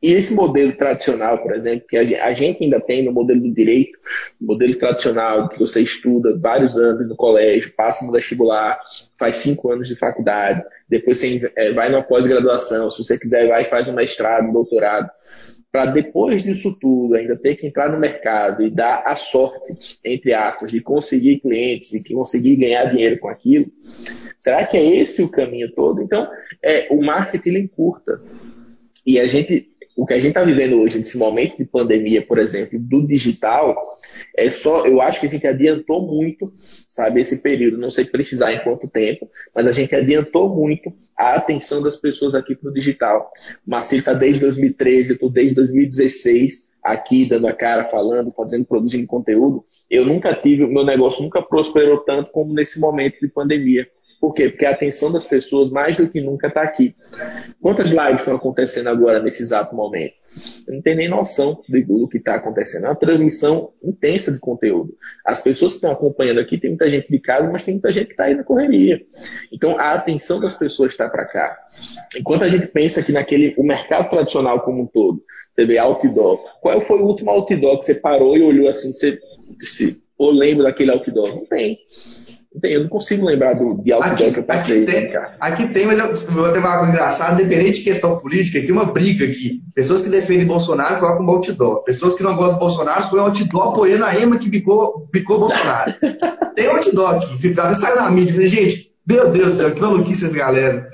e 0.00 0.12
esse 0.12 0.34
modelo 0.34 0.72
tradicional, 0.72 1.38
por 1.42 1.52
exemplo, 1.52 1.86
que 1.88 1.96
a 1.96 2.32
gente 2.32 2.62
ainda 2.62 2.80
tem 2.80 3.04
no 3.04 3.12
modelo 3.12 3.40
do 3.40 3.52
direito, 3.52 3.98
modelo 4.40 4.76
tradicional 4.76 5.48
que 5.48 5.58
você 5.58 5.80
estuda 5.80 6.38
vários 6.38 6.76
anos 6.76 7.08
no 7.08 7.16
colégio, 7.16 7.74
passa 7.76 8.06
no 8.06 8.12
vestibular, 8.12 8.80
faz 9.18 9.36
cinco 9.36 9.72
anos 9.72 9.88
de 9.88 9.96
faculdade, 9.96 10.62
depois 10.88 11.18
você 11.18 11.52
é, 11.56 11.72
vai 11.72 11.90
na 11.90 12.00
pós-graduação, 12.00 12.88
se 12.92 13.02
você 13.02 13.18
quiser 13.18 13.48
vai 13.48 13.62
e 13.62 13.64
faz 13.64 13.88
um 13.88 13.94
mestrado, 13.94 14.48
um 14.48 14.52
doutorado, 14.52 15.10
para 15.70 15.86
depois 15.86 16.42
disso 16.42 16.76
tudo 16.80 17.14
ainda 17.14 17.36
ter 17.36 17.56
que 17.56 17.66
entrar 17.66 17.90
no 17.90 17.98
mercado 17.98 18.62
e 18.62 18.70
dar 18.70 19.02
a 19.06 19.14
sorte, 19.14 19.76
entre 20.04 20.32
aspas, 20.32 20.70
de 20.70 20.80
conseguir 20.80 21.40
clientes 21.40 21.92
e 21.92 22.14
conseguir 22.14 22.56
ganhar 22.56 22.86
dinheiro 22.86 23.18
com 23.18 23.28
aquilo, 23.28 23.70
será 24.40 24.66
que 24.66 24.76
é 24.76 24.84
esse 24.84 25.22
o 25.22 25.30
caminho 25.30 25.70
todo? 25.74 26.02
Então, 26.02 26.26
é, 26.62 26.88
o 26.90 27.02
marketing 27.02 27.48
ele 27.50 27.60
encurta. 27.60 28.20
E 29.06 29.20
a 29.20 29.26
gente 29.26 29.67
o 29.98 30.06
que 30.06 30.14
a 30.14 30.18
gente 30.18 30.28
está 30.28 30.44
vivendo 30.44 30.80
hoje, 30.80 30.96
nesse 30.96 31.18
momento 31.18 31.56
de 31.56 31.64
pandemia, 31.64 32.24
por 32.24 32.38
exemplo, 32.38 32.78
do 32.78 33.04
digital, 33.04 33.98
é 34.36 34.48
só, 34.48 34.86
eu 34.86 35.02
acho 35.02 35.18
que 35.18 35.26
a 35.26 35.28
gente 35.28 35.44
adiantou 35.44 36.06
muito, 36.06 36.52
sabe, 36.88 37.20
esse 37.20 37.42
período. 37.42 37.78
Não 37.78 37.90
sei 37.90 38.04
precisar 38.04 38.52
em 38.52 38.60
quanto 38.60 38.86
tempo, 38.86 39.28
mas 39.52 39.66
a 39.66 39.72
gente 39.72 39.96
adiantou 39.96 40.54
muito 40.54 40.92
a 41.16 41.34
atenção 41.34 41.82
das 41.82 41.96
pessoas 41.96 42.36
aqui 42.36 42.54
para 42.54 42.70
o 42.70 42.72
digital. 42.72 43.28
O 43.66 43.70
Marcelo 43.72 43.98
está 43.98 44.12
desde 44.12 44.40
2013, 44.40 45.10
eu 45.10 45.14
estou 45.14 45.28
desde 45.28 45.56
2016 45.56 46.70
aqui 46.80 47.28
dando 47.28 47.48
a 47.48 47.52
cara, 47.52 47.88
falando, 47.88 48.30
fazendo, 48.30 48.66
produzindo 48.66 49.04
conteúdo. 49.04 49.64
Eu 49.90 50.06
nunca 50.06 50.32
tive, 50.32 50.62
o 50.62 50.72
meu 50.72 50.84
negócio 50.84 51.24
nunca 51.24 51.42
prosperou 51.42 51.98
tanto 52.04 52.30
como 52.30 52.54
nesse 52.54 52.78
momento 52.78 53.18
de 53.20 53.26
pandemia. 53.26 53.84
Por 54.20 54.34
quê? 54.34 54.48
Porque 54.48 54.66
a 54.66 54.70
atenção 54.70 55.12
das 55.12 55.24
pessoas, 55.24 55.70
mais 55.70 55.96
do 55.96 56.08
que 56.08 56.20
nunca, 56.20 56.48
está 56.48 56.62
aqui. 56.62 56.94
Quantas 57.60 57.90
lives 57.90 58.20
estão 58.20 58.34
acontecendo 58.34 58.88
agora, 58.88 59.22
nesse 59.22 59.42
exato 59.42 59.74
momento? 59.74 60.14
Eu 60.66 60.74
não 60.74 60.82
tenho 60.82 60.96
nem 60.96 61.08
noção 61.08 61.62
do 61.68 62.08
que 62.08 62.18
está 62.18 62.34
acontecendo. 62.34 62.84
É 62.84 62.88
uma 62.88 62.96
transmissão 62.96 63.72
intensa 63.82 64.32
de 64.32 64.38
conteúdo. 64.38 64.94
As 65.24 65.42
pessoas 65.42 65.72
que 65.72 65.76
estão 65.76 65.90
acompanhando 65.90 66.40
aqui, 66.40 66.58
tem 66.58 66.70
muita 66.70 66.88
gente 66.88 67.10
de 67.10 67.18
casa, 67.18 67.50
mas 67.50 67.64
tem 67.64 67.74
muita 67.74 67.90
gente 67.90 68.06
que 68.06 68.12
está 68.12 68.24
aí 68.24 68.34
na 68.34 68.44
correria. 68.44 69.00
Então, 69.52 69.78
a 69.78 69.94
atenção 69.94 70.40
das 70.40 70.54
pessoas 70.54 70.92
está 70.92 71.08
para 71.08 71.24
cá. 71.24 71.56
Enquanto 72.16 72.44
a 72.44 72.48
gente 72.48 72.66
pensa 72.68 73.02
que 73.02 73.12
naquele 73.12 73.54
o 73.56 73.62
mercado 73.62 74.10
tradicional 74.10 74.60
como 74.60 74.82
um 74.82 74.86
todo, 74.86 75.22
você 75.54 75.64
vê 75.64 75.78
outdoor. 75.78 76.38
Qual 76.60 76.80
foi 76.80 76.98
o 76.98 77.06
último 77.06 77.30
outdoor 77.30 77.78
que 77.78 77.84
você 77.84 77.94
parou 77.94 78.36
e 78.36 78.42
olhou 78.42 78.68
assim, 78.68 78.92
você, 78.92 79.18
ou 80.16 80.30
lembra 80.30 80.64
daquele 80.64 80.90
outdoor? 80.90 81.34
Não 81.34 81.46
tem. 81.46 81.78
Eu 82.62 82.82
não 82.82 82.88
consigo 82.88 83.26
lembrar 83.26 83.54
do, 83.54 83.82
de 83.82 83.92
outdoor 83.92 84.32
que 84.32 84.38
eu 84.38 84.42
passei. 84.42 84.82
Aqui 84.82 84.92
tem, 84.92 85.10
cara. 85.10 85.36
aqui 85.38 85.68
tem, 85.68 85.86
mas 85.86 85.98
eu 85.98 86.14
vou 86.32 86.50
ter 86.50 86.58
uma 86.58 86.78
coisa 86.78 86.92
engraçada, 86.92 87.42
independente 87.42 87.78
de 87.78 87.84
questão 87.84 88.18
política, 88.18 88.60
tem 88.60 88.72
uma 88.72 88.86
briga 88.86 89.26
aqui. 89.26 89.62
Pessoas 89.74 90.02
que 90.02 90.08
defendem 90.08 90.46
Bolsonaro 90.46 90.98
colocam 90.98 91.26
um 91.26 91.30
outdoor. 91.30 91.84
Pessoas 91.84 92.14
que 92.14 92.22
não 92.22 92.34
gostam 92.34 92.54
do 92.54 92.60
Bolsonaro 92.60 93.10
foi 93.10 93.20
um 93.20 93.24
outdoor 93.24 93.68
apoiando 93.68 94.04
a 94.04 94.18
EMA 94.18 94.38
que 94.38 94.48
bicou, 94.48 95.08
bicou 95.12 95.38
Bolsonaro. 95.38 95.94
tem 96.56 96.66
outdoor 96.68 97.16
aqui. 97.16 97.60
Até 97.60 97.74
saiu 97.74 97.96
na 97.96 98.10
mídia. 98.10 98.32
Falei, 98.32 98.48
gente, 98.48 98.92
meu 99.06 99.30
Deus 99.30 99.46
do 99.46 99.52
céu, 99.52 99.74
que 99.74 99.80
maluquice 99.80 100.26
essa 100.26 100.36
galera. 100.36 100.90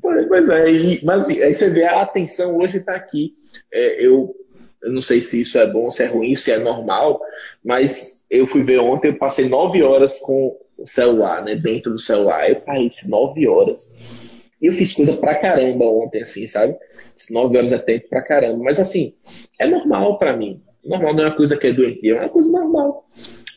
Pois 0.00 0.48
é, 0.48 0.72
e, 0.72 1.04
mas 1.04 1.28
aí 1.28 1.54
você 1.54 1.68
vê 1.68 1.84
a 1.84 2.02
atenção 2.02 2.56
hoje 2.58 2.78
está 2.78 2.94
aqui. 2.94 3.34
É, 3.72 4.04
eu, 4.04 4.34
eu 4.82 4.90
não 4.90 5.02
sei 5.02 5.20
se 5.20 5.40
isso 5.40 5.58
é 5.58 5.66
bom, 5.66 5.90
se 5.90 6.02
é 6.02 6.06
ruim, 6.06 6.34
se 6.34 6.50
é 6.50 6.58
normal, 6.58 7.20
mas 7.64 8.24
eu 8.28 8.46
fui 8.46 8.62
ver 8.62 8.80
ontem, 8.80 9.08
eu 9.08 9.18
passei 9.18 9.48
nove 9.48 9.82
horas 9.82 10.18
com 10.18 10.56
celular, 10.86 11.44
né? 11.44 11.54
Dentro 11.54 11.92
do 11.92 11.98
celular. 11.98 12.48
Eu 12.48 12.60
parei 12.60 12.88
nove 13.08 13.46
horas. 13.46 13.96
E 14.60 14.66
eu 14.66 14.72
fiz 14.72 14.92
coisa 14.92 15.14
pra 15.14 15.34
caramba 15.34 15.84
ontem, 15.84 16.22
assim, 16.22 16.46
sabe? 16.46 16.76
Nove 17.30 17.56
horas 17.56 17.72
é 17.72 17.78
tempo 17.78 18.08
pra 18.08 18.22
caramba. 18.22 18.62
Mas 18.62 18.78
assim, 18.78 19.14
é 19.60 19.66
normal 19.66 20.18
para 20.18 20.36
mim. 20.36 20.62
Normal 20.84 21.14
não 21.14 21.24
é 21.24 21.26
uma 21.26 21.36
coisa 21.36 21.56
que 21.56 21.66
é 21.68 21.72
doentia, 21.72 22.16
é 22.16 22.20
uma 22.20 22.28
coisa 22.28 22.50
normal. 22.50 23.06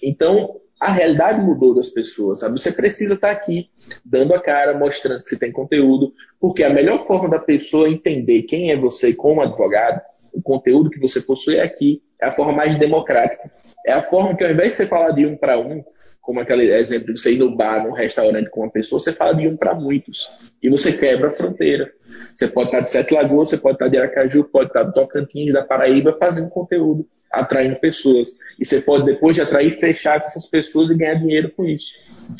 Então, 0.03 0.59
a 0.79 0.91
realidade 0.91 1.41
mudou 1.41 1.73
das 1.73 1.89
pessoas, 1.89 2.39
sabe? 2.39 2.59
Você 2.59 2.71
precisa 2.71 3.15
estar 3.15 3.31
aqui, 3.31 3.69
dando 4.03 4.33
a 4.33 4.41
cara, 4.41 4.77
mostrando 4.77 5.23
que 5.23 5.29
você 5.29 5.37
tem 5.37 5.51
conteúdo, 5.51 6.13
porque 6.39 6.63
a 6.63 6.69
melhor 6.69 7.07
forma 7.07 7.29
da 7.29 7.39
pessoa 7.39 7.89
entender 7.89 8.43
quem 8.43 8.71
é 8.71 8.77
você 8.77 9.13
como 9.13 9.41
advogado, 9.41 10.01
o 10.33 10.41
conteúdo 10.41 10.89
que 10.89 10.99
você 10.99 11.21
possui 11.21 11.59
aqui, 11.59 12.03
é 12.21 12.27
a 12.27 12.31
forma 12.31 12.51
mais 12.51 12.77
democrática. 12.77 13.51
É 13.85 13.93
a 13.93 14.01
forma 14.01 14.35
que, 14.35 14.43
ao 14.43 14.51
invés 14.51 14.71
de 14.71 14.77
você 14.77 14.85
falar 14.85 15.11
de 15.11 15.25
um 15.25 15.37
para 15.37 15.59
um, 15.59 15.83
como 16.25 16.39
aquele 16.39 16.63
exemplo 16.73 17.13
de 17.13 17.21
você 17.21 17.33
ir 17.33 17.37
no 17.37 17.55
bar, 17.55 17.85
num 17.85 17.93
restaurante 17.93 18.49
com 18.49 18.61
uma 18.61 18.71
pessoa, 18.71 18.99
você 18.99 19.13
fala 19.13 19.35
de 19.35 19.47
um 19.47 19.55
para 19.55 19.75
muitos. 19.75 20.31
E 20.61 20.67
você 20.67 20.91
quebra 20.91 21.29
a 21.29 21.31
fronteira. 21.31 21.93
Você 22.33 22.47
pode 22.47 22.69
estar 22.69 22.79
de 22.79 22.89
Sete 22.89 23.13
Lagoas, 23.13 23.49
você 23.49 23.57
pode 23.57 23.75
estar 23.75 23.87
de 23.87 23.97
Aracaju, 23.97 24.43
pode 24.45 24.69
estar 24.69 24.83
do 24.83 24.91
Tocantins, 24.91 25.53
da 25.53 25.63
Paraíba, 25.63 26.17
fazendo 26.19 26.49
conteúdo, 26.49 27.07
atraindo 27.35 27.79
pessoas. 27.79 28.29
E 28.59 28.65
você 28.65 28.81
pode, 28.81 29.05
depois 29.05 29.35
de 29.35 29.41
atrair, 29.41 29.71
fechar 29.71 30.19
com 30.19 30.27
essas 30.27 30.47
pessoas 30.47 30.89
e 30.89 30.97
ganhar 30.97 31.15
dinheiro 31.15 31.51
com 31.55 31.65
isso. 31.65 31.91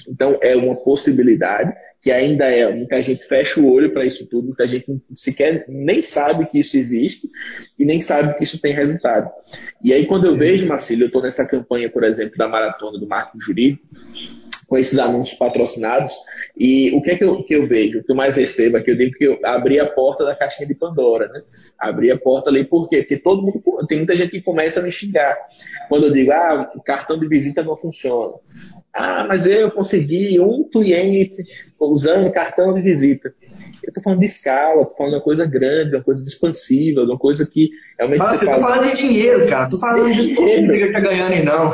Então, 0.07 0.39
é 0.41 0.55
uma 0.55 0.75
possibilidade 0.75 1.73
que 2.01 2.11
ainda 2.11 2.45
é. 2.45 2.71
Muita 2.71 3.01
gente 3.01 3.25
fecha 3.25 3.59
o 3.59 3.71
olho 3.71 3.91
para 3.91 4.05
isso 4.05 4.29
tudo, 4.29 4.47
muita 4.47 4.67
gente 4.67 4.85
sequer 5.15 5.65
nem 5.67 6.03
sabe 6.03 6.45
que 6.45 6.59
isso 6.59 6.77
existe 6.77 7.27
e 7.79 7.83
nem 7.83 7.99
sabe 7.99 8.35
que 8.37 8.43
isso 8.43 8.61
tem 8.61 8.73
resultado. 8.73 9.29
E 9.83 9.91
aí, 9.91 10.05
quando 10.05 10.25
eu 10.27 10.37
vejo, 10.37 10.67
Marcelo, 10.67 11.01
eu 11.01 11.07
estou 11.07 11.21
nessa 11.21 11.47
campanha, 11.47 11.89
por 11.89 12.03
exemplo, 12.03 12.37
da 12.37 12.47
maratona 12.47 12.99
do 12.99 13.07
marketing 13.07 13.41
jurídico, 13.41 13.87
com 14.67 14.77
esses 14.77 14.97
anúncios 14.97 15.37
patrocinados. 15.37 16.13
E 16.57 16.91
o 16.93 17.01
que 17.01 17.11
é 17.11 17.17
que 17.17 17.23
eu, 17.23 17.43
que 17.43 17.55
eu 17.55 17.67
vejo? 17.67 17.99
O 17.99 18.03
que 18.03 18.11
eu 18.11 18.15
mais 18.15 18.35
recebo 18.35 18.77
aqui, 18.77 18.91
eu 18.91 18.97
digo 18.97 19.17
que 19.17 19.25
eu 19.25 19.39
abri 19.43 19.79
a 19.79 19.85
porta 19.85 20.23
da 20.25 20.35
caixinha 20.35 20.67
de 20.67 20.75
Pandora, 20.75 21.27
né? 21.27 21.41
Abri 21.77 22.11
a 22.11 22.17
porta 22.17 22.49
ali, 22.49 22.63
por 22.63 22.87
quê? 22.87 22.97
Porque 22.97 23.17
todo 23.17 23.41
mundo, 23.41 23.61
tem 23.87 23.97
muita 23.97 24.15
gente 24.15 24.31
que 24.31 24.41
começa 24.41 24.79
a 24.79 24.83
me 24.83 24.91
xingar. 24.91 25.35
Quando 25.89 26.07
eu 26.07 26.13
digo, 26.13 26.31
ah, 26.31 26.71
o 26.75 26.81
cartão 26.81 27.19
de 27.19 27.27
visita 27.27 27.63
não 27.63 27.75
funciona. 27.75 28.33
Ah, 28.93 29.25
mas 29.27 29.45
eu 29.45 29.69
consegui 29.71 30.39
um 30.39 30.63
cliente 30.63 31.43
usando 31.79 32.31
cartão 32.31 32.73
de 32.73 32.81
visita. 32.81 33.33
Eu 33.83 33.89
estou 33.89 34.01
falando 34.03 34.21
de 34.21 34.25
escala, 34.25 34.81
estou 34.81 34.97
falando 34.97 35.11
de 35.11 35.17
uma 35.17 35.23
coisa 35.23 35.45
grande, 35.45 35.95
uma 35.95 36.03
coisa 36.03 36.23
expansiva, 36.23 37.03
uma 37.03 37.19
coisa 37.19 37.45
que 37.45 37.69
realmente. 37.99 38.19
Mas 38.19 38.39
você 38.39 38.45
está 38.45 38.59
falando 38.59 38.83
de 38.83 39.07
dinheiro, 39.07 39.47
cara. 39.47 39.63
Estou 39.65 39.79
falando 39.79 40.13
de 40.15 40.33
dinheiro 40.33 40.71
que 40.71 40.85
está 40.85 40.99
ganhando 41.01 41.33
e 41.33 41.43
não. 41.43 41.73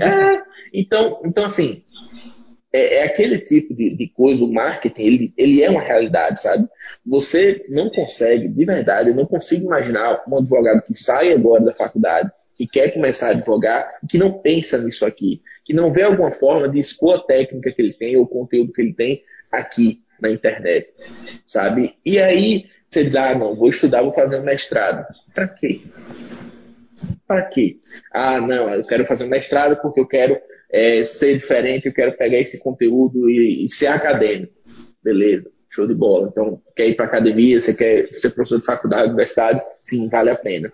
É, 0.00 0.42
então, 0.72 1.20
então, 1.24 1.44
assim, 1.44 1.82
é, 2.72 2.96
é, 2.96 3.02
aquele 3.04 3.38
tipo 3.38 3.74
de, 3.74 3.96
de, 3.96 4.08
coisa, 4.08 4.44
o 4.44 4.52
marketing, 4.52 5.02
ele, 5.02 5.34
ele 5.36 5.62
é 5.62 5.68
uma 5.68 5.82
realidade, 5.82 6.40
sabe? 6.40 6.68
Você 7.04 7.64
não 7.68 7.90
consegue, 7.90 8.48
de 8.48 8.64
verdade, 8.64 9.10
eu 9.10 9.14
não 9.14 9.26
consigo 9.26 9.66
imaginar 9.66 10.22
um 10.28 10.38
advogado 10.38 10.82
que 10.82 10.94
sai 10.94 11.32
agora 11.32 11.64
da 11.64 11.74
faculdade 11.74 12.30
e 12.60 12.66
quer 12.66 12.92
começar 12.92 13.28
a 13.28 13.30
advogar 13.30 13.98
e 14.02 14.06
que 14.06 14.18
não 14.18 14.32
pensa 14.32 14.78
nisso 14.78 15.04
aqui, 15.04 15.42
que 15.64 15.72
não 15.72 15.92
vê 15.92 16.02
alguma 16.02 16.30
forma 16.30 16.68
de 16.68 16.78
expor 16.78 17.16
a 17.16 17.22
técnica 17.22 17.72
que 17.72 17.82
ele 17.82 17.92
tem 17.92 18.16
ou 18.16 18.22
o 18.22 18.28
conteúdo 18.28 18.72
que 18.72 18.82
ele 18.82 18.92
tem 18.92 19.22
aqui 19.50 20.02
na 20.20 20.30
internet, 20.30 20.92
sabe? 21.44 21.96
E 22.04 22.18
aí 22.18 22.66
você 22.88 23.04
diz, 23.04 23.16
ah, 23.16 23.34
não, 23.34 23.56
vou 23.56 23.68
estudar, 23.68 24.02
vou 24.02 24.12
fazer 24.12 24.38
um 24.38 24.44
mestrado. 24.44 25.06
Para 25.34 25.48
quê? 25.48 25.80
Para 27.30 27.42
quê? 27.42 27.76
Ah, 28.12 28.40
não, 28.40 28.68
eu 28.70 28.84
quero 28.84 29.06
fazer 29.06 29.22
um 29.22 29.28
mestrado 29.28 29.80
porque 29.80 30.00
eu 30.00 30.06
quero 30.08 30.36
é, 30.68 31.00
ser 31.04 31.34
diferente, 31.34 31.86
eu 31.86 31.94
quero 31.94 32.16
pegar 32.16 32.38
esse 32.38 32.58
conteúdo 32.58 33.30
e, 33.30 33.66
e 33.66 33.70
ser 33.70 33.86
acadêmico. 33.86 34.52
Beleza, 35.00 35.48
show 35.68 35.86
de 35.86 35.94
bola. 35.94 36.26
Então, 36.32 36.60
quer 36.74 36.88
ir 36.88 36.96
para 36.96 37.04
academia, 37.04 37.60
você 37.60 37.72
quer 37.72 38.08
ser 38.14 38.30
professor 38.30 38.58
de 38.58 38.64
faculdade, 38.64 39.10
universidade, 39.10 39.62
sim, 39.80 40.08
vale 40.08 40.30
a 40.30 40.34
pena. 40.34 40.72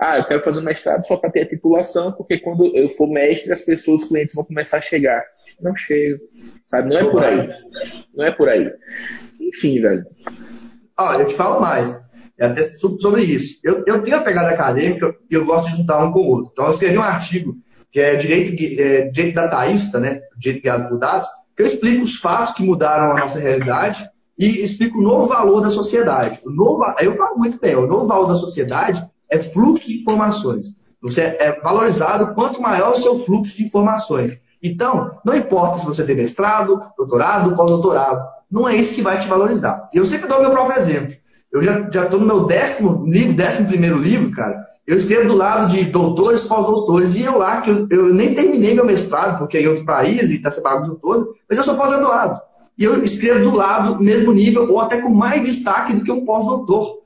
Ah, 0.00 0.16
eu 0.16 0.24
quero 0.24 0.42
fazer 0.42 0.60
um 0.60 0.64
mestrado 0.64 1.06
só 1.06 1.18
para 1.18 1.30
ter 1.30 1.42
a 1.42 1.46
titulação, 1.46 2.10
porque 2.12 2.38
quando 2.38 2.74
eu 2.74 2.88
for 2.88 3.06
mestre, 3.06 3.52
as 3.52 3.60
pessoas, 3.60 4.00
os 4.00 4.08
clientes 4.08 4.34
vão 4.34 4.46
começar 4.46 4.78
a 4.78 4.80
chegar. 4.80 5.22
Não 5.60 5.76
chego, 5.76 6.24
sabe? 6.68 6.88
Não 6.88 6.96
é 6.96 7.04
por 7.04 7.22
aí. 7.22 7.50
Não 8.14 8.24
é 8.24 8.30
por 8.30 8.48
aí. 8.48 8.72
Enfim, 9.38 9.78
velho. 9.82 10.06
Ó, 10.98 11.20
eu 11.20 11.26
te 11.26 11.34
falo 11.34 11.60
mais. 11.60 12.07
É 12.38 12.46
até 12.46 12.64
sobre 12.64 13.22
isso. 13.22 13.58
Eu, 13.64 13.82
eu 13.86 14.02
tenho 14.02 14.16
a 14.16 14.22
pegada 14.22 14.50
acadêmica 14.50 15.14
e 15.28 15.34
eu 15.34 15.44
gosto 15.44 15.70
de 15.70 15.76
juntar 15.78 16.04
um 16.04 16.12
com 16.12 16.20
o 16.20 16.28
outro. 16.28 16.50
Então, 16.52 16.66
eu 16.66 16.70
escrevi 16.70 16.96
um 16.96 17.02
artigo 17.02 17.56
que 17.90 18.00
é 18.00 18.14
direito, 18.16 18.80
é, 18.80 19.08
direito 19.08 19.34
dataísta, 19.34 19.98
né? 19.98 20.20
direito 20.36 20.62
guiado 20.62 20.88
por 20.88 20.98
dados, 20.98 21.26
que 21.56 21.62
eu 21.62 21.66
explico 21.66 22.02
os 22.02 22.16
fatos 22.16 22.52
que 22.52 22.64
mudaram 22.64 23.12
a 23.12 23.20
nossa 23.20 23.40
realidade 23.40 24.08
e 24.38 24.62
explico 24.62 24.98
o 24.98 25.02
novo 25.02 25.26
valor 25.26 25.60
da 25.60 25.70
sociedade. 25.70 26.40
O 26.44 26.50
novo, 26.50 26.84
eu 27.00 27.16
falo 27.16 27.36
muito 27.36 27.58
bem, 27.58 27.74
o 27.74 27.86
novo 27.86 28.06
valor 28.06 28.28
da 28.28 28.36
sociedade 28.36 29.04
é 29.28 29.42
fluxo 29.42 29.86
de 29.86 29.94
informações. 29.94 30.66
Você 31.02 31.22
é 31.22 31.60
valorizado 31.60 32.34
quanto 32.34 32.60
maior 32.60 32.92
o 32.92 32.96
seu 32.96 33.18
fluxo 33.18 33.56
de 33.56 33.64
informações. 33.64 34.40
Então, 34.62 35.18
não 35.24 35.34
importa 35.34 35.78
se 35.78 35.86
você 35.86 36.04
tem 36.04 36.16
mestrado, 36.16 36.80
doutorado, 36.96 37.56
pós-doutorado, 37.56 38.24
não 38.50 38.68
é 38.68 38.76
isso 38.76 38.94
que 38.94 39.02
vai 39.02 39.18
te 39.18 39.28
valorizar. 39.28 39.88
Eu 39.92 40.06
sempre 40.06 40.28
dou 40.28 40.38
o 40.38 40.42
meu 40.42 40.50
próprio 40.50 40.78
exemplo. 40.78 41.14
Eu 41.52 41.62
já 41.62 41.80
estou 41.88 42.20
no 42.20 42.26
meu 42.26 42.44
décimo 42.44 43.06
livro, 43.06 43.32
décimo 43.32 43.68
primeiro 43.68 43.98
livro, 43.98 44.30
cara, 44.30 44.66
eu 44.86 44.96
escrevo 44.96 45.28
do 45.28 45.36
lado 45.36 45.70
de 45.70 45.84
doutores, 45.84 46.44
pós-doutores, 46.44 47.14
e 47.14 47.22
eu 47.22 47.36
lá, 47.36 47.60
que 47.60 47.70
eu, 47.70 47.86
eu, 47.90 48.14
nem 48.14 48.34
terminei 48.34 48.74
meu 48.74 48.86
mestrado, 48.86 49.38
porque 49.38 49.58
é 49.58 49.62
em 49.62 49.68
outro 49.68 49.84
país 49.84 50.30
e 50.30 50.36
está 50.36 50.50
se 50.50 50.62
bagunça 50.62 50.96
todo, 51.00 51.34
mas 51.48 51.58
eu 51.58 51.64
sou 51.64 51.76
pós-doutorado. 51.76 52.40
E 52.78 52.84
eu 52.84 53.02
escrevo 53.04 53.50
do 53.50 53.56
lado, 53.56 54.02
mesmo 54.02 54.32
nível, 54.32 54.66
ou 54.66 54.80
até 54.80 54.98
com 54.98 55.10
mais 55.10 55.44
destaque 55.44 55.94
do 55.94 56.04
que 56.04 56.10
um 56.10 56.24
pós-doutor. 56.24 57.00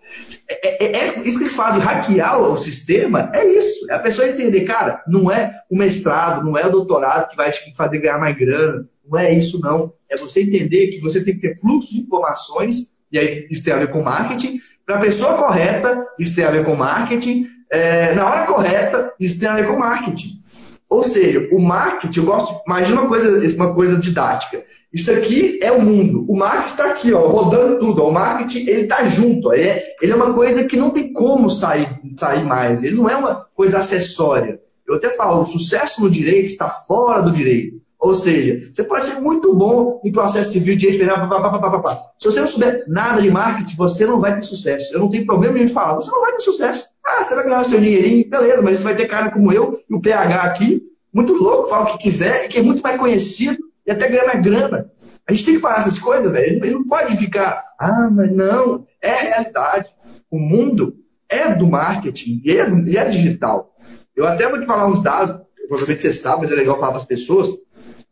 É, 0.49 0.85
é, 0.85 0.97
é, 0.97 1.05
isso 1.27 1.39
que 1.39 1.45
eles 1.45 1.57
falam 1.57 1.79
de 1.79 1.85
hackear 1.85 2.41
o 2.41 2.57
sistema, 2.57 3.33
é 3.35 3.45
isso. 3.47 3.81
É 3.91 3.95
a 3.95 3.99
pessoa 3.99 4.29
entender, 4.29 4.65
cara, 4.65 5.03
não 5.09 5.31
é 5.31 5.53
o 5.71 5.77
mestrado, 5.77 6.45
não 6.45 6.57
é 6.57 6.65
o 6.67 6.71
doutorado 6.71 7.29
que 7.31 7.37
vai 7.37 7.51
te 7.51 7.75
fazer 7.75 7.99
ganhar 7.99 8.19
mais 8.19 8.39
grana, 8.39 8.89
não 9.05 9.19
é 9.19 9.33
isso 9.33 9.59
não. 9.61 9.93
É 10.09 10.17
você 10.17 10.43
entender 10.43 10.89
que 10.89 11.01
você 11.01 11.21
tem 11.25 11.35
que 11.35 11.41
ter 11.41 11.59
fluxo 11.59 11.91
de 11.91 12.01
informações, 12.01 12.93
e 13.13 13.19
aí 13.19 13.47
isso 13.51 13.63
tem 13.63 13.73
a 13.73 13.79
ver 13.79 13.91
com 13.91 14.03
marketing, 14.03 14.61
para 14.87 14.97
a 14.97 15.01
pessoa 15.01 15.35
correta, 15.35 16.07
isso 16.19 16.35
tem 16.35 16.45
a 16.45 16.51
ver 16.51 16.65
com 16.65 16.75
marketing, 16.75 17.47
é, 17.71 18.15
na 18.15 18.29
hora 18.29 18.47
correta, 18.47 19.13
isso 19.21 19.39
tem 19.39 19.49
a 19.49 19.57
ver 19.57 19.67
com 19.67 19.79
marketing. 19.79 20.43
Ou 20.89 21.03
seja, 21.03 21.49
o 21.53 21.61
marketing, 21.61 22.19
eu 22.19 22.27
gosto, 22.27 22.55
imagina 22.67 23.01
uma 23.01 23.09
coisa, 23.09 23.57
uma 23.57 23.75
coisa 23.75 23.99
didática. 23.99 24.63
Isso 24.93 25.11
aqui 25.11 25.59
é 25.63 25.73
o 25.73 25.81
mundo. 25.81 26.27
O 26.29 26.37
marketing 26.37 26.71
está 26.71 26.91
aqui, 26.91 27.15
ó, 27.15 27.27
rodando 27.27 27.79
tudo. 27.79 28.03
Ó. 28.03 28.11
O 28.11 28.13
marketing 28.13 28.69
ele 28.69 28.83
está 28.83 29.03
junto. 29.05 29.49
Ó. 29.49 29.55
Ele, 29.55 29.69
é, 29.69 29.95
ele 30.03 30.13
é 30.13 30.15
uma 30.15 30.35
coisa 30.35 30.65
que 30.65 30.77
não 30.77 30.91
tem 30.91 31.15
como 31.15 31.49
sair, 31.49 31.89
sair 32.13 32.45
mais. 32.45 32.83
Ele 32.83 32.97
não 32.97 33.09
é 33.09 33.17
uma 33.17 33.47
coisa 33.55 33.79
acessória. 33.79 34.61
Eu 34.87 34.97
até 34.97 35.09
falo, 35.17 35.41
o 35.41 35.47
sucesso 35.47 36.03
no 36.03 36.11
direito 36.11 36.45
está 36.45 36.69
fora 36.69 37.23
do 37.23 37.33
direito. 37.33 37.81
Ou 38.03 38.15
seja, 38.15 38.69
você 38.69 38.83
pode 38.83 39.05
ser 39.05 39.21
muito 39.21 39.55
bom 39.55 40.01
em 40.05 40.11
processo 40.11 40.51
civil, 40.51 40.75
direito 40.75 40.99
penal, 40.99 41.29
papapá. 41.29 41.95
Se 42.19 42.25
você 42.25 42.41
não 42.41 42.49
souber 42.49 42.85
nada 42.89 43.23
de 43.23 43.31
marketing, 43.31 43.77
você 43.77 44.05
não 44.05 44.19
vai 44.19 44.35
ter 44.35 44.43
sucesso. 44.43 44.93
Eu 44.93 44.99
não 44.99 45.09
tenho 45.09 45.25
problema 45.25 45.55
nenhum 45.55 45.67
de 45.67 45.73
falar, 45.73 45.95
você 45.95 46.11
não 46.11 46.21
vai 46.21 46.33
ter 46.33 46.41
sucesso. 46.41 46.89
Ah, 47.07 47.23
você 47.23 47.37
vai 47.37 47.45
ganhar 47.45 47.61
o 47.61 47.65
seu 47.65 47.79
dinheirinho, 47.79 48.29
beleza, 48.29 48.61
mas 48.61 48.81
você 48.81 48.85
vai 48.85 48.97
ter 48.97 49.07
cara 49.07 49.31
como 49.31 49.53
eu 49.53 49.81
e 49.89 49.95
o 49.95 50.01
PH 50.01 50.43
aqui, 50.43 50.83
muito 51.15 51.33
louco, 51.33 51.69
fala 51.69 51.85
o 51.85 51.93
que 51.93 51.99
quiser, 51.99 52.45
e 52.45 52.49
que 52.49 52.59
é 52.59 52.63
muito 52.65 52.83
mais 52.83 52.99
conhecido 52.99 53.57
e 53.87 53.93
até 53.93 54.09
ganha 54.09 54.35
grana. 54.35 54.91
A 55.25 55.33
gente 55.33 55.45
tem 55.45 55.55
que 55.55 55.61
falar 55.61 55.79
essas 55.79 56.01
coisas, 56.01 56.33
velho. 56.33 56.57
Ele 56.57 56.75
não 56.75 56.85
pode 56.85 57.17
ficar, 57.17 57.63
ah, 57.79 58.11
mas 58.11 58.33
não, 58.33 58.85
é 59.01 59.11
realidade. 59.11 59.95
O 60.29 60.41
mundo 60.41 60.97
é 61.29 61.55
do 61.55 61.69
marketing 61.69 62.43
e 62.45 62.51
é, 62.51 62.69
e 62.69 62.97
é 62.97 63.05
digital. 63.05 63.77
Eu 64.17 64.27
até 64.27 64.49
vou 64.49 64.59
te 64.59 64.67
falar 64.67 64.89
uns 64.89 65.05
dados, 65.05 65.41
provavelmente 65.69 66.03
você 66.03 66.13
sabe, 66.13 66.43
mas 66.43 66.51
é 66.51 66.55
legal 66.55 66.75
falar 66.81 66.91
para 66.91 67.01
as 67.01 67.07
pessoas 67.07 67.49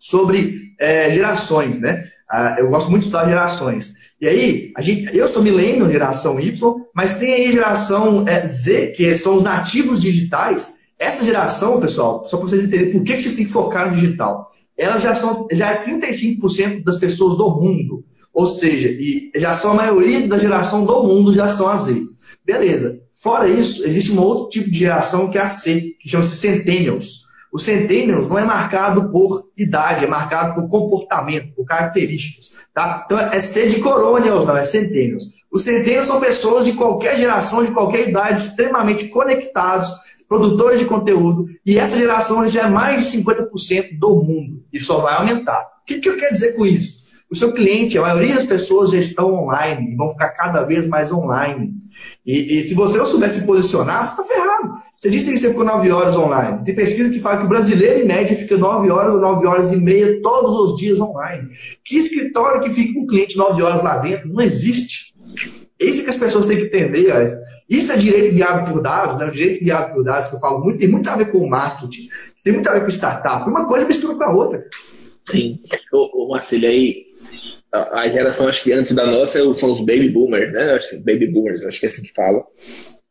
sobre 0.00 0.56
é, 0.78 1.10
gerações, 1.10 1.78
né? 1.78 2.08
Ah, 2.28 2.56
eu 2.58 2.70
gosto 2.70 2.88
muito 2.88 3.02
de 3.02 3.08
estudar 3.08 3.28
gerações. 3.28 3.92
E 4.18 4.26
aí, 4.26 4.72
a 4.76 4.80
gente, 4.80 5.14
eu 5.14 5.28
sou 5.28 5.42
milênio, 5.42 5.90
geração 5.90 6.40
Y, 6.40 6.86
mas 6.94 7.18
tem 7.18 7.34
aí 7.34 7.52
geração 7.52 8.26
é, 8.26 8.46
Z, 8.46 8.94
que 8.96 9.14
são 9.14 9.34
os 9.34 9.42
nativos 9.42 10.00
digitais. 10.00 10.76
Essa 10.98 11.24
geração, 11.24 11.80
pessoal, 11.80 12.26
só 12.26 12.38
para 12.38 12.48
vocês 12.48 12.64
entenderem 12.64 12.92
por 12.92 13.02
que, 13.02 13.14
que 13.14 13.22
vocês 13.22 13.34
têm 13.34 13.44
que 13.44 13.52
focar 13.52 13.90
no 13.90 13.96
digital. 13.96 14.50
Elas 14.76 15.02
já 15.02 15.14
são 15.16 15.46
já 15.52 15.70
é 15.70 15.84
35% 15.84 16.82
das 16.84 16.96
pessoas 16.96 17.36
do 17.36 17.50
mundo. 17.50 18.04
Ou 18.32 18.46
seja, 18.46 18.88
e 18.88 19.30
já 19.36 19.52
são 19.52 19.72
a 19.72 19.74
maioria 19.74 20.26
da 20.26 20.38
geração 20.38 20.86
do 20.86 21.02
mundo 21.02 21.32
já 21.32 21.48
são 21.48 21.68
a 21.68 21.76
Z. 21.76 22.00
Beleza. 22.44 23.00
Fora 23.12 23.48
isso, 23.48 23.84
existe 23.84 24.12
um 24.12 24.20
outro 24.20 24.48
tipo 24.48 24.70
de 24.70 24.78
geração 24.78 25.30
que 25.30 25.36
é 25.36 25.42
a 25.42 25.46
C, 25.46 25.96
que 26.00 26.08
chama-se 26.08 26.36
Centennials. 26.36 27.29
O 27.52 27.58
Centennials 27.58 28.28
não 28.28 28.38
é 28.38 28.44
marcado 28.44 29.10
por 29.10 29.50
idade, 29.56 30.04
é 30.04 30.08
marcado 30.08 30.54
por 30.54 30.68
comportamento, 30.68 31.54
por 31.54 31.64
características. 31.64 32.58
Tá? 32.72 33.02
Então 33.04 33.18
é 33.18 33.40
C 33.40 33.66
de 33.68 33.80
Coronials, 33.80 34.46
não, 34.46 34.56
é 34.56 34.64
Centennials. 34.64 35.24
Os 35.50 35.62
Centennials 35.62 36.06
são 36.06 36.20
pessoas 36.20 36.64
de 36.64 36.74
qualquer 36.74 37.18
geração, 37.18 37.64
de 37.64 37.72
qualquer 37.72 38.08
idade, 38.08 38.40
extremamente 38.40 39.08
conectados, 39.08 39.88
produtores 40.28 40.78
de 40.78 40.84
conteúdo, 40.84 41.46
e 41.66 41.76
essa 41.76 41.98
geração 41.98 42.48
já 42.48 42.66
é 42.66 42.70
mais 42.70 43.10
de 43.10 43.18
50% 43.18 43.98
do 43.98 44.14
mundo, 44.14 44.62
e 44.72 44.78
só 44.78 44.98
vai 44.98 45.14
aumentar. 45.14 45.60
O 45.82 45.84
que, 45.84 45.98
que 45.98 46.08
eu 46.08 46.16
quero 46.16 46.32
dizer 46.32 46.52
com 46.52 46.64
isso? 46.64 47.09
O 47.30 47.36
seu 47.36 47.52
cliente, 47.52 47.96
a 47.96 48.02
maioria 48.02 48.34
das 48.34 48.44
pessoas 48.44 48.90
já 48.90 48.98
estão 48.98 49.32
online 49.32 49.92
e 49.92 49.96
vão 49.96 50.10
ficar 50.10 50.30
cada 50.30 50.64
vez 50.64 50.88
mais 50.88 51.12
online. 51.12 51.74
E, 52.26 52.58
e 52.58 52.62
se 52.62 52.74
você 52.74 52.98
não 52.98 53.06
souber 53.06 53.30
se 53.30 53.46
posicionar, 53.46 54.08
você 54.08 54.20
está 54.20 54.24
ferrado. 54.24 54.74
Você 54.98 55.10
disse 55.10 55.30
que 55.30 55.38
você 55.38 55.50
ficou 55.50 55.64
9 55.64 55.90
horas 55.92 56.16
online. 56.16 56.64
Tem 56.64 56.74
pesquisa 56.74 57.08
que 57.08 57.20
fala 57.20 57.38
que 57.38 57.46
o 57.46 57.48
brasileiro, 57.48 58.00
em 58.00 58.04
média, 58.04 58.36
fica 58.36 58.56
9 58.56 58.90
horas 58.90 59.14
ou 59.14 59.20
9 59.20 59.46
horas 59.46 59.70
e 59.70 59.76
meia 59.76 60.20
todos 60.20 60.72
os 60.72 60.78
dias 60.78 60.98
online. 60.98 61.50
Que 61.84 61.98
escritório 61.98 62.60
que 62.60 62.70
fica 62.70 62.98
um 62.98 63.06
cliente 63.06 63.36
9 63.36 63.62
horas 63.62 63.82
lá 63.82 63.98
dentro? 63.98 64.28
Não 64.28 64.42
existe. 64.42 65.14
Isso 65.78 66.02
que 66.02 66.10
as 66.10 66.16
pessoas 66.16 66.46
têm 66.46 66.56
que 66.56 66.64
entender. 66.64 67.38
Isso 67.68 67.92
é 67.92 67.96
direito 67.96 68.34
guiado 68.34 68.70
por 68.70 68.82
dados, 68.82 69.18
né? 69.18 69.26
o 69.26 69.30
direito 69.30 69.64
guiado 69.64 69.94
por 69.94 70.02
dados 70.04 70.28
que 70.28 70.34
eu 70.34 70.40
falo 70.40 70.62
muito, 70.62 70.78
tem 70.78 70.88
muito 70.88 71.08
a 71.08 71.16
ver 71.16 71.30
com 71.30 71.48
marketing, 71.48 72.08
tem 72.44 72.52
muito 72.52 72.68
a 72.68 72.72
ver 72.72 72.82
com 72.82 72.88
startup. 72.88 73.48
Uma 73.48 73.66
coisa 73.66 73.86
mistura 73.86 74.16
com 74.16 74.24
a 74.24 74.34
outra. 74.34 74.62
Sim. 75.30 75.60
O, 75.92 76.26
o 76.26 76.30
Marcelo, 76.30 76.66
aí, 76.66 77.09
a, 77.72 78.00
a, 78.00 78.08
geração, 78.08 78.48
acho 78.48 78.64
que 78.64 78.72
antes 78.72 78.94
da 78.94 79.06
nossa, 79.06 79.38
são 79.54 79.72
os 79.72 79.80
baby 79.80 80.08
boomers, 80.08 80.52
né? 80.52 80.78
Baby 81.04 81.28
boomers, 81.28 81.62
acho 81.62 81.80
que 81.80 81.86
é 81.86 81.88
assim 81.88 82.02
que 82.02 82.12
fala. 82.12 82.44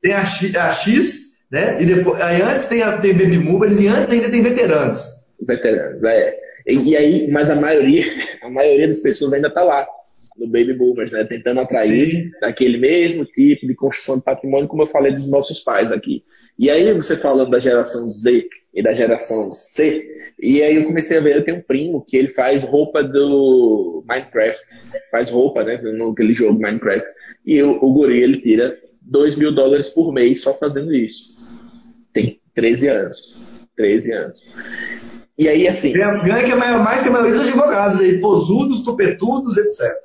Tem 0.01 0.13
a 0.13 0.23
X, 0.23 0.55
a 0.55 0.71
X 0.71 1.29
né? 1.51 1.81
E 1.81 1.85
depois, 1.85 2.21
aí 2.21 2.41
antes 2.41 2.65
tem, 2.65 2.83
a, 2.83 2.97
tem 2.97 3.13
baby 3.13 3.39
boomers 3.39 3.81
e 3.81 3.87
antes 3.87 4.11
ainda 4.11 4.29
tem 4.29 4.43
veteranos. 4.43 5.03
Veteranos, 5.41 6.03
é. 6.03 6.39
E, 6.67 6.91
e 6.91 6.95
aí, 6.95 7.31
mas 7.31 7.49
a 7.49 7.55
maioria, 7.55 8.03
a 8.43 8.49
maioria 8.49 8.87
das 8.87 8.99
pessoas 8.99 9.33
ainda 9.33 9.47
está 9.47 9.63
lá 9.63 9.87
no 10.37 10.47
Baby 10.47 10.73
Boomers, 10.73 11.11
né? 11.11 11.23
Tentando 11.25 11.59
atrair 11.59 12.11
Sim. 12.11 12.31
daquele 12.39 12.77
mesmo 12.77 13.25
tipo 13.25 13.67
de 13.67 13.75
construção 13.75 14.17
de 14.17 14.23
patrimônio, 14.23 14.67
como 14.67 14.83
eu 14.83 14.87
falei 14.87 15.13
dos 15.13 15.27
nossos 15.27 15.59
pais 15.59 15.91
aqui. 15.91 16.23
E 16.57 16.69
aí 16.69 16.93
você 16.93 17.15
falando 17.15 17.49
da 17.49 17.59
geração 17.59 18.09
Z 18.09 18.47
e 18.73 18.83
da 18.83 18.93
geração 18.93 19.51
C, 19.51 20.07
e 20.39 20.61
aí 20.61 20.75
eu 20.75 20.85
comecei 20.85 21.17
a 21.17 21.21
ver, 21.21 21.35
eu 21.35 21.43
tenho 21.43 21.57
um 21.57 21.61
primo 21.61 22.05
que 22.05 22.15
ele 22.15 22.29
faz 22.29 22.63
roupa 22.63 23.03
do 23.03 24.03
Minecraft, 24.07 24.63
faz 25.11 25.29
roupa, 25.29 25.63
né, 25.63 25.81
naquele 25.81 26.33
jogo 26.33 26.61
Minecraft, 26.61 27.05
e 27.45 27.61
o, 27.61 27.71
o 27.83 27.93
guri, 27.93 28.21
ele 28.21 28.39
tira 28.39 28.77
2 29.01 29.35
mil 29.35 29.53
dólares 29.53 29.89
por 29.89 30.13
mês 30.13 30.41
só 30.41 30.53
fazendo 30.53 30.93
isso. 30.93 31.37
Tem 32.13 32.39
13 32.53 32.87
anos. 32.87 33.35
13 33.75 34.11
anos. 34.13 34.43
E 35.37 35.47
aí, 35.47 35.67
assim... 35.67 35.93
Ganha 35.93 36.43
que 36.43 36.51
é 36.51 36.55
mais 36.55 37.01
que 37.01 37.07
a 37.07 37.11
maioria 37.11 37.33
dos 37.33 37.47
advogados 37.47 38.01
aí, 38.01 38.19
posudos, 38.19 38.83
topetudos, 38.83 39.57
etc. 39.57 39.95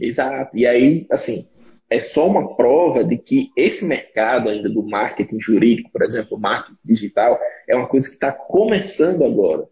Exato. 0.00 0.56
E 0.56 0.66
aí, 0.66 1.06
assim, 1.10 1.46
é 1.90 2.00
só 2.00 2.28
uma 2.28 2.54
prova 2.54 3.02
de 3.02 3.16
que 3.16 3.50
esse 3.56 3.84
mercado 3.86 4.48
ainda 4.48 4.68
do 4.68 4.82
marketing 4.82 5.40
jurídico, 5.40 5.90
por 5.90 6.02
exemplo, 6.02 6.38
marketing 6.38 6.78
digital, 6.84 7.38
é 7.66 7.74
uma 7.74 7.86
coisa 7.86 8.08
que 8.08 8.14
está 8.14 8.30
começando 8.30 9.24
agora. 9.24 9.64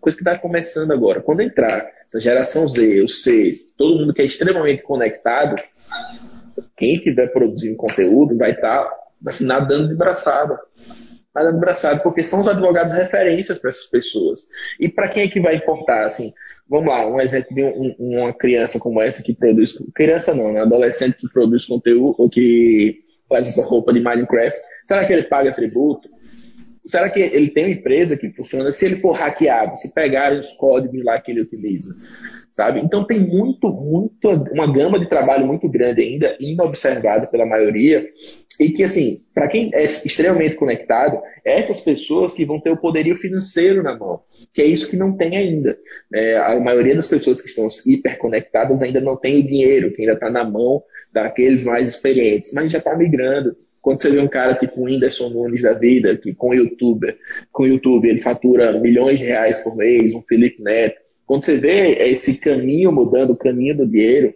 Coisa 0.00 0.16
que 0.16 0.22
está 0.22 0.36
começando 0.36 0.92
agora. 0.92 1.20
Quando 1.20 1.42
entrar 1.42 1.88
essa 2.06 2.18
geração 2.18 2.66
Z, 2.66 3.02
os 3.02 3.22
C, 3.22 3.52
todo 3.76 4.00
mundo 4.00 4.14
que 4.14 4.22
é 4.22 4.24
extremamente 4.24 4.82
conectado, 4.82 5.54
quem 6.76 6.94
estiver 6.94 7.28
produzindo 7.28 7.76
conteúdo 7.76 8.36
vai 8.36 8.52
estar 8.52 8.84
tá, 8.84 8.96
assim, 9.26 9.44
nadando 9.44 9.88
de 9.88 9.94
braçada. 9.94 10.58
Nadando 11.34 11.54
de 11.54 11.60
braçada, 11.60 12.00
porque 12.00 12.22
são 12.22 12.40
os 12.40 12.48
advogados 12.48 12.92
referências 12.92 13.58
para 13.58 13.70
essas 13.70 13.86
pessoas. 13.86 14.48
E 14.80 14.88
para 14.88 15.08
quem 15.08 15.22
é 15.22 15.28
que 15.28 15.40
vai 15.40 15.54
importar? 15.54 16.04
Assim, 16.04 16.32
vamos 16.68 16.88
lá, 16.88 17.06
um 17.06 17.20
exemplo 17.20 17.54
de 17.54 17.62
um, 17.62 17.94
uma 17.98 18.32
criança 18.32 18.80
como 18.80 19.00
essa 19.00 19.22
que 19.22 19.34
produz, 19.34 19.78
criança 19.94 20.34
não, 20.34 20.52
né? 20.52 20.60
Adolescente 20.60 21.16
que 21.16 21.28
produz 21.28 21.66
conteúdo 21.66 22.16
ou 22.18 22.28
que 22.28 23.04
faz 23.28 23.46
essa 23.46 23.64
roupa 23.64 23.92
de 23.92 24.00
Minecraft, 24.00 24.60
será 24.84 25.06
que 25.06 25.12
ele 25.12 25.22
paga 25.22 25.52
tributo? 25.52 26.08
Será 26.84 27.08
que 27.08 27.20
ele 27.20 27.50
tem 27.50 27.66
uma 27.66 27.74
empresa 27.74 28.16
que 28.16 28.30
funciona 28.30 28.72
se 28.72 28.84
ele 28.86 28.96
for 28.96 29.12
hackeado, 29.12 29.76
se 29.76 29.94
pegarem 29.94 30.40
os 30.40 30.50
códigos 30.52 31.04
lá 31.04 31.20
que 31.20 31.30
ele 31.30 31.42
utiliza? 31.42 31.94
Sabe? 32.50 32.80
Então 32.80 33.04
tem 33.04 33.20
muito, 33.20 33.68
muito, 33.70 34.28
uma 34.52 34.70
gama 34.72 34.98
de 34.98 35.08
trabalho 35.08 35.46
muito 35.46 35.68
grande 35.68 36.02
ainda, 36.02 36.36
inobservada 36.40 37.28
pela 37.28 37.46
maioria, 37.46 38.04
e 38.60 38.70
que, 38.72 38.84
assim, 38.84 39.22
para 39.32 39.48
quem 39.48 39.70
é 39.72 39.82
extremamente 39.84 40.54
conectado, 40.54 41.18
é 41.42 41.58
essas 41.58 41.80
pessoas 41.80 42.34
que 42.34 42.44
vão 42.44 42.60
ter 42.60 42.68
o 42.68 42.76
poderio 42.76 43.16
financeiro 43.16 43.82
na 43.82 43.96
mão, 43.96 44.20
que 44.52 44.60
é 44.60 44.66
isso 44.66 44.90
que 44.90 44.98
não 44.98 45.16
tem 45.16 45.34
ainda. 45.34 45.78
É, 46.12 46.36
a 46.36 46.60
maioria 46.60 46.94
das 46.94 47.06
pessoas 47.06 47.40
que 47.40 47.48
estão 47.48 47.66
hiperconectadas 47.86 48.82
ainda 48.82 49.00
não 49.00 49.16
tem 49.16 49.40
o 49.40 49.46
dinheiro, 49.46 49.90
que 49.92 50.02
ainda 50.02 50.12
está 50.12 50.30
na 50.30 50.44
mão 50.44 50.82
daqueles 51.10 51.64
mais 51.64 51.88
experientes, 51.88 52.52
mas 52.52 52.70
já 52.70 52.76
está 52.76 52.94
migrando. 52.94 53.56
Quando 53.80 54.02
você 54.02 54.10
vê 54.10 54.20
um 54.20 54.28
cara 54.28 54.54
tipo 54.54 54.78
o 54.78 54.84
Whindersson 54.84 55.30
Nunes 55.30 55.62
da 55.62 55.72
vida, 55.72 56.18
que 56.18 56.34
com 56.34 56.52
youtuber, 56.52 57.16
com 57.50 57.66
YouTube 57.66 58.10
ele 58.10 58.20
fatura 58.20 58.78
milhões 58.78 59.18
de 59.18 59.24
reais 59.24 59.56
por 59.56 59.74
mês, 59.74 60.12
um 60.12 60.20
Felipe 60.20 60.62
Neto, 60.62 61.00
quando 61.24 61.46
você 61.46 61.56
vê 61.56 61.92
esse 62.10 62.38
caminho 62.38 62.92
mudando, 62.92 63.30
o 63.30 63.38
caminho 63.38 63.74
do 63.74 63.86
dinheiro, 63.86 64.28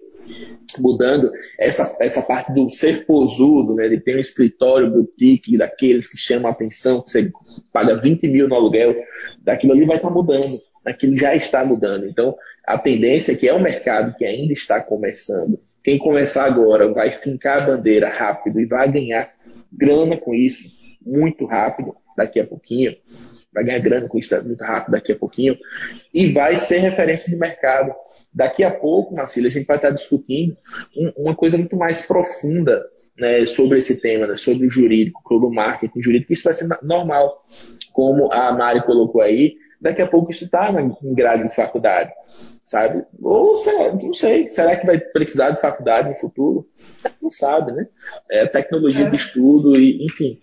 mudando 0.82 1.30
essa, 1.58 1.96
essa 2.00 2.22
parte 2.22 2.52
do 2.52 2.68
ser 2.70 3.06
posudo, 3.06 3.74
né? 3.74 3.86
Ele 3.86 4.00
tem 4.00 4.16
um 4.16 4.20
escritório 4.20 4.90
boutique 4.90 5.58
daqueles 5.58 6.10
que 6.10 6.16
chamam 6.16 6.48
a 6.48 6.52
atenção, 6.52 7.00
que 7.00 7.10
você 7.10 7.32
paga 7.72 7.96
20 7.96 8.28
mil 8.28 8.48
no 8.48 8.54
aluguel, 8.54 8.94
daquilo 9.42 9.72
ali 9.72 9.84
vai 9.84 9.96
estar 9.96 10.10
mudando, 10.10 10.58
aquilo 10.84 11.16
já 11.16 11.34
está 11.34 11.64
mudando. 11.64 12.06
Então, 12.06 12.36
a 12.66 12.78
tendência 12.78 13.32
é 13.32 13.36
que 13.36 13.48
é 13.48 13.54
um 13.54 13.62
mercado 13.62 14.16
que 14.16 14.24
ainda 14.24 14.52
está 14.52 14.80
começando. 14.80 15.58
Quem 15.82 15.98
começar 15.98 16.46
agora 16.46 16.92
vai 16.92 17.10
fincar 17.10 17.62
a 17.62 17.66
bandeira 17.66 18.08
rápido 18.08 18.58
e 18.58 18.64
vai 18.64 18.90
ganhar 18.90 19.30
grana 19.70 20.16
com 20.16 20.34
isso 20.34 20.72
muito 21.04 21.44
rápido, 21.44 21.94
daqui 22.16 22.40
a 22.40 22.46
pouquinho. 22.46 22.96
Vai 23.52 23.64
ganhar 23.64 23.78
grana 23.80 24.08
com 24.08 24.18
isso 24.18 24.34
muito 24.44 24.64
rápido 24.64 24.92
daqui 24.92 25.12
a 25.12 25.16
pouquinho. 25.16 25.56
E 26.12 26.32
vai 26.32 26.56
ser 26.56 26.78
referência 26.78 27.30
de 27.30 27.38
mercado 27.38 27.94
Daqui 28.34 28.64
a 28.64 28.70
pouco, 28.70 29.14
Marcílio, 29.14 29.48
a 29.48 29.52
gente 29.52 29.66
vai 29.66 29.76
estar 29.76 29.90
discutindo 29.90 30.56
uma 31.16 31.36
coisa 31.36 31.56
muito 31.56 31.76
mais 31.76 32.02
profunda 32.02 32.84
né, 33.16 33.46
sobre 33.46 33.78
esse 33.78 34.00
tema, 34.00 34.26
né, 34.26 34.36
sobre 34.36 34.66
o 34.66 34.70
jurídico, 34.70 35.22
sobre 35.26 35.46
o 35.46 35.52
marketing 35.52 36.02
jurídico. 36.02 36.32
Isso 36.32 36.44
vai 36.44 36.54
ser 36.54 36.68
normal. 36.82 37.46
Como 37.92 38.32
a 38.32 38.52
Mari 38.52 38.84
colocou 38.84 39.20
aí, 39.20 39.54
daqui 39.80 40.02
a 40.02 40.06
pouco 40.06 40.30
isso 40.30 40.44
está 40.44 40.70
em 40.72 41.14
grade 41.14 41.44
de 41.44 41.54
faculdade, 41.54 42.10
sabe? 42.66 43.04
Ou 43.22 43.54
não 44.02 44.12
sei, 44.12 44.48
será 44.48 44.76
que 44.76 44.86
vai 44.86 44.98
precisar 44.98 45.50
de 45.50 45.60
faculdade 45.60 46.08
no 46.08 46.18
futuro? 46.18 46.68
Não 47.22 47.30
sabe, 47.30 47.70
né? 47.70 47.86
É 48.30 48.46
tecnologia 48.46 49.06
é. 49.06 49.10
de 49.10 49.16
estudo, 49.16 49.78
e, 49.78 50.04
enfim. 50.04 50.40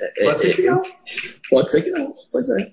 É, 0.00 0.24
Pode 0.24 0.40
ser 0.40 0.56
que 0.56 0.62
não. 0.62 0.80
Pode 1.48 1.70
ser 1.70 1.82
que 1.82 1.90
não, 1.90 2.14
pois 2.30 2.48
é. 2.50 2.72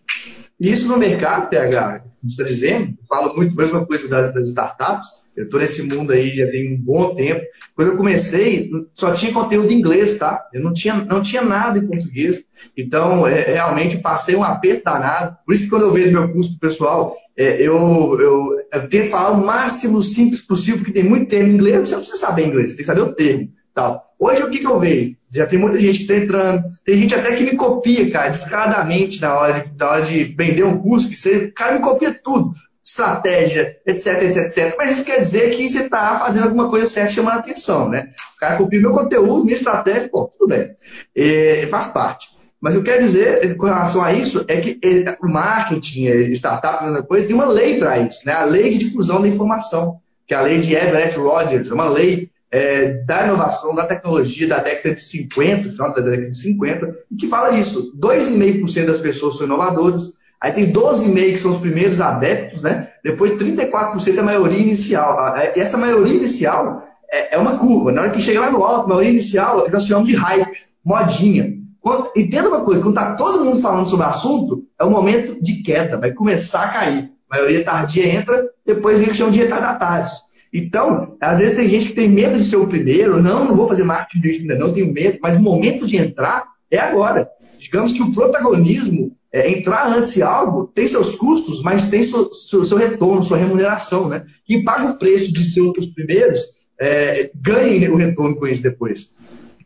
Isso 0.59 0.87
no 0.87 0.97
mercado, 0.97 1.49
PH, 1.49 2.03
por 2.35 2.47
exemplo, 2.47 2.97
falo 3.07 3.35
muito 3.35 3.53
a 3.53 3.61
mesma 3.61 3.85
coisa 3.85 4.07
das, 4.07 4.33
das 4.33 4.49
startups. 4.49 5.07
Eu 5.35 5.43
estou 5.43 5.59
nesse 5.59 5.83
mundo 5.83 6.11
aí 6.11 6.35
já 6.35 6.49
tem 6.49 6.73
um 6.73 6.81
bom 6.81 7.13
tempo. 7.13 7.45
Quando 7.75 7.89
eu 7.89 7.97
comecei, 7.97 8.71
só 8.91 9.11
tinha 9.11 9.31
conteúdo 9.31 9.71
em 9.71 9.77
inglês, 9.77 10.15
tá? 10.15 10.47
Eu 10.51 10.63
não 10.63 10.73
tinha, 10.73 10.95
não 10.95 11.21
tinha 11.21 11.43
nada 11.43 11.77
em 11.77 11.85
português. 11.85 12.43
Então, 12.75 13.27
é, 13.27 13.41
realmente, 13.41 13.99
passei 13.99 14.35
um 14.35 14.43
aperto 14.43 14.85
danado. 14.85 15.37
Por 15.45 15.53
isso 15.53 15.65
que 15.65 15.69
quando 15.69 15.83
eu 15.83 15.93
vejo 15.93 16.11
meu 16.11 16.33
curso 16.33 16.57
pessoal, 16.57 17.15
é, 17.37 17.61
eu, 17.61 18.19
eu, 18.19 18.55
eu, 18.73 18.89
tento 18.89 19.11
falar 19.11 19.29
o 19.37 19.45
máximo 19.45 20.01
simples 20.01 20.41
possível, 20.41 20.79
porque 20.79 20.91
tem 20.91 21.03
muito 21.03 21.29
termo 21.29 21.51
em 21.51 21.53
inglês. 21.53 21.87
Você 21.87 21.95
não 21.95 22.01
precisa 22.01 22.25
saber 22.25 22.47
inglês, 22.47 22.71
você 22.71 22.77
tem 22.77 22.83
que 22.83 22.91
saber 22.91 23.01
o 23.01 23.13
termo. 23.13 23.51
Tal. 23.75 24.06
Hoje, 24.19 24.43
o 24.43 24.49
que, 24.49 24.59
que 24.59 24.67
eu 24.67 24.79
vejo? 24.79 25.15
Já 25.31 25.45
tem 25.45 25.59
muita 25.59 25.79
gente 25.79 25.99
que 25.99 26.11
está 26.11 26.15
entrando. 26.15 26.63
Tem 26.83 26.97
gente 26.97 27.13
até 27.13 27.35
que 27.35 27.43
me 27.43 27.55
copia, 27.55 28.09
cara, 28.09 28.29
descaradamente 28.29 29.21
na 29.21 29.35
hora 29.35 29.61
de, 29.61 29.77
na 29.77 29.89
hora 29.89 30.01
de 30.01 30.23
vender 30.23 30.63
um 30.63 30.79
curso, 30.79 31.09
que 31.09 31.15
você, 31.15 31.45
o 31.45 31.53
cara 31.53 31.73
me 31.73 31.81
copia 31.81 32.13
tudo. 32.13 32.51
Estratégia, 32.83 33.77
etc, 33.85 34.23
etc, 34.23 34.37
etc. 34.37 34.75
Mas 34.77 34.91
isso 34.91 35.05
quer 35.05 35.19
dizer 35.19 35.49
que 35.51 35.69
você 35.69 35.83
está 35.83 36.19
fazendo 36.19 36.45
alguma 36.45 36.69
coisa 36.69 36.85
certa 36.85 37.11
chamando 37.11 37.39
atenção, 37.39 37.89
né? 37.89 38.09
O 38.37 38.39
cara 38.39 38.57
copia 38.57 38.79
meu 38.79 38.91
conteúdo, 38.91 39.43
minha 39.43 39.55
estratégia, 39.55 40.09
pô, 40.09 40.31
tudo 40.37 40.49
bem. 40.49 40.71
É, 41.15 41.67
faz 41.69 41.87
parte. 41.87 42.29
Mas 42.59 42.75
o 42.75 42.81
que 42.81 42.89
eu 42.89 42.93
quero 42.93 43.05
dizer 43.05 43.55
com 43.57 43.65
relação 43.65 44.03
a 44.03 44.13
isso 44.13 44.43
é 44.47 44.57
que 44.59 44.79
o 45.21 45.27
marketing, 45.27 46.05
startup, 46.33 46.83
mesma 46.83 47.03
coisa, 47.03 47.27
tem 47.27 47.35
uma 47.35 47.45
lei 47.45 47.77
para 47.77 47.99
isso, 47.99 48.25
né? 48.25 48.33
A 48.33 48.45
lei 48.45 48.71
de 48.71 48.79
difusão 48.79 49.21
da 49.21 49.27
informação, 49.27 49.97
que 50.25 50.33
é 50.33 50.37
a 50.37 50.41
lei 50.41 50.59
de 50.59 50.73
Everett 50.73 51.17
Rogers, 51.19 51.69
é 51.69 51.73
uma 51.73 51.89
lei 51.89 52.31
é, 52.51 53.03
da 53.03 53.25
inovação, 53.25 53.75
da 53.75 53.85
tecnologia 53.85 54.47
da 54.47 54.59
década 54.59 54.95
de 54.95 55.01
50, 55.01 55.69
final 55.71 55.93
da 55.93 56.01
década 56.01 56.29
de 56.29 56.37
50, 56.37 56.95
e 57.11 57.15
que 57.15 57.27
fala 57.27 57.57
isso. 57.57 57.93
2,5% 57.97 58.85
das 58.85 58.99
pessoas 58.99 59.37
são 59.37 59.45
inovadoras, 59.45 60.13
aí 60.41 60.51
tem 60.51 60.71
12,5% 60.71 61.31
que 61.31 61.37
são 61.37 61.53
os 61.53 61.61
primeiros 61.61 61.99
adeptos, 61.99 62.61
né? 62.61 62.89
depois 63.03 63.33
34% 63.33 64.15
é 64.15 64.19
a 64.19 64.23
maioria 64.23 64.59
inicial. 64.59 65.35
E 65.55 65.59
essa 65.59 65.77
maioria 65.77 66.15
inicial 66.15 66.83
é, 67.09 67.35
é, 67.35 67.37
uma 67.37 67.57
curva. 67.57 67.91
Na 67.91 68.01
hora 68.01 68.11
que 68.11 68.21
chega 68.21 68.41
lá 68.41 68.51
no 68.51 68.63
alto, 68.63 68.85
a 68.85 68.89
maioria 68.89 69.11
inicial, 69.11 69.69
nós 69.69 69.85
chamamos 69.85 70.09
de 70.09 70.15
hype, 70.15 70.57
modinha. 70.83 71.53
Quando, 71.79 72.11
entenda 72.15 72.49
uma 72.49 72.65
coisa, 72.65 72.81
quando 72.81 72.97
está 72.97 73.15
todo 73.15 73.45
mundo 73.45 73.61
falando 73.61 73.85
sobre 73.85 74.05
o 74.05 74.09
assunto, 74.09 74.61
é 74.79 74.83
o 74.83 74.89
momento 74.89 75.41
de 75.41 75.61
queda, 75.63 75.97
vai 75.97 76.11
começar 76.11 76.63
a 76.63 76.69
cair. 76.69 77.09
A 77.29 77.35
maioria 77.35 77.63
tardia 77.63 78.07
entra, 78.07 78.49
depois 78.65 78.99
vem 78.99 79.07
o 79.07 79.11
que 79.11 79.17
chama 79.17 79.31
de 79.31 79.39
retardatários. 79.39 80.26
Então, 80.53 81.17
às 81.19 81.39
vezes 81.39 81.57
tem 81.57 81.69
gente 81.69 81.87
que 81.87 81.93
tem 81.93 82.09
medo 82.09 82.37
de 82.37 82.43
ser 82.43 82.57
o 82.57 82.67
primeiro, 82.67 83.21
não, 83.21 83.45
não 83.45 83.53
vou 83.53 83.67
fazer 83.67 83.83
marketing 83.83 84.41
ainda 84.41 84.55
não, 84.55 84.73
tenho 84.73 84.93
medo, 84.93 85.19
mas 85.21 85.35
o 85.35 85.41
momento 85.41 85.85
de 85.85 85.97
entrar 85.97 86.45
é 86.71 86.77
agora. 86.77 87.29
Digamos 87.57 87.93
que 87.93 88.01
o 88.01 88.11
protagonismo 88.13 89.15
É, 89.29 89.51
entrar 89.51 89.91
antes 89.91 90.15
em 90.15 90.21
algo 90.21 90.71
tem 90.73 90.87
seus 90.87 91.15
custos, 91.15 91.61
mas 91.61 91.87
tem 91.87 92.01
seu, 92.01 92.31
seu, 92.33 92.63
seu, 92.63 92.77
retorno, 92.77 93.21
sua 93.21 93.37
remuneração. 93.37 94.07
Né? 94.07 94.25
Quem 94.45 94.63
paga 94.63 94.91
o 94.91 94.97
preço 94.97 95.31
de 95.33 95.43
ser 95.43 95.61
os 95.61 95.85
primeiros 95.87 96.39
é, 96.79 97.29
ganha 97.35 97.91
o 97.91 97.97
retorno 97.97 98.37
com 98.37 98.47
isso 98.47 98.63
depois. 98.63 99.13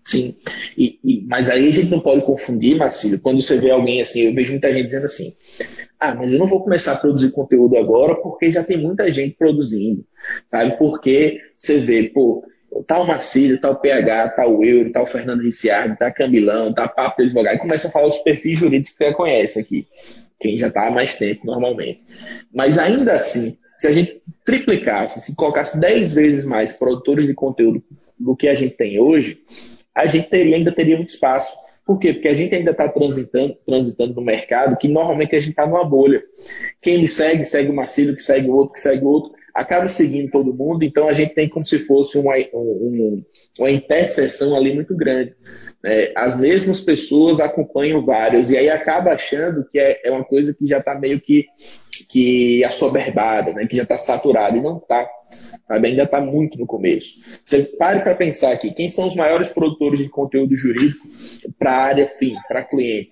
Sim, 0.04 0.36
e, 0.76 0.98
e, 1.04 1.26
mas 1.28 1.48
aí 1.48 1.68
a 1.68 1.72
gente 1.72 1.92
não 1.92 2.00
pode 2.00 2.26
confundir, 2.26 2.76
Marcílio, 2.76 3.20
quando 3.20 3.40
você 3.40 3.58
vê 3.58 3.70
alguém 3.70 4.02
assim, 4.02 4.22
eu 4.22 4.34
vejo 4.34 4.52
muita 4.52 4.74
gente 4.74 4.88
dizendo 4.88 5.06
assim, 5.06 5.32
ah, 6.02 6.16
mas 6.16 6.34
eu 6.34 6.40
não 6.40 6.48
vou 6.48 6.64
começar 6.64 6.94
a 6.94 6.98
produzir 6.98 7.32
conteúdo 7.32 7.78
agora 7.78 8.16
porque 8.16 8.50
já 8.50 8.64
tem 8.64 8.76
muita 8.76 9.12
gente 9.12 9.36
produzindo, 9.36 10.04
sabe? 10.48 10.76
Porque 10.76 11.40
você 11.56 11.78
vê, 11.78 12.10
pô, 12.10 12.44
tal 12.88 13.06
Marcílio, 13.06 13.62
tal 13.62 13.76
PH, 13.76 14.30
tal 14.30 14.64
Euro, 14.64 14.92
tal 14.92 15.06
Fernando 15.06 15.44
Ricciardo, 15.44 15.96
tal 16.00 16.12
Camilão, 16.12 16.74
tal 16.74 16.90
Papo 16.90 17.22
de 17.22 17.28
Advogado, 17.28 17.56
e 17.56 17.60
começa 17.60 17.88
a 17.88 17.92
falar 17.92 18.08
os 18.08 18.18
perfis 18.18 18.58
jurídicos 18.58 18.98
que 18.98 19.06
você 19.06 19.14
conhece 19.14 19.60
aqui, 19.60 19.88
quem 20.40 20.58
já 20.58 20.70
está 20.70 20.88
há 20.88 20.92
mais 20.92 21.18
tempo 21.20 21.46
normalmente. 21.46 22.02
Mas 22.52 22.80
ainda 22.80 23.14
assim, 23.14 23.56
se 23.78 23.88
a 23.88 23.92
gente 23.92 24.22
triplicasse, 24.44 25.22
se 25.22 25.36
colocasse 25.36 25.80
10 25.80 26.14
vezes 26.14 26.46
mais 26.46 26.74
produtores 26.74 27.28
de 27.28 27.36
conteúdo 27.36 27.84
do 28.20 28.36
que 28.36 28.48
a 28.48 28.56
gente 28.56 28.76
tem 28.76 29.00
hoje, 29.00 29.40
a 29.94 30.08
gente 30.08 30.30
teria, 30.30 30.56
ainda 30.56 30.72
teria 30.72 30.98
muito 30.98 31.10
espaço. 31.10 31.56
Por 31.92 32.00
quê? 32.00 32.14
Porque 32.14 32.30
a 32.30 32.34
gente 32.34 32.56
ainda 32.56 32.72
está 32.72 32.88
transitando, 32.88 33.58
transitando 33.66 34.14
no 34.14 34.22
mercado 34.22 34.78
que 34.78 34.88
normalmente 34.88 35.36
a 35.36 35.42
gente 35.42 35.50
está 35.50 35.68
numa 35.68 35.84
bolha. 35.84 36.24
Quem 36.82 37.02
me 37.02 37.08
segue, 37.10 37.44
segue 37.44 37.70
o 37.70 37.76
Marcílio, 37.76 38.16
que 38.16 38.22
segue 38.24 38.48
o 38.48 38.54
outro, 38.54 38.76
que 38.76 38.80
segue 38.80 39.04
o 39.04 39.10
outro, 39.10 39.34
acaba 39.54 39.90
seguindo 39.90 40.32
todo 40.32 40.54
mundo, 40.54 40.86
então 40.86 41.10
a 41.10 41.12
gente 41.12 41.34
tem 41.34 41.50
como 41.50 41.66
se 41.66 41.80
fosse 41.80 42.18
uma, 42.18 42.34
um, 42.54 43.22
uma 43.60 43.70
interseção 43.70 44.56
ali 44.56 44.74
muito 44.74 44.96
grande. 44.96 45.36
É, 45.84 46.14
as 46.16 46.40
mesmas 46.40 46.80
pessoas 46.80 47.42
acompanham 47.42 48.06
vários, 48.06 48.52
e 48.52 48.58
aí 48.58 48.70
acaba 48.70 49.12
achando 49.12 49.68
que 49.70 49.78
é, 49.78 50.00
é 50.06 50.12
uma 50.12 50.24
coisa 50.24 50.56
que 50.58 50.66
já 50.66 50.78
está 50.78 50.98
meio 50.98 51.20
que, 51.20 51.46
que 52.10 52.64
assoberbada, 52.64 53.52
né? 53.52 53.68
que 53.68 53.76
já 53.76 53.84
está 53.84 53.98
saturada, 53.98 54.56
e 54.56 54.62
não 54.62 54.78
está 54.78 55.10
sabe? 55.72 55.88
Ainda 55.88 56.04
está 56.04 56.20
muito 56.20 56.60
no 56.60 56.66
começo. 56.66 57.20
Você 57.44 57.64
pare 57.64 58.02
para 58.02 58.14
pensar 58.16 58.52
aqui, 58.52 58.74
quem 58.74 58.90
são 58.90 59.08
os 59.08 59.16
maiores 59.16 59.48
produtores 59.48 60.00
de 60.00 60.10
conteúdo 60.10 60.56
jurídico 60.58 61.08
para 61.58 61.72
a 61.72 61.84
área 61.84 62.06
fim, 62.06 62.36
para 62.48 62.64
cliente? 62.64 63.12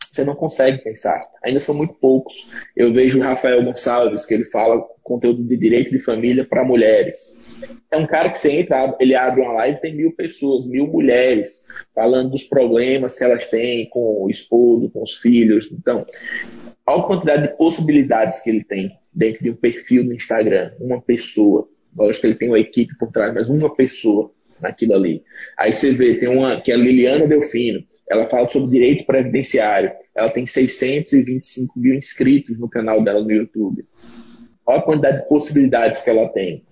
Você 0.00 0.24
não 0.24 0.36
consegue 0.36 0.78
pensar. 0.78 1.26
Ainda 1.42 1.58
são 1.58 1.74
muito 1.74 1.94
poucos. 1.94 2.46
Eu 2.76 2.92
vejo 2.92 3.18
o 3.18 3.22
Rafael 3.22 3.64
Gonçalves, 3.64 4.24
que 4.24 4.34
ele 4.34 4.44
fala 4.44 4.80
conteúdo 5.02 5.42
de 5.42 5.56
direito 5.56 5.90
de 5.90 5.98
família 5.98 6.44
para 6.44 6.62
mulheres. 6.62 7.36
É 7.90 7.96
um 7.96 8.06
cara 8.06 8.30
que 8.30 8.38
você 8.38 8.50
entra, 8.52 8.96
ele 9.00 9.14
abre 9.14 9.40
uma 9.40 9.52
live 9.52 9.80
tem 9.80 9.94
mil 9.94 10.12
pessoas, 10.12 10.66
mil 10.66 10.86
mulheres, 10.86 11.64
falando 11.94 12.30
dos 12.30 12.44
problemas 12.44 13.16
que 13.16 13.24
elas 13.24 13.48
têm 13.50 13.88
com 13.88 14.24
o 14.24 14.30
esposo, 14.30 14.90
com 14.90 15.02
os 15.02 15.14
filhos. 15.14 15.70
Então, 15.72 16.06
olha 16.86 17.00
a 17.00 17.06
quantidade 17.06 17.42
de 17.42 17.56
possibilidades 17.56 18.42
que 18.42 18.50
ele 18.50 18.64
tem 18.64 18.90
dentro 19.12 19.42
de 19.42 19.50
um 19.50 19.56
perfil 19.56 20.04
no 20.04 20.12
Instagram, 20.12 20.72
uma 20.80 21.00
pessoa. 21.00 21.68
Lógico 21.96 22.22
que 22.22 22.26
ele 22.26 22.34
tem 22.34 22.48
uma 22.48 22.58
equipe 22.58 22.96
por 22.98 23.12
trás, 23.12 23.32
mas 23.32 23.48
uma 23.48 23.74
pessoa 23.74 24.30
naquilo 24.60 24.94
ali. 24.94 25.22
Aí 25.58 25.72
você 25.72 25.92
vê, 25.92 26.16
tem 26.16 26.28
uma 26.28 26.60
que 26.60 26.72
é 26.72 26.74
a 26.74 26.78
Liliana 26.78 27.26
Delfino, 27.26 27.84
ela 28.08 28.26
fala 28.26 28.48
sobre 28.48 28.70
direito 28.70 29.06
previdenciário. 29.06 29.92
Ela 30.14 30.30
tem 30.30 30.46
625 30.46 31.78
mil 31.78 31.94
inscritos 31.94 32.58
no 32.58 32.68
canal 32.68 33.02
dela 33.02 33.22
no 33.22 33.30
YouTube. 33.30 33.84
Olha 34.66 34.78
a 34.78 34.82
quantidade 34.82 35.22
de 35.22 35.28
possibilidades 35.28 36.02
que 36.02 36.10
ela 36.10 36.28
tem. 36.28 36.64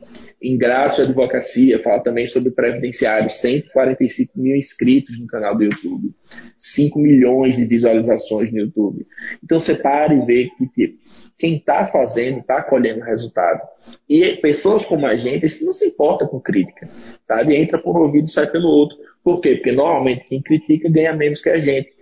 Ingraço 0.43 1.03
Advocacia 1.03 1.79
fala 1.83 2.03
também 2.03 2.27
sobre 2.27 2.51
previdenciário, 2.51 3.31
145 3.31 4.33
mil 4.39 4.57
inscritos 4.57 5.19
no 5.19 5.27
canal 5.27 5.57
do 5.57 5.63
YouTube, 5.63 6.13
5 6.59 6.99
milhões 6.99 7.57
de 7.57 7.65
visualizações 7.65 8.51
no 8.51 8.59
YouTube. 8.59 9.07
Então 9.43 9.61
você 9.61 9.75
para 9.75 10.13
e 10.13 10.27
vê 10.27 10.51
que 10.59 10.67
tipo, 10.67 10.99
quem 11.39 11.57
está 11.57 11.87
fazendo 11.87 12.41
está 12.41 12.63
colhendo 12.63 13.05
resultado. 13.05 13.61
E 14.09 14.37
pessoas 14.37 14.85
como 14.85 15.07
a 15.07 15.17
gente, 15.17 15.65
não 15.65 15.73
se 15.73 15.87
importa 15.87 16.27
com 16.27 16.41
crítica, 16.41 16.89
sabe? 17.27 17.57
Entra 17.57 17.79
por 17.79 17.97
um 17.97 18.03
ouvido 18.03 18.27
e 18.27 18.31
sai 18.31 18.47
pelo 18.49 18.69
outro. 18.69 18.97
Por 19.25 19.41
quê? 19.41 19.57
Porque 19.57 19.73
normalmente 19.73 20.27
quem 20.29 20.43
critica 20.43 20.89
ganha 20.89 21.13
menos 21.15 21.41
que 21.41 21.51
a 21.51 21.59
gente. 21.59 21.93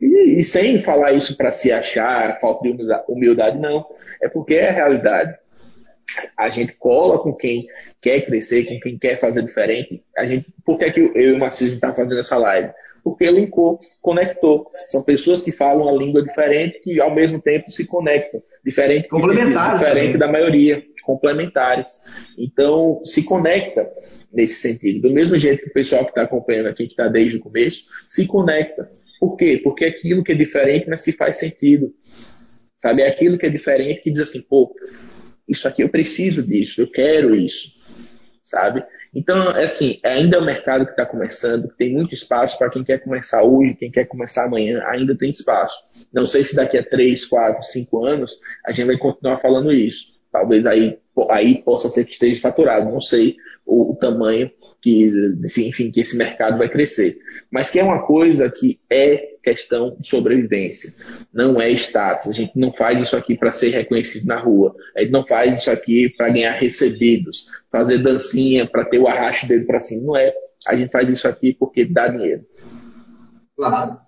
E, 0.00 0.38
e 0.38 0.44
sem 0.44 0.80
falar 0.80 1.12
isso 1.12 1.36
para 1.36 1.50
se 1.50 1.72
achar, 1.72 2.38
falta 2.40 2.62
de 2.62 2.76
humildade, 3.08 3.58
não. 3.58 3.84
É 4.22 4.28
porque 4.28 4.54
é 4.54 4.68
a 4.68 4.72
realidade. 4.72 5.36
A 6.36 6.48
gente 6.48 6.74
cola 6.74 7.18
com 7.18 7.34
quem 7.34 7.66
quer 8.00 8.20
crescer, 8.26 8.66
com 8.66 8.78
quem 8.80 8.98
quer 8.98 9.16
fazer 9.16 9.42
diferente. 9.42 10.02
A 10.16 10.26
gente, 10.26 10.46
por 10.64 10.78
que, 10.78 10.84
é 10.84 10.90
que 10.90 11.00
eu 11.00 11.12
e 11.14 11.32
o 11.32 11.38
Marcelo 11.38 11.72
está 11.72 11.92
fazendo 11.94 12.18
essa 12.18 12.36
live? 12.36 12.70
Porque 13.02 13.30
linkou, 13.30 13.80
conectou. 14.00 14.70
São 14.86 15.02
pessoas 15.02 15.42
que 15.42 15.52
falam 15.52 15.88
a 15.88 15.92
língua 15.92 16.22
diferente 16.22 16.80
que 16.80 17.00
ao 17.00 17.14
mesmo 17.14 17.40
tempo 17.40 17.70
se 17.70 17.86
conectam. 17.86 18.42
Diferente, 18.64 19.08
diferente 19.72 20.16
da 20.16 20.26
maioria, 20.26 20.82
complementares. 21.04 22.00
Então, 22.38 23.00
se 23.04 23.24
conecta 23.24 23.86
nesse 24.32 24.54
sentido. 24.54 25.08
Do 25.08 25.14
mesmo 25.14 25.36
jeito 25.38 25.62
que 25.62 25.70
o 25.70 25.72
pessoal 25.72 26.02
que 26.04 26.10
está 26.10 26.22
acompanhando 26.22 26.66
aqui, 26.66 26.86
que 26.86 26.92
está 26.92 27.08
desde 27.08 27.38
o 27.38 27.40
começo, 27.40 27.86
se 28.08 28.26
conecta. 28.26 28.90
Por 29.20 29.36
quê? 29.36 29.60
Porque 29.62 29.84
é 29.84 29.88
aquilo 29.88 30.24
que 30.24 30.32
é 30.32 30.34
diferente, 30.34 30.86
mas 30.88 31.02
que 31.02 31.12
faz 31.12 31.36
sentido. 31.36 31.94
Sabe? 32.78 33.02
É 33.02 33.08
aquilo 33.08 33.38
que 33.38 33.46
é 33.46 33.50
diferente 33.50 34.02
que 34.02 34.10
diz 34.10 34.22
assim, 34.22 34.42
pô, 34.42 34.74
isso 35.48 35.68
aqui 35.68 35.82
eu 35.82 35.88
preciso 35.88 36.46
disso, 36.46 36.80
eu 36.80 36.90
quero 36.90 37.34
isso. 37.34 37.72
Sabe? 38.42 38.84
Então, 39.14 39.50
é 39.52 39.64
assim, 39.64 40.00
ainda 40.04 40.36
é 40.36 40.40
um 40.40 40.44
mercado 40.44 40.84
que 40.84 40.90
está 40.90 41.06
começando, 41.06 41.72
tem 41.78 41.92
muito 41.92 42.12
espaço 42.12 42.58
para 42.58 42.68
quem 42.68 42.82
quer 42.82 42.98
começar 42.98 43.42
hoje, 43.44 43.74
quem 43.74 43.90
quer 43.90 44.06
começar 44.06 44.46
amanhã, 44.46 44.82
ainda 44.86 45.16
tem 45.16 45.30
espaço. 45.30 45.76
Não 46.12 46.26
sei 46.26 46.42
se 46.42 46.56
daqui 46.56 46.76
a 46.76 46.82
3, 46.84 47.24
4, 47.24 47.62
5 47.62 48.04
anos 48.04 48.38
a 48.66 48.72
gente 48.72 48.86
vai 48.86 48.98
continuar 48.98 49.38
falando 49.38 49.72
isso. 49.72 50.14
Talvez 50.32 50.66
aí, 50.66 50.98
aí 51.30 51.62
possa 51.62 51.88
ser 51.88 52.04
que 52.04 52.12
esteja 52.12 52.40
saturado, 52.40 52.90
não 52.90 53.00
sei 53.00 53.36
o, 53.64 53.92
o 53.92 53.96
tamanho 53.96 54.50
que, 54.84 55.10
enfim, 55.66 55.90
que 55.90 56.00
esse 56.00 56.14
mercado 56.14 56.58
vai 56.58 56.68
crescer. 56.68 57.16
Mas 57.50 57.70
que 57.70 57.78
é 57.78 57.82
uma 57.82 58.06
coisa 58.06 58.50
que 58.50 58.78
é 58.90 59.30
questão 59.42 59.96
de 59.98 60.06
sobrevivência, 60.06 60.92
não 61.32 61.58
é 61.58 61.70
status. 61.70 62.28
A 62.28 62.32
gente 62.32 62.52
não 62.54 62.70
faz 62.70 63.00
isso 63.00 63.16
aqui 63.16 63.34
para 63.34 63.50
ser 63.50 63.70
reconhecido 63.70 64.26
na 64.26 64.38
rua, 64.38 64.76
a 64.94 65.00
gente 65.00 65.10
não 65.10 65.26
faz 65.26 65.58
isso 65.58 65.70
aqui 65.70 66.10
para 66.14 66.28
ganhar 66.28 66.52
recebidos, 66.52 67.46
fazer 67.72 67.96
dancinha 67.98 68.68
para 68.68 68.84
ter 68.84 68.98
o 68.98 69.08
arrasto 69.08 69.48
dele 69.48 69.64
para 69.64 69.80
cima. 69.80 70.02
Não 70.04 70.16
é. 70.18 70.34
A 70.68 70.76
gente 70.76 70.92
faz 70.92 71.08
isso 71.08 71.26
aqui 71.26 71.56
porque 71.58 71.86
dá 71.86 72.08
dinheiro. 72.08 72.44
Claro. 73.56 73.98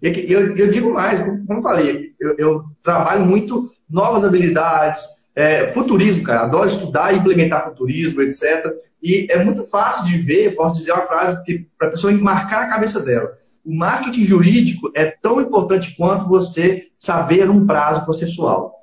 Eu, 0.00 0.56
eu 0.56 0.70
digo 0.70 0.90
mais, 0.90 1.20
como 1.20 1.44
eu 1.50 1.62
falei, 1.62 2.12
eu, 2.18 2.34
eu 2.38 2.64
trabalho 2.82 3.26
muito 3.26 3.68
novas 3.90 4.24
habilidades, 4.24 5.17
é, 5.38 5.72
futurismo, 5.72 6.24
cara. 6.24 6.42
Adoro 6.42 6.66
estudar 6.66 7.14
e 7.14 7.18
implementar 7.18 7.64
futurismo, 7.64 8.20
etc. 8.22 8.74
E 9.00 9.28
é 9.30 9.44
muito 9.44 9.62
fácil 9.64 10.04
de 10.04 10.18
ver, 10.18 10.56
posso 10.56 10.76
dizer 10.76 10.90
uma 10.90 11.06
frase 11.06 11.40
para 11.78 11.86
a 11.86 11.90
pessoa 11.92 12.12
marcar 12.14 12.62
na 12.62 12.68
cabeça 12.68 13.00
dela. 13.00 13.38
O 13.64 13.72
marketing 13.72 14.24
jurídico 14.24 14.90
é 14.96 15.04
tão 15.06 15.40
importante 15.40 15.94
quanto 15.96 16.26
você 16.26 16.88
saber 16.98 17.48
um 17.48 17.64
prazo 17.64 18.04
processual 18.04 18.74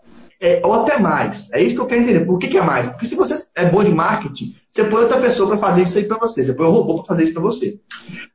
é, 0.42 0.62
ou 0.64 0.74
até 0.74 1.00
mais. 1.00 1.50
É 1.52 1.62
isso 1.62 1.76
que 1.76 1.82
eu 1.82 1.86
quero 1.86 2.02
entender. 2.02 2.26
Por 2.26 2.38
que, 2.38 2.48
que 2.48 2.58
é 2.58 2.62
mais? 2.62 2.88
Porque 2.88 3.06
se 3.06 3.16
você 3.16 3.36
é 3.56 3.66
bom 3.66 3.84
de 3.84 3.92
marketing, 3.92 4.56
você 4.70 4.84
põe 4.84 5.02
outra 5.02 5.20
pessoa 5.20 5.48
para 5.48 5.58
fazer 5.58 5.84
isso 5.84 5.98
aí 5.98 6.06
para 6.06 6.18
você. 6.18 6.44
Você 6.44 6.54
põe 6.54 6.68
um 6.68 6.72
robô 6.72 6.96
para 6.96 7.06
fazer 7.06 7.24
isso 7.24 7.34
para 7.34 7.42
você. 7.42 7.80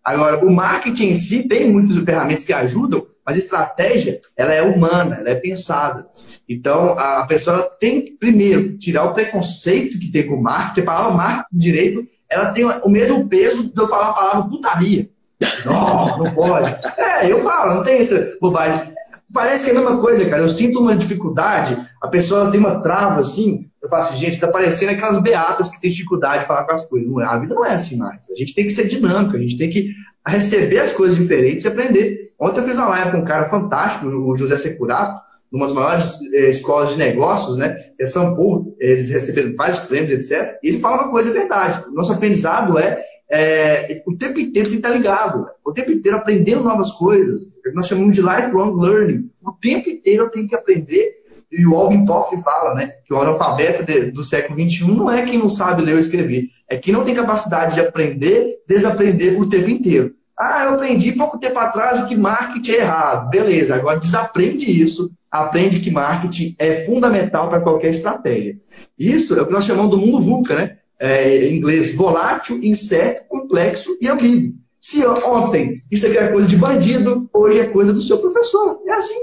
Agora, 0.05 0.45
o 0.45 0.51
marketing 0.51 1.11
em 1.11 1.21
si 1.21 1.47
tem 1.47 1.71
muitas 1.71 1.97
ferramentas 2.03 2.45
que 2.45 2.53
ajudam, 2.53 3.07
mas 3.25 3.37
a 3.37 3.39
estratégia 3.39 4.21
ela 4.37 4.53
é 4.53 4.63
humana, 4.63 5.17
ela 5.17 5.31
é 5.31 5.35
pensada. 5.35 6.09
Então, 6.49 6.99
a 6.99 7.27
pessoa 7.27 7.71
tem, 7.79 8.17
primeiro, 8.17 8.79
tirar 8.79 9.05
o 9.05 9.15
preconceito 9.15 9.99
que 9.99 10.11
tem 10.11 10.27
com 10.27 10.35
o 10.35 10.43
marketing. 10.43 10.81
A 10.81 10.85
palavra 10.85 11.17
marketing 11.17 11.59
direito, 11.59 12.07
ela 12.29 12.53
tem 12.53 12.65
o 12.65 12.89
mesmo 12.89 13.29
peso 13.29 13.65
de 13.65 13.81
eu 13.81 13.89
falar 13.89 14.09
a 14.09 14.13
palavra 14.13 14.49
putaria. 14.49 15.11
Não, 15.65 16.19
não 16.19 16.35
pode. 16.35 16.71
É, 16.99 17.33
eu 17.33 17.43
falo, 17.43 17.77
não 17.77 17.83
tem 17.83 17.99
essa 17.99 18.37
bobagem. 18.43 18.90
Parece 19.33 19.65
que 19.65 19.71
é 19.71 19.75
a 19.75 19.81
mesma 19.81 20.01
coisa, 20.01 20.29
cara. 20.29 20.43
Eu 20.43 20.49
sinto 20.49 20.81
uma 20.81 20.97
dificuldade, 20.97 21.77
a 22.03 22.09
pessoa 22.09 22.51
tem 22.51 22.59
uma 22.59 22.81
trava 22.81 23.21
assim. 23.21 23.69
Eu 23.83 23.89
falo 23.89 24.03
assim, 24.03 24.17
gente, 24.17 24.41
tá 24.41 24.49
parecendo 24.49 24.93
aquelas 24.93 25.23
beatas 25.23 25.69
que 25.69 25.81
tem 25.81 25.91
dificuldade 25.91 26.43
de 26.43 26.49
falar 26.49 26.65
com 26.65 26.75
as 26.75 26.85
coisas. 26.85 27.09
Não 27.09 27.21
é, 27.21 27.25
a 27.25 27.39
vida 27.39 27.55
não 27.55 27.65
é 27.65 27.75
assim 27.75 27.97
mais. 27.97 28.29
A 28.31 28.37
gente 28.37 28.55
tem 28.55 28.67
que 28.67 28.73
ser 28.73 28.89
dinâmico, 28.89 29.37
a 29.37 29.41
gente 29.41 29.57
tem 29.57 29.71
que 29.71 29.91
receber 30.27 30.81
as 30.81 30.93
coisas 30.93 31.19
diferentes 31.19 31.65
e 31.65 31.69
aprender. 31.69 32.21
Ontem 32.39 32.61
eu 32.61 32.65
fiz 32.65 32.77
uma 32.77 32.89
live 32.89 33.13
com 33.13 33.19
um 33.19 33.25
cara 33.25 33.49
fantástico, 33.49 34.07
o 34.07 34.37
José 34.37 34.57
Securato, 34.57 35.21
numa 35.51 35.67
das 35.67 35.75
maiores 35.75 36.19
eh, 36.33 36.51
escolas 36.51 36.91
de 36.91 36.99
negócios, 36.99 37.57
né? 37.57 37.71
Que 37.97 38.05
é 38.05 38.07
São 38.07 38.35
Paulo, 38.35 38.75
eles 38.79 39.11
receberam 39.11 39.55
vários 39.57 39.81
prêmios, 39.81 40.13
etc. 40.13 40.59
E 40.63 40.69
ele 40.69 40.79
fala 40.79 41.03
uma 41.03 41.11
coisa 41.11 41.33
verdade. 41.33 41.85
O 41.89 41.93
nosso 41.93 42.13
aprendizado 42.13 42.79
é 42.79 43.03
é, 43.31 44.03
o 44.07 44.17
tempo 44.17 44.41
inteiro 44.41 44.69
tem 44.69 44.81
que 44.81 44.87
estar 44.87 44.91
ligado, 44.91 45.47
o 45.65 45.73
tempo 45.73 45.93
inteiro 45.93 46.19
aprendendo 46.19 46.65
novas 46.65 46.91
coisas. 46.91 47.53
Nós 47.75 47.87
chamamos 47.87 48.17
de 48.17 48.23
lifelong 48.23 48.75
learning. 48.81 49.31
O 49.41 49.53
tempo 49.53 49.89
inteiro 49.89 50.25
eu 50.25 50.31
tenho 50.31 50.49
que 50.49 50.55
aprender. 50.55 51.21
E 51.53 51.67
o 51.67 51.75
Alvin 51.75 52.07
Toffler 52.07 52.43
fala 52.43 52.75
né, 52.75 52.93
que 53.05 53.13
o 53.13 53.21
analfabeto 53.21 53.85
de, 53.85 54.13
do 54.13 54.23
século 54.23 54.59
XXI 54.61 54.85
não 54.85 55.11
é 55.11 55.25
quem 55.25 55.39
não 55.39 55.51
sabe 55.51 55.83
ler 55.83 55.95
ou 55.95 55.99
escrever, 55.99 56.49
é 56.69 56.77
quem 56.77 56.95
não 56.95 57.03
tem 57.03 57.13
capacidade 57.13 57.75
de 57.75 57.81
aprender, 57.81 58.59
desaprender 58.69 59.41
o 59.41 59.49
tempo 59.49 59.69
inteiro. 59.69 60.15
Ah, 60.39 60.65
eu 60.65 60.75
aprendi 60.75 61.13
pouco 61.13 61.39
tempo 61.39 61.59
atrás 61.59 62.03
que 62.03 62.17
marketing 62.17 62.73
é 62.73 62.77
errado. 62.77 63.31
Beleza, 63.31 63.75
agora 63.75 63.99
desaprende 63.99 64.65
isso, 64.65 65.11
aprende 65.31 65.81
que 65.81 65.91
marketing 65.91 66.55
é 66.59 66.85
fundamental 66.85 67.49
para 67.49 67.61
qualquer 67.61 67.91
estratégia. 67.91 68.57
Isso 68.99 69.37
é 69.37 69.43
o 69.43 69.47
que 69.47 69.53
nós 69.53 69.65
chamamos 69.65 69.91
do 69.91 69.99
mundo 69.99 70.21
VUCA, 70.21 70.55
né? 70.55 70.77
É, 71.01 71.49
inglês, 71.49 71.95
volátil, 71.95 72.63
incerto, 72.63 73.27
complexo 73.27 73.97
e 74.01 74.09
ambíguo. 74.09 74.55
Se 74.81 75.05
ontem 75.07 75.83
isso 75.91 76.07
aqui 76.07 76.19
é 76.19 76.29
coisa 76.29 76.49
de 76.49 76.57
bandido, 76.57 77.29
hoje 77.35 77.61
é 77.61 77.67
coisa 77.67 77.93
do 77.93 78.01
seu 78.01 78.19
professor. 78.19 78.83
É 78.87 78.93
assim. 78.93 79.19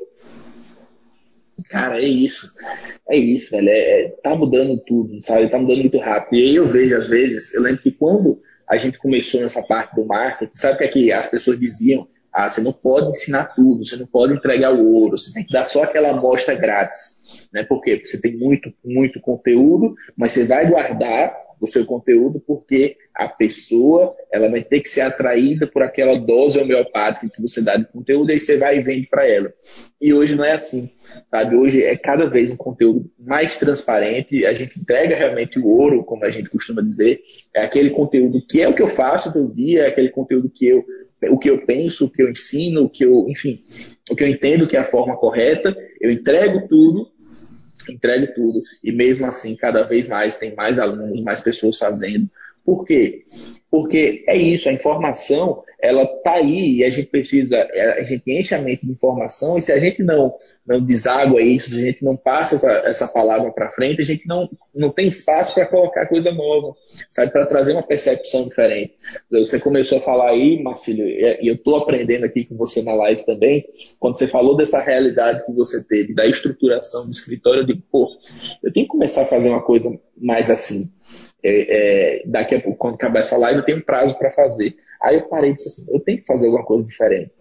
Cara, 1.70 2.00
é 2.02 2.08
isso. 2.08 2.52
É 3.10 3.18
isso, 3.18 3.52
velho. 3.52 3.70
É, 3.70 4.02
é, 4.02 4.10
tá 4.24 4.36
mudando 4.36 4.78
tudo, 4.86 5.22
sabe? 5.22 5.50
Tá 5.50 5.58
mudando 5.58 5.80
muito 5.80 5.98
rápido. 5.98 6.40
E 6.40 6.44
aí 6.44 6.56
eu 6.56 6.66
vejo, 6.66 6.96
às 6.96 7.08
vezes, 7.08 7.54
eu 7.54 7.62
lembro 7.62 7.82
que 7.82 7.92
quando 7.92 8.40
a 8.68 8.78
gente 8.78 8.98
começou 8.98 9.42
nessa 9.42 9.64
parte 9.64 9.96
do 9.96 10.06
marketing, 10.06 10.52
sabe 10.56 10.76
o 10.76 10.78
que, 10.78 10.84
é 10.84 10.88
que 10.88 11.12
as 11.12 11.28
pessoas 11.28 11.60
diziam? 11.60 12.08
Ah, 12.32 12.50
você 12.50 12.62
não 12.62 12.74
pode 12.74 13.10
ensinar 13.10 13.56
tudo, 13.56 13.84
você 13.84 13.96
não 13.96 14.06
pode 14.06 14.34
entregar 14.34 14.74
o 14.74 14.92
ouro, 14.92 15.18
você 15.18 15.34
tem 15.34 15.44
que 15.44 15.54
dar 15.54 15.66
só 15.66 15.84
aquela 15.84 16.12
amostra 16.12 16.54
grátis. 16.54 17.48
Né? 17.52 17.64
Por 17.64 17.82
quê? 17.82 17.96
Porque 17.96 18.10
você 18.10 18.22
tem 18.22 18.38
muito, 18.38 18.72
muito 18.86 19.20
conteúdo, 19.20 19.96
mas 20.16 20.34
você 20.34 20.46
vai 20.46 20.70
guardar 20.70 21.36
o 21.60 21.68
seu 21.68 21.86
conteúdo, 21.86 22.40
porque 22.40 22.98
a 23.14 23.28
pessoa 23.28 24.16
ela 24.32 24.50
vai 24.50 24.62
ter 24.62 24.82
que 24.82 24.90
ser 24.90 25.02
atraída 25.02 25.66
por 25.66 25.82
aquela 25.82 26.18
dose 26.18 26.60
homeopática 26.60 27.30
que 27.30 27.42
você 27.42 27.62
dá 27.62 27.76
de 27.76 27.86
conteúdo, 27.86 28.30
e 28.30 28.34
aí 28.34 28.40
você 28.40 28.58
vai 28.58 28.78
e 28.78 28.84
vende 28.84 29.08
para 29.08 29.28
ela. 29.28 29.52
E 30.00 30.14
hoje 30.14 30.36
não 30.36 30.46
é 30.46 30.52
assim, 30.52 30.92
sabe? 31.32 31.56
Hoje 31.56 31.84
é 31.84 31.98
cada 31.98 32.30
vez 32.30 32.52
um 32.52 32.58
conteúdo 32.58 33.10
mais 33.18 33.58
transparente, 33.58 34.46
a 34.46 34.54
gente 34.54 34.80
entrega 34.80 35.16
realmente 35.16 35.58
o 35.60 35.68
ouro, 35.68 36.04
como 36.04 36.24
a 36.24 36.30
gente 36.30 36.50
costuma 36.50 36.82
dizer, 36.82 37.22
é 37.54 37.62
aquele 37.62 37.90
conteúdo 37.90 38.46
que 38.48 38.62
é 38.62 38.68
o 38.68 38.76
que 38.76 38.82
eu 38.82 38.88
faço 38.88 39.34
todo 39.34 39.54
dia, 39.54 39.84
é 39.84 39.88
aquele 39.88 40.10
conteúdo 40.10 40.50
que 40.50 40.68
eu 40.68 40.86
o 41.32 41.40
que 41.40 41.50
eu 41.50 41.66
penso, 41.66 42.06
o 42.06 42.10
que 42.12 42.22
eu 42.22 42.30
ensino, 42.30 42.84
o 42.84 42.90
que 42.90 43.04
eu, 43.04 43.28
enfim, 43.28 43.66
o 44.08 44.16
que 44.16 44.24
eu 44.24 44.28
entendo 44.28 44.68
que 44.68 44.78
é 44.78 44.80
a 44.80 44.86
forma 44.86 45.18
correta, 45.18 45.76
eu 46.00 46.12
entrego 46.12 46.68
tudo 46.68 47.10
entregue 47.90 48.34
tudo. 48.34 48.62
E 48.84 48.92
mesmo 48.92 49.26
assim, 49.26 49.56
cada 49.56 49.84
vez 49.84 50.10
mais 50.10 50.38
tem 50.38 50.56
mais 50.56 50.80
alunos, 50.80 51.22
mais 51.22 51.42
pessoas 51.42 51.78
fazendo. 51.78 52.30
Por 52.66 52.86
quê? 52.86 53.26
Porque 53.70 54.24
é 54.28 54.36
isso, 54.36 54.70
a 54.70 54.74
informação, 54.74 55.64
ela 55.82 56.06
tá 56.06 56.34
aí 56.34 56.78
e 56.78 56.84
a 56.84 56.90
gente 56.90 57.10
precisa, 57.10 57.68
a 57.98 58.04
gente 58.04 58.24
enche 58.28 58.56
a 58.56 58.62
mente 58.62 58.86
de 58.86 58.92
informação 58.92 59.58
e 59.58 59.62
se 59.62 59.72
a 59.72 59.80
gente 59.80 60.04
não 60.04 60.34
não 60.68 60.82
deságua 60.82 61.42
isso, 61.42 61.70
se 61.70 61.78
a 61.78 61.86
gente 61.86 62.04
não 62.04 62.18
passa 62.18 62.56
essa, 62.86 63.08
palavra 63.08 63.52
para 63.52 63.72
frente, 63.72 64.02
a 64.02 64.06
gente 64.06 64.28
não, 64.28 64.50
não 64.76 64.90
tem 64.90 65.08
espaço 65.08 65.54
para 65.54 65.66
colocar 65.66 66.08
coisa 66.08 66.32
nova, 66.32 66.76
sabe? 67.10 67.32
Para 67.32 67.46
trazer 67.46 67.72
uma 67.72 67.84
percepção 67.84 68.46
diferente. 68.46 68.96
Você 69.32 69.60
começou 69.60 70.00
a 70.00 70.02
falar 70.02 70.32
aí, 70.32 70.62
Marcílio, 70.62 71.08
e 71.08 71.48
eu 71.48 71.56
estou 71.56 71.78
aprendendo 71.78 72.26
aqui 72.26 72.44
com 72.44 72.58
você 72.58 72.82
na 72.84 72.94
live 72.94 73.26
também, 73.26 73.66
quando 73.98 74.18
você 74.18 74.28
falou 74.28 74.58
dessa 74.58 74.82
realidade 74.82 75.46
que 75.46 75.54
você 75.54 75.82
teve, 75.86 76.14
da 76.14 76.28
estruturação 76.28 77.06
do 77.06 77.12
escritório, 77.12 77.62
eu 77.62 77.66
digo, 77.66 77.82
pô, 77.90 78.10
eu 78.62 78.74
tenho 78.74 78.86
que 78.86 78.92
começar 78.92 79.22
a 79.22 79.26
fazer 79.26 79.48
uma 79.48 79.64
coisa 79.64 79.98
mais 80.18 80.50
assim. 80.50 80.92
É, 81.42 82.20
é, 82.20 82.24
daqui 82.26 82.56
a 82.56 82.62
pouco, 82.62 82.78
quando 82.78 82.96
acabar 82.96 83.20
essa 83.20 83.38
live, 83.38 83.60
eu 83.60 83.66
tenho 83.66 83.78
um 83.78 83.84
prazo 83.84 84.18
para 84.18 84.30
fazer. 84.30 84.76
Aí 85.02 85.16
eu 85.16 85.30
parei 85.30 85.52
e 85.52 85.56
disse 85.56 85.70
assim, 85.70 85.86
eu 85.90 86.00
tenho 86.02 86.18
que 86.18 86.26
fazer 86.26 86.48
alguma 86.48 86.66
coisa 86.66 86.84
diferente. 86.84 87.32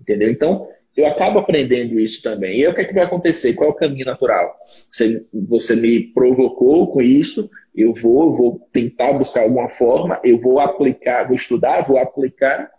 Entendeu? 0.00 0.30
Então, 0.30 0.68
eu 0.96 1.06
acabo 1.06 1.38
aprendendo 1.38 1.98
isso 1.98 2.22
também. 2.22 2.58
E 2.58 2.64
aí 2.64 2.70
o 2.70 2.74
que, 2.74 2.80
é 2.82 2.84
que 2.84 2.94
vai 2.94 3.04
acontecer? 3.04 3.54
Qual 3.54 3.70
é 3.70 3.72
o 3.72 3.76
caminho 3.76 4.06
natural? 4.06 4.54
Você, 4.90 5.24
você 5.32 5.74
me 5.74 6.00
provocou 6.12 6.92
com 6.92 7.02
isso, 7.02 7.50
eu 7.74 7.92
vou, 7.94 8.34
vou 8.34 8.68
tentar 8.72 9.12
buscar 9.12 9.42
alguma 9.42 9.68
forma, 9.68 10.20
eu 10.22 10.40
vou 10.40 10.60
aplicar, 10.60 11.26
vou 11.26 11.34
estudar, 11.34 11.82
vou 11.82 11.98
aplicar, 11.98 12.70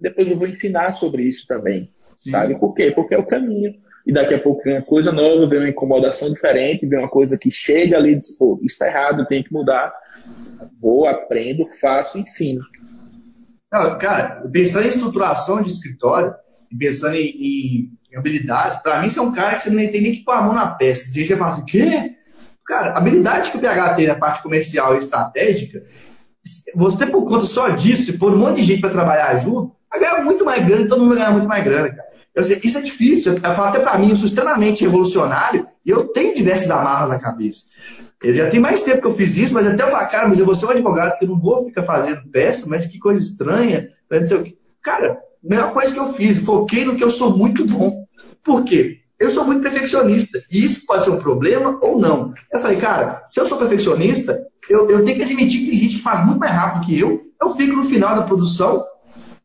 depois 0.00 0.30
eu 0.30 0.36
vou 0.36 0.46
ensinar 0.46 0.92
sobre 0.92 1.24
isso 1.24 1.46
também. 1.46 1.90
Sim. 2.22 2.30
Sabe 2.30 2.58
por 2.58 2.74
quê? 2.74 2.92
Porque 2.92 3.14
é 3.14 3.18
o 3.18 3.26
caminho. 3.26 3.74
E 4.06 4.12
daqui 4.12 4.34
a 4.34 4.38
pouco 4.38 4.62
vem 4.62 4.74
uma 4.74 4.82
coisa 4.82 5.10
nova, 5.10 5.46
vem 5.46 5.58
uma 5.58 5.68
incomodação 5.68 6.30
diferente, 6.30 6.86
vem 6.86 6.98
uma 6.98 7.08
coisa 7.08 7.38
que 7.38 7.50
chega 7.50 7.96
ali 7.96 8.12
e 8.12 8.18
diz, 8.18 8.36
pô, 8.38 8.58
isso 8.62 8.74
está 8.74 8.86
errado, 8.86 9.26
tem 9.26 9.42
que 9.42 9.52
mudar. 9.52 9.92
Vou, 10.80 11.06
aprendo, 11.06 11.66
faço, 11.80 12.18
ensino. 12.18 12.60
Não, 13.72 13.98
cara, 13.98 14.42
pensando 14.52 14.84
em 14.84 14.88
estruturação 14.88 15.62
de 15.62 15.70
escritório, 15.70 16.34
pensando 16.78 17.16
em, 17.16 17.26
em, 17.26 17.90
em 18.12 18.16
habilidades, 18.16 18.78
para 18.82 19.00
mim 19.00 19.08
você 19.08 19.18
é 19.18 19.22
um 19.22 19.32
cara 19.32 19.56
que 19.56 19.62
você 19.62 19.70
não 19.70 19.76
tem 19.76 20.02
nem 20.02 20.12
que 20.12 20.24
pôr 20.24 20.32
a 20.32 20.42
mão 20.42 20.54
na 20.54 20.66
peça. 20.66 21.12
Você 21.12 21.24
já 21.24 21.36
fala 21.36 21.52
assim, 21.52 21.64
quê? 21.64 22.14
Cara, 22.66 22.92
a 22.92 22.98
habilidade 22.98 23.50
que 23.50 23.58
o 23.58 23.60
PH 23.60 23.94
tem 23.94 24.06
na 24.06 24.14
parte 24.14 24.42
comercial 24.42 24.94
e 24.94 24.98
estratégica, 24.98 25.82
você 26.74 27.06
por 27.06 27.24
conta 27.24 27.46
só 27.46 27.68
disso, 27.70 28.04
de 28.04 28.14
pôr 28.14 28.32
um 28.32 28.38
monte 28.38 28.56
de 28.56 28.64
gente 28.64 28.80
para 28.80 28.90
trabalhar 28.90 29.36
junto, 29.38 29.74
vai 29.90 30.00
ganhar 30.00 30.24
muito 30.24 30.44
mais 30.44 30.64
grana 30.64 30.82
e 30.82 30.88
todo 30.88 31.00
mundo 31.00 31.10
vai 31.10 31.18
ganhar 31.18 31.32
muito 31.32 31.48
mais 31.48 31.64
grana, 31.64 31.90
cara. 31.90 32.14
Eu 32.34 32.42
sei, 32.42 32.58
isso 32.64 32.78
é 32.78 32.80
difícil. 32.80 33.34
Eu 33.34 33.54
falo 33.54 33.68
até 33.68 33.78
para 33.78 33.96
mim, 33.96 34.10
eu 34.10 34.16
sou 34.16 34.26
extremamente 34.26 34.82
revolucionário 34.82 35.66
e 35.86 35.90
eu 35.90 36.08
tenho 36.08 36.34
diversas 36.34 36.70
amarras 36.70 37.10
na 37.10 37.18
cabeça. 37.18 37.66
Eu 38.22 38.34
já 38.34 38.50
tem 38.50 38.58
mais 38.58 38.80
tempo 38.80 39.02
que 39.02 39.06
eu 39.06 39.16
fiz 39.16 39.36
isso, 39.36 39.54
mas 39.54 39.66
até 39.66 39.84
eu 39.84 39.90
falo, 39.90 40.10
cara, 40.10 40.28
mas 40.28 40.38
eu 40.38 40.46
vou 40.46 40.54
ser 40.54 40.66
um 40.66 40.70
advogado 40.70 41.18
que 41.18 41.24
eu 41.24 41.28
não 41.28 41.38
vou 41.38 41.64
ficar 41.66 41.84
fazendo 41.84 42.28
peça, 42.30 42.66
mas 42.68 42.86
que 42.86 42.98
coisa 42.98 43.22
estranha. 43.22 43.86
Cara, 44.82 45.18
melhor 45.44 45.72
coisa 45.72 45.92
que 45.92 46.00
eu 46.00 46.12
fiz, 46.12 46.38
foquei 46.38 46.84
no 46.84 46.96
que 46.96 47.04
eu 47.04 47.10
sou 47.10 47.36
muito 47.36 47.64
bom. 47.66 48.04
Por 48.42 48.64
quê? 48.64 48.98
Eu 49.18 49.30
sou 49.30 49.44
muito 49.44 49.62
perfeccionista. 49.62 50.42
E 50.50 50.64
isso 50.64 50.84
pode 50.86 51.04
ser 51.04 51.10
um 51.10 51.18
problema 51.18 51.78
ou 51.82 51.98
não. 51.98 52.32
Eu 52.52 52.60
falei, 52.60 52.78
cara, 52.78 53.24
se 53.32 53.40
eu 53.40 53.46
sou 53.46 53.58
perfeccionista, 53.58 54.38
eu, 54.68 54.88
eu 54.88 55.04
tenho 55.04 55.18
que 55.18 55.24
admitir 55.24 55.60
que 55.60 55.70
tem 55.70 55.78
gente 55.78 55.96
que 55.96 56.02
faz 56.02 56.24
muito 56.26 56.40
mais 56.40 56.52
rápido 56.52 56.86
que 56.86 56.98
eu. 56.98 57.20
Eu 57.40 57.50
fico 57.50 57.76
no 57.76 57.84
final 57.84 58.16
da 58.16 58.22
produção 58.22 58.84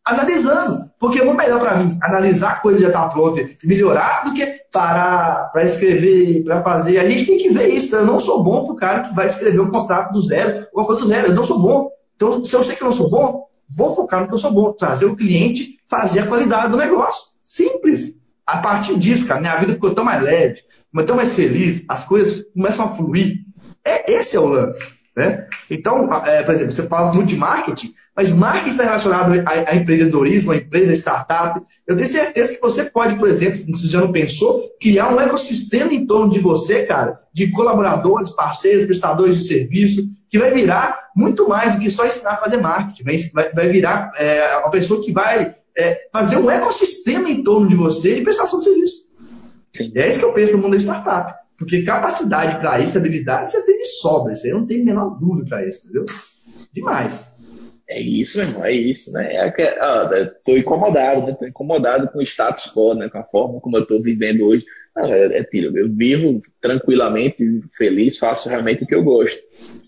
analisando. 0.06 0.90
Porque 1.00 1.20
é 1.20 1.24
muito 1.24 1.38
melhor 1.38 1.60
para 1.60 1.78
mim 1.78 1.98
analisar 2.02 2.52
a 2.52 2.60
coisa 2.60 2.80
já 2.80 2.88
está 2.88 3.08
pronta 3.08 3.42
e 3.42 3.68
melhorar 3.68 4.26
do 4.26 4.34
que 4.34 4.46
parar 4.72 5.50
para 5.52 5.64
escrever, 5.64 6.44
para 6.44 6.62
fazer. 6.62 7.00
A 7.00 7.10
gente 7.10 7.26
tem 7.26 7.38
que 7.38 7.50
ver 7.50 7.70
isso. 7.70 7.96
Eu 7.96 8.06
não 8.06 8.20
sou 8.20 8.44
bom 8.44 8.66
para 8.66 8.74
o 8.74 8.78
cara 8.78 9.00
que 9.02 9.16
vai 9.16 9.28
escrever 9.28 9.60
um 9.60 9.72
contrato 9.72 10.12
do 10.12 10.22
zero, 10.22 10.68
uma 10.74 10.86
coisa 10.86 11.02
do 11.02 11.08
zero. 11.08 11.28
Eu 11.28 11.36
não 11.36 11.46
sou 11.46 11.60
bom. 11.60 11.90
Então, 12.16 12.44
se 12.44 12.54
eu 12.54 12.64
sei 12.64 12.76
que 12.76 12.84
eu 12.84 12.88
não 12.88 12.92
sou 12.92 13.10
bom, 13.10 13.46
vou 13.76 13.96
focar 13.96 14.22
no 14.22 14.28
que 14.28 14.34
eu 14.34 14.40
sou 14.40 14.52
bom, 14.52 14.74
trazer 14.74 15.06
o 15.06 15.16
cliente, 15.16 15.78
fazer 15.88 16.22
a 16.22 16.28
qualidade 16.28 16.72
do 16.72 16.78
negócio. 16.78 17.30
Simples. 17.44 18.20
A 18.46 18.58
partir 18.58 18.98
disso, 18.98 19.28
cara, 19.28 19.40
minha 19.40 19.56
vida 19.58 19.74
ficou 19.74 19.94
tão 19.94 20.04
mais 20.04 20.24
leve, 20.24 20.62
tão 21.06 21.16
mais 21.16 21.36
feliz, 21.36 21.84
as 21.88 22.04
coisas 22.06 22.46
começam 22.54 22.86
a 22.86 22.90
fluir. 22.90 23.46
É, 23.86 24.12
esse 24.12 24.36
é 24.36 24.40
o 24.40 24.50
lance. 24.50 25.00
Né? 25.16 25.48
Então, 25.70 26.10
é, 26.26 26.44
por 26.44 26.54
exemplo, 26.54 26.72
você 26.72 26.84
fala 26.84 27.14
muito 27.14 27.28
de 27.28 27.36
marketing, 27.36 27.94
mas 28.16 28.32
marketing 28.32 28.70
está 28.70 28.84
relacionado 28.84 29.34
a, 29.46 29.72
a, 29.72 29.76
empreendedorismo, 29.76 30.52
a 30.52 30.56
empresa, 30.56 30.92
a 30.92 30.96
startup. 30.96 31.60
Eu 31.86 31.96
tenho 31.96 32.08
certeza 32.08 32.54
que 32.54 32.62
você 32.62 32.86
pode, 32.86 33.16
por 33.16 33.28
exemplo, 33.28 33.76
se 33.76 33.86
você 33.86 33.88
já 33.88 34.00
não 34.00 34.12
pensou, 34.12 34.70
criar 34.80 35.14
um 35.14 35.20
ecossistema 35.20 35.94
em 35.94 36.08
torno 36.08 36.32
de 36.32 36.40
você, 36.40 36.86
cara, 36.86 37.20
de 37.34 37.52
colaboradores, 37.52 38.32
parceiros, 38.32 38.86
prestadores 38.86 39.38
de 39.38 39.44
serviço, 39.46 40.04
que 40.30 40.40
vai 40.40 40.52
virar 40.54 41.09
muito 41.20 41.50
mais 41.50 41.76
do 41.76 41.82
que 41.82 41.90
só 41.90 42.06
ensinar 42.06 42.32
a 42.32 42.38
fazer 42.38 42.58
marketing. 42.58 43.04
Vai, 43.34 43.52
vai 43.52 43.68
virar 43.68 44.12
é, 44.16 44.58
uma 44.58 44.72
pessoa 44.72 45.04
que 45.04 45.12
vai 45.12 45.54
é, 45.78 46.08
fazer 46.14 46.38
um 46.38 46.50
ecossistema 46.50 47.30
em 47.30 47.44
torno 47.44 47.68
de 47.68 47.76
você 47.76 48.16
de 48.16 48.22
prestação 48.22 48.60
de 48.60 48.66
serviço. 48.66 49.10
Sim. 49.76 49.92
É 49.96 50.08
isso 50.08 50.18
que 50.18 50.26
eu 50.26 50.34
penso 50.34 50.54
no 50.54 50.60
mundo 50.60 50.72
da 50.72 50.78
startup. 50.78 51.34
Porque 51.58 51.84
capacidade 51.84 52.60
para 52.60 52.80
isso, 52.80 52.98
habilidade, 52.98 53.52
você 53.52 53.62
tem 53.66 53.78
de 53.78 53.86
sobra. 53.86 54.34
Você 54.34 54.52
não 54.54 54.66
tem 54.66 54.82
a 54.82 54.86
menor 54.86 55.10
dúvida 55.20 55.50
para 55.50 55.68
isso, 55.68 55.84
entendeu? 55.84 56.06
Demais. 56.74 57.39
É 57.90 58.00
isso, 58.00 58.38
meu 58.38 58.48
irmão, 58.48 58.66
é 58.66 58.72
isso, 58.72 59.12
né? 59.12 59.36
É 59.36 59.52
que, 59.52 59.66
tô 60.46 60.56
incomodado, 60.56 61.26
né? 61.26 61.34
Tô 61.34 61.48
incomodado 61.48 62.08
com 62.12 62.20
o 62.20 62.22
status 62.22 62.72
quo, 62.72 62.94
né? 62.94 63.10
Com 63.10 63.18
a 63.18 63.24
forma 63.24 63.60
como 63.60 63.78
eu 63.78 63.86
tô 63.86 64.00
vivendo 64.00 64.46
hoje. 64.46 64.64
Não, 64.96 65.06
é, 65.06 65.40
é 65.40 65.44
tiro, 65.44 65.76
eu 65.76 65.90
vivo 65.92 66.40
tranquilamente, 66.62 67.44
feliz, 67.76 68.20
faço 68.20 68.48
realmente 68.48 68.84
o 68.84 68.88
que 68.88 68.94
eu 68.94 69.04
gosto. 69.04 69.42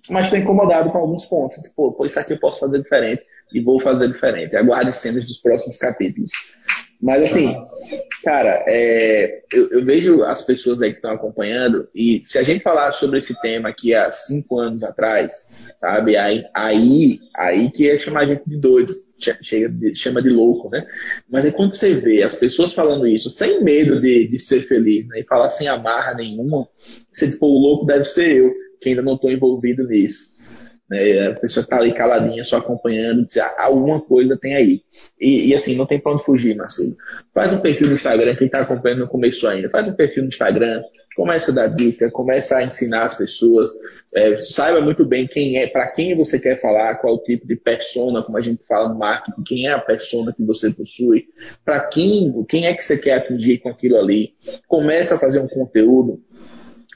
Mas 0.10 0.32
tô 0.32 0.36
incomodado 0.36 0.92
com 0.92 0.98
alguns 0.98 1.26
pontos. 1.26 1.68
Pô, 1.76 1.92
pô, 1.92 2.06
isso 2.06 2.20
aqui 2.20 2.34
eu 2.34 2.40
posso 2.40 2.60
fazer 2.60 2.82
diferente 2.82 3.24
e 3.54 3.62
vou 3.62 3.80
fazer 3.80 4.08
diferente. 4.08 4.56
Aguarde 4.56 4.96
cenas 4.96 5.28
dos 5.28 5.38
próximos 5.38 5.78
capítulos. 5.78 6.32
Mas 7.02 7.24
assim, 7.24 7.56
cara, 8.24 8.64
é, 8.68 9.42
eu, 9.52 9.72
eu, 9.72 9.84
vejo 9.84 10.22
as 10.22 10.44
pessoas 10.44 10.82
aí 10.82 10.92
que 10.92 10.98
estão 10.98 11.12
acompanhando, 11.12 11.90
e 11.96 12.22
se 12.22 12.38
a 12.38 12.44
gente 12.44 12.62
falar 12.62 12.92
sobre 12.92 13.18
esse 13.18 13.42
tema 13.42 13.70
aqui 13.70 13.96
há 13.96 14.12
cinco 14.12 14.60
anos 14.60 14.84
atrás, 14.84 15.48
sabe, 15.80 16.16
aí, 16.16 16.46
aí, 16.54 17.20
aí 17.36 17.72
que 17.72 17.90
é 17.90 17.98
chamar 17.98 18.22
a 18.22 18.26
gente 18.28 18.44
de 18.48 18.56
doido, 18.58 18.94
chega 19.42 19.68
de, 19.68 19.96
chama 19.96 20.22
de 20.22 20.30
louco, 20.30 20.70
né? 20.70 20.86
Mas 21.28 21.44
aí 21.44 21.52
quando 21.52 21.74
você 21.74 21.96
vê 21.96 22.22
as 22.22 22.36
pessoas 22.36 22.72
falando 22.72 23.08
isso 23.08 23.32
sem 23.32 23.64
medo 23.64 24.00
de, 24.00 24.28
de 24.28 24.38
ser 24.38 24.62
feliz, 24.62 25.08
né, 25.08 25.22
e 25.22 25.26
falar 25.26 25.50
sem 25.50 25.68
amarra 25.68 26.14
nenhuma, 26.14 26.68
você 27.12 27.26
diz, 27.26 27.40
pô, 27.40 27.48
o 27.48 27.60
louco 27.60 27.86
deve 27.86 28.04
ser 28.04 28.38
eu, 28.38 28.54
que 28.80 28.90
ainda 28.90 29.02
não 29.02 29.16
estou 29.16 29.32
envolvido 29.32 29.88
nisso. 29.88 30.40
Né? 30.92 31.28
A 31.28 31.40
pessoa 31.40 31.64
está 31.64 31.78
ali 31.78 31.94
caladinha, 31.94 32.44
só 32.44 32.58
acompanhando, 32.58 33.24
diz, 33.24 33.38
ah, 33.38 33.56
alguma 33.60 34.02
coisa 34.02 34.38
tem 34.38 34.56
aí. 34.56 34.82
E, 35.20 35.50
e, 35.50 35.56
assim, 35.56 35.78
não 35.78 35.86
tem 35.86 36.00
pra 36.00 36.12
onde 36.12 36.24
fugir, 36.24 36.56
Marcelo. 36.56 36.98
Faz 37.34 37.54
um 37.54 37.62
perfil 37.62 37.88
no 37.88 37.94
Instagram, 37.94 38.36
quem 38.36 38.48
está 38.48 38.62
acompanhando 38.62 39.00
não 39.00 39.08
começou 39.08 39.50
ainda. 39.50 39.70
Faz 39.70 39.88
um 39.88 39.94
perfil 39.94 40.24
no 40.24 40.30
Instagram, 40.30 40.82
Começa 41.16 41.52
a 41.52 41.54
dar 41.54 41.68
dica, 41.68 42.10
começa 42.10 42.58
a 42.58 42.64
ensinar 42.64 43.04
as 43.04 43.18
pessoas, 43.18 43.70
é, 44.16 44.38
saiba 44.38 44.80
muito 44.80 45.06
bem 45.06 45.28
quem 45.28 45.58
é, 45.58 45.68
para 45.68 45.92
quem 45.92 46.16
você 46.16 46.40
quer 46.40 46.60
falar, 46.60 46.96
qual 46.96 47.16
o 47.16 47.24
tipo 47.24 47.46
de 47.46 47.58
persona, 47.58 48.24
como 48.24 48.38
a 48.38 48.42
gente 48.42 48.64
fala 48.66 48.88
no 48.88 48.98
marketing, 48.98 49.44
quem 49.44 49.68
é 49.68 49.74
a 49.74 49.80
persona 49.80 50.34
que 50.34 50.44
você 50.44 50.72
possui, 50.72 51.28
para 51.66 51.82
quem, 51.82 52.46
quem 52.48 52.66
é 52.66 52.74
que 52.74 52.84
você 52.84 52.98
quer 52.98 53.16
atingir 53.16 53.58
com 53.58 53.68
aquilo 53.68 53.98
ali. 53.98 54.34
Começa 54.68 55.16
a 55.16 55.20
fazer 55.20 55.40
um 55.40 55.50
conteúdo 55.50 56.22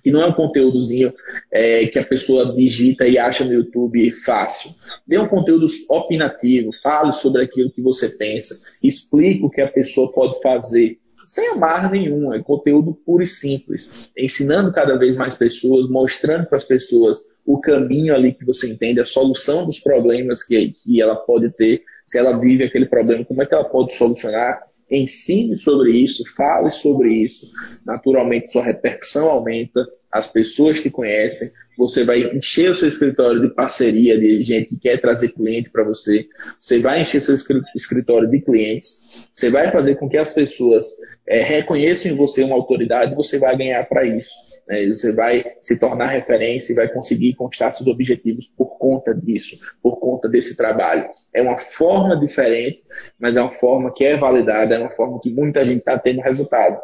que 0.06 0.12
não 0.12 0.22
é 0.22 0.28
um 0.28 0.34
conteúdozinho 0.34 1.12
é, 1.52 1.88
que 1.88 1.98
a 1.98 2.06
pessoa 2.06 2.56
digita 2.56 3.08
e 3.08 3.18
acha 3.18 3.44
no 3.44 3.52
YouTube 3.52 4.12
fácil. 4.12 4.70
Dê 5.08 5.18
um 5.18 5.28
conteúdo 5.28 5.66
opinativo, 5.90 6.70
fale 6.84 7.12
sobre 7.14 7.42
aquilo 7.42 7.72
que 7.72 7.82
você 7.82 8.10
pensa, 8.10 8.62
explique 8.84 9.44
o 9.44 9.50
que 9.50 9.62
a 9.62 9.68
pessoa 9.68 10.14
pode 10.14 10.40
fazer 10.44 11.00
sem 11.26 11.48
amarra 11.48 11.90
nenhuma, 11.90 12.36
é 12.36 12.40
conteúdo 12.44 12.94
puro 13.04 13.24
e 13.24 13.28
simples, 13.28 13.90
ensinando 14.16 14.72
cada 14.72 14.96
vez 14.96 15.18
mais 15.18 15.34
pessoas, 15.34 15.90
mostrando 15.90 16.46
para 16.46 16.58
as 16.58 16.64
pessoas 16.64 17.28
o 17.44 17.60
caminho 17.60 18.14
ali 18.14 18.32
que 18.32 18.46
você 18.46 18.72
entende, 18.72 19.00
a 19.00 19.06
solução 19.06 19.66
dos 19.66 19.80
problemas 19.80 20.44
que, 20.44 20.76
que 20.84 21.02
ela 21.02 21.16
pode 21.16 21.50
ter, 21.50 21.82
se 22.06 22.20
ela 22.20 22.38
vive 22.38 22.64
aquele 22.64 22.86
problema, 22.86 23.26
como 23.26 23.42
é 23.42 23.46
que 23.48 23.56
ela 23.56 23.66
pode 23.66 23.96
solucionar. 23.96 24.68
Ensine 24.90 25.58
sobre 25.58 25.92
isso, 25.92 26.24
fale 26.36 26.72
sobre 26.72 27.14
isso. 27.14 27.52
Naturalmente, 27.86 28.52
sua 28.52 28.64
repercussão 28.64 29.30
aumenta, 29.30 29.86
as 30.12 30.32
pessoas 30.32 30.82
te 30.82 30.90
conhecem, 30.90 31.50
você 31.78 32.06
vai 32.06 32.24
encher 32.36 32.72
o 32.72 32.76
seu 32.76 32.88
escritório 32.88 33.42
de 33.42 33.54
parceria, 33.54 34.18
de 34.18 34.42
gente 34.44 34.70
que 34.70 34.80
quer 34.80 35.02
trazer 35.02 35.30
cliente 35.30 35.70
para 35.70 35.84
você, 35.84 36.28
você 36.60 36.80
vai 36.80 37.02
encher 37.02 37.22
seu 37.22 37.36
escritório 37.76 38.30
de 38.30 38.40
clientes, 38.40 39.10
você 39.34 39.50
vai 39.50 39.72
fazer 39.72 39.96
com 39.96 40.08
que 40.08 40.18
as 40.18 40.34
pessoas 40.34 40.86
é, 41.28 41.42
reconheçam 41.42 42.12
em 42.12 42.16
você 42.16 42.44
uma 42.44 42.56
autoridade, 42.56 43.16
você 43.16 43.38
vai 43.38 43.58
ganhar 43.58 43.84
para 43.90 44.06
isso. 44.06 44.34
Né? 44.68 44.88
Você 44.88 45.14
vai 45.14 45.44
se 45.62 45.80
tornar 45.80 46.08
referência 46.08 46.74
e 46.74 46.76
vai 46.76 46.88
conseguir 46.88 47.36
conquistar 47.36 47.72
seus 47.72 47.88
objetivos 47.88 48.48
por 48.48 48.78
conta 48.78 49.14
disso, 49.14 49.60
por 49.82 50.00
conta 50.00 50.28
desse 50.28 50.56
trabalho. 50.56 51.10
É 51.36 51.42
uma 51.42 51.58
forma 51.58 52.18
diferente, 52.18 52.82
mas 53.20 53.36
é 53.36 53.42
uma 53.42 53.52
forma 53.52 53.94
que 53.94 54.06
é 54.06 54.16
validada, 54.16 54.76
é 54.76 54.80
uma 54.80 54.92
forma 54.92 55.20
que 55.22 55.30
muita 55.30 55.66
gente 55.66 55.80
está 55.80 56.00
tendo 56.00 56.22
resultado. 56.22 56.80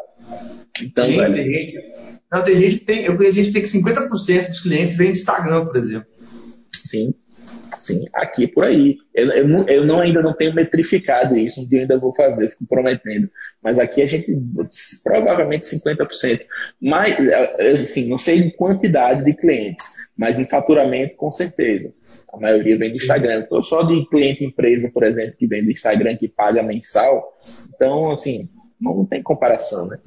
Então, 0.82 1.06
Sim, 1.06 1.32
tem 1.32 1.44
gente, 1.44 1.92
não, 2.30 2.42
tem 2.42 2.56
gente 2.56 2.78
que 2.78 2.84
tem, 2.84 3.04
eu 3.04 3.16
conheço 3.16 3.36
gente 3.36 3.48
que 3.48 3.52
tem 3.52 3.62
que 3.62 3.90
50% 3.90 4.48
dos 4.48 4.60
clientes 4.60 4.96
vêm 4.96 5.12
de 5.12 5.18
Instagram, 5.18 5.64
por 5.64 5.76
exemplo. 5.76 6.08
Sim, 6.74 7.14
sim, 7.78 8.04
aqui 8.12 8.46
por 8.46 8.64
aí. 8.64 8.96
Eu, 9.14 9.30
eu, 9.30 9.66
eu 9.66 9.84
não, 9.84 10.00
ainda 10.00 10.22
não 10.22 10.34
tenho 10.34 10.54
metrificado 10.54 11.36
isso, 11.36 11.62
um 11.62 11.66
dia 11.66 11.78
eu 11.78 11.82
ainda 11.82 11.98
vou 11.98 12.14
fazer, 12.14 12.50
fico 12.50 12.66
prometendo. 12.66 13.30
Mas 13.62 13.78
aqui 13.78 14.02
a 14.02 14.06
gente, 14.06 14.34
provavelmente 15.02 15.66
50%. 15.66 16.40
Mas, 16.80 17.16
assim, 17.58 18.08
não 18.08 18.18
sei 18.18 18.38
em 18.38 18.50
quantidade 18.50 19.24
de 19.24 19.34
clientes, 19.34 19.86
mas 20.16 20.38
em 20.38 20.46
faturamento, 20.46 21.16
com 21.16 21.30
certeza. 21.30 21.94
A 22.32 22.38
maioria 22.38 22.78
vem 22.78 22.90
do 22.90 22.96
Instagram. 22.96 23.40
Estou 23.40 23.62
só 23.62 23.82
de 23.82 24.06
cliente 24.08 24.44
empresa, 24.44 24.90
por 24.92 25.04
exemplo, 25.04 25.36
que 25.36 25.46
vem 25.46 25.64
do 25.64 25.70
Instagram, 25.70 26.16
que 26.16 26.28
paga 26.28 26.62
mensal. 26.62 27.38
Então, 27.74 28.10
assim, 28.10 28.48
não 28.80 29.04
tem 29.04 29.22
comparação, 29.22 29.86
né? 29.86 29.98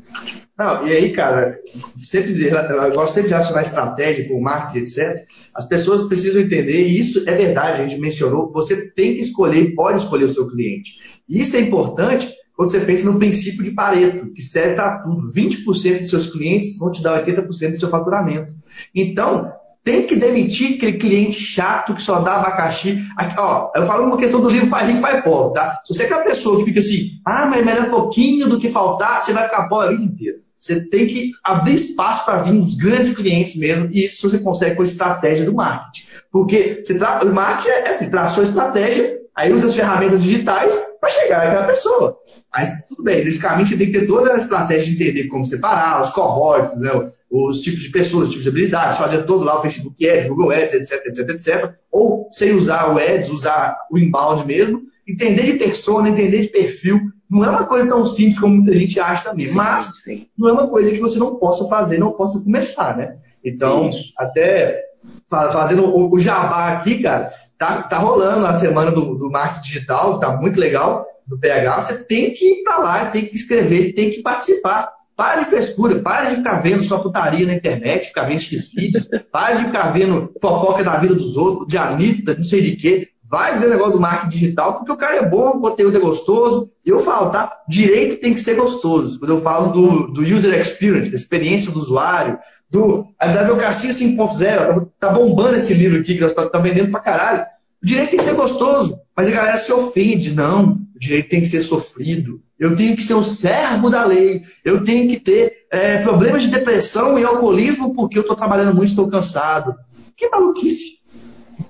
Não, 0.57 0.87
e 0.87 0.91
aí, 0.91 1.13
cara, 1.13 1.59
sempre, 2.01 2.33
eu 2.43 2.93
gosto 2.93 3.13
sempre 3.13 3.29
de 3.29 3.33
relacionar 3.33 3.61
estratégia 3.61 4.27
com 4.27 4.39
marketing, 4.39 4.79
etc. 4.79 5.25
As 5.53 5.65
pessoas 5.65 6.07
precisam 6.07 6.41
entender, 6.41 6.87
e 6.87 6.99
isso 6.99 7.27
é 7.27 7.35
verdade, 7.35 7.81
a 7.81 7.87
gente 7.87 7.99
mencionou, 7.99 8.51
você 8.51 8.91
tem 8.91 9.13
que 9.13 9.21
escolher, 9.21 9.75
pode 9.75 9.99
escolher 9.99 10.25
o 10.25 10.29
seu 10.29 10.49
cliente. 10.49 10.93
E 11.29 11.41
isso 11.41 11.55
é 11.55 11.61
importante 11.61 12.33
quando 12.55 12.71
você 12.71 12.79
pensa 12.79 13.11
no 13.11 13.19
princípio 13.19 13.63
de 13.63 13.71
Pareto, 13.71 14.31
que 14.31 14.41
serve 14.41 14.75
para 14.75 14.99
tudo. 14.99 15.27
20% 15.33 15.99
dos 15.99 16.09
seus 16.09 16.27
clientes 16.27 16.77
vão 16.77 16.91
te 16.91 17.03
dar 17.03 17.23
80% 17.23 17.71
do 17.71 17.77
seu 17.77 17.89
faturamento. 17.89 18.53
Então, 18.93 19.51
tem 19.85 20.07
que 20.07 20.15
demitir 20.15 20.75
aquele 20.75 20.97
cliente 20.97 21.39
chato 21.39 21.93
que 21.93 22.01
só 22.01 22.19
dá 22.19 22.37
abacaxi. 22.37 23.05
Aqui, 23.15 23.35
ó, 23.37 23.71
eu 23.75 23.85
falo 23.85 24.07
uma 24.07 24.17
questão 24.17 24.41
do 24.41 24.49
livro 24.49 24.67
Pai 24.67 24.87
Rico, 24.87 24.99
Pai 24.99 25.21
Pobre, 25.21 25.53
tá? 25.53 25.79
Se 25.85 25.93
você 25.93 26.03
é 26.03 26.05
aquela 26.07 26.23
pessoa 26.23 26.57
que 26.57 26.65
fica 26.65 26.79
assim, 26.79 27.11
ah, 27.23 27.45
mas 27.45 27.61
é 27.61 27.63
melhor 27.63 27.91
pouquinho 27.91 28.47
do 28.47 28.57
que 28.57 28.71
faltar, 28.71 29.21
você 29.21 29.31
vai 29.31 29.43
ficar 29.43 29.69
pobre 29.69 29.89
a 29.89 29.91
vida 29.91 30.03
inteira. 30.03 30.37
Você 30.57 30.89
tem 30.89 31.05
que 31.05 31.31
abrir 31.43 31.75
espaço 31.75 32.25
para 32.25 32.39
vir 32.39 32.57
os 32.57 32.75
grandes 32.75 33.15
clientes 33.15 33.55
mesmo, 33.57 33.87
e 33.91 34.05
isso 34.05 34.27
você 34.27 34.39
consegue 34.39 34.75
com 34.75 34.81
a 34.81 34.85
estratégia 34.85 35.45
do 35.45 35.53
marketing. 35.53 36.07
Porque 36.31 36.81
você 36.83 36.97
tra... 36.97 37.23
o 37.23 37.31
marketing 37.31 37.69
é 37.69 37.89
assim, 37.89 38.09
traçou 38.09 38.41
a 38.41 38.47
estratégia, 38.47 39.19
aí 39.35 39.53
usa 39.53 39.67
as 39.67 39.75
ferramentas 39.75 40.23
digitais 40.23 40.83
para 40.99 41.11
chegar 41.11 41.45
àquela 41.45 41.67
pessoa. 41.67 42.17
Mas 42.51 42.69
tudo 42.87 43.03
bem, 43.03 43.23
nesse 43.23 43.39
caminho 43.39 43.67
você 43.67 43.77
tem 43.77 43.91
que 43.91 43.99
ter 43.99 44.07
toda 44.07 44.33
a 44.33 44.37
estratégia 44.37 44.85
de 44.85 44.95
entender 44.95 45.27
como 45.27 45.45
separar, 45.45 46.01
os 46.01 46.09
cohorts, 46.09 46.79
né, 46.79 46.89
os 47.35 47.59
tipos 47.59 47.81
de 47.81 47.89
pessoas, 47.89 48.25
os 48.25 48.29
tipos 48.29 48.43
de 48.43 48.49
habilidades, 48.49 48.97
fazer 48.97 49.23
todo 49.23 49.43
lá 49.43 49.57
o 49.57 49.61
Facebook 49.61 50.07
Ads, 50.07 50.27
Google 50.27 50.51
Ads, 50.51 50.73
etc, 50.73 51.05
etc, 51.07 51.29
etc. 51.29 51.75
Ou 51.91 52.27
sem 52.29 52.53
usar 52.53 52.93
o 52.93 52.97
Ads, 52.97 53.29
usar 53.29 53.77
o 53.91 53.97
inbound 53.97 54.45
mesmo. 54.45 54.83
Entender 55.07 55.43
de 55.43 55.53
persona, 55.53 56.09
entender 56.09 56.41
de 56.41 56.47
perfil. 56.47 57.01
Não 57.29 57.43
é 57.43 57.49
uma 57.49 57.65
coisa 57.65 57.87
tão 57.87 58.05
simples 58.05 58.39
como 58.39 58.55
muita 58.55 58.73
gente 58.73 58.99
acha 58.99 59.29
também. 59.29 59.47
Sim, 59.47 59.55
mas 59.55 59.91
sim. 60.03 60.27
não 60.37 60.49
é 60.49 60.53
uma 60.53 60.67
coisa 60.67 60.91
que 60.91 60.99
você 60.99 61.19
não 61.19 61.35
possa 61.35 61.65
fazer, 61.67 61.97
não 61.97 62.11
possa 62.11 62.39
começar, 62.39 62.95
né? 62.95 63.17
Então, 63.43 63.91
sim. 63.91 63.99
até 64.17 64.83
fazendo 65.27 66.11
o 66.11 66.19
jabá 66.19 66.69
aqui, 66.69 67.01
cara, 67.01 67.31
tá, 67.57 67.83
tá 67.83 67.97
rolando 67.97 68.45
a 68.45 68.57
semana 68.57 68.91
do, 68.91 69.15
do 69.15 69.29
marketing 69.29 69.67
digital, 69.67 70.19
tá 70.19 70.37
muito 70.37 70.59
legal, 70.59 71.05
do 71.27 71.39
PH. 71.39 71.81
Você 71.81 72.03
tem 72.03 72.33
que 72.33 72.45
ir 72.45 72.63
para 72.63 72.77
lá, 72.77 73.05
tem 73.05 73.25
que 73.25 73.35
escrever, 73.35 73.93
tem 73.93 74.11
que 74.11 74.21
participar. 74.21 74.91
Para 75.15 75.41
de 75.41 75.49
frescura, 75.49 75.99
para 75.99 76.29
de 76.29 76.37
ficar 76.37 76.61
vendo 76.61 76.83
sua 76.83 76.99
putaria 76.99 77.45
na 77.47 77.53
internet, 77.53 78.07
ficar 78.07 78.25
vendo 78.25 78.41
X-Vídeos, 78.41 79.07
para 79.31 79.55
de 79.55 79.65
ficar 79.67 79.91
vendo 79.93 80.31
fofoca 80.41 80.83
da 80.83 80.97
vida 80.97 81.15
dos 81.15 81.37
outros, 81.37 81.67
de 81.67 81.77
Anitta, 81.77 82.35
não 82.35 82.43
sei 82.43 82.61
de 82.61 82.75
quê. 82.75 83.07
Vai 83.27 83.57
ver 83.57 83.67
o 83.67 83.69
negócio 83.69 83.93
do 83.93 83.99
marketing 83.99 84.37
digital, 84.37 84.73
porque 84.75 84.91
o 84.91 84.97
cara 84.97 85.15
é 85.15 85.27
bom, 85.27 85.49
o 85.51 85.61
conteúdo 85.61 85.97
é 85.97 85.99
gostoso. 85.99 86.69
Eu 86.85 86.99
falo, 86.99 87.31
tá? 87.31 87.57
Direito 87.67 88.19
tem 88.19 88.33
que 88.33 88.39
ser 88.39 88.55
gostoso. 88.55 89.19
Quando 89.19 89.31
eu 89.31 89.41
falo 89.41 89.71
do, 89.71 90.07
do 90.11 90.21
user 90.21 90.53
experience, 90.59 91.09
da 91.09 91.15
experiência 91.15 91.71
do 91.71 91.79
usuário, 91.79 92.37
do, 92.69 93.07
da 93.17 93.41
advocacia 93.41 93.91
5.0, 93.91 94.89
tá 94.99 95.09
bombando 95.09 95.55
esse 95.55 95.73
livro 95.73 95.99
aqui 95.99 96.15
que 96.15 96.21
nós 96.21 96.31
estamos 96.31 96.51
tá, 96.51 96.59
tá 96.59 96.63
vendendo 96.63 96.91
pra 96.91 96.99
caralho. 96.99 97.45
O 97.85 97.87
direito 97.87 98.09
tem 98.09 98.19
que 98.19 98.25
ser 98.25 98.33
gostoso, 98.33 98.99
mas 99.15 99.27
a 99.27 99.31
galera 99.31 99.57
se 99.57 99.71
ofende. 99.71 100.33
Não, 100.33 100.71
o 100.95 100.99
direito 100.99 101.29
tem 101.29 101.41
que 101.41 101.45
ser 101.45 101.61
sofrido. 101.61 102.41
Eu 102.59 102.75
tenho 102.75 102.95
que 102.95 103.03
ser 103.03 103.13
o 103.13 103.23
servo 103.23 103.91
da 103.91 104.03
lei. 104.03 104.41
Eu 104.63 104.83
tenho 104.83 105.07
que 105.07 105.19
ter 105.19 105.67
é, 105.69 105.99
problemas 105.99 106.41
de 106.41 106.49
depressão 106.49 107.19
e 107.19 107.23
alcoolismo 107.23 107.93
porque 107.93 108.17
eu 108.17 108.23
estou 108.23 108.35
trabalhando 108.35 108.73
muito 108.73 108.89
e 108.89 108.89
estou 108.89 109.07
cansado. 109.07 109.75
Que 110.17 110.27
maluquice. 110.29 110.97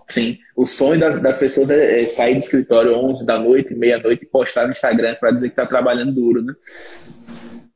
Sim, 0.08 0.38
o 0.56 0.66
sonho 0.66 1.02
das, 1.02 1.20
das 1.20 1.38
pessoas 1.38 1.70
é, 1.70 2.04
é, 2.04 2.08
sair 2.08 2.36
do 2.36 2.40
escritório 2.40 2.96
11 2.96 3.26
da 3.26 3.38
noite, 3.38 3.76
meia-noite 3.76 4.24
e 4.24 4.30
postar 4.30 4.68
no 4.68 4.72
Instagram 4.72 5.18
para 5.20 5.32
dizer 5.32 5.50
que 5.50 5.54
está 5.54 5.66
trabalhando 5.66 6.14
duro, 6.14 6.42
né? 6.42 6.54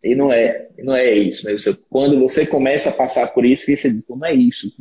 E 0.03 0.15
não 0.15 0.31
é, 0.31 0.67
não 0.79 0.95
é 0.95 1.11
isso. 1.11 1.45
Né? 1.45 1.53
Você, 1.53 1.77
quando 1.89 2.19
você 2.19 2.45
começa 2.45 2.89
a 2.89 2.93
passar 2.93 3.27
por 3.27 3.45
isso, 3.45 3.65
você 3.65 3.91
diz, 3.91 4.03
não 4.09 4.25
é 4.25 4.33
isso. 4.33 4.71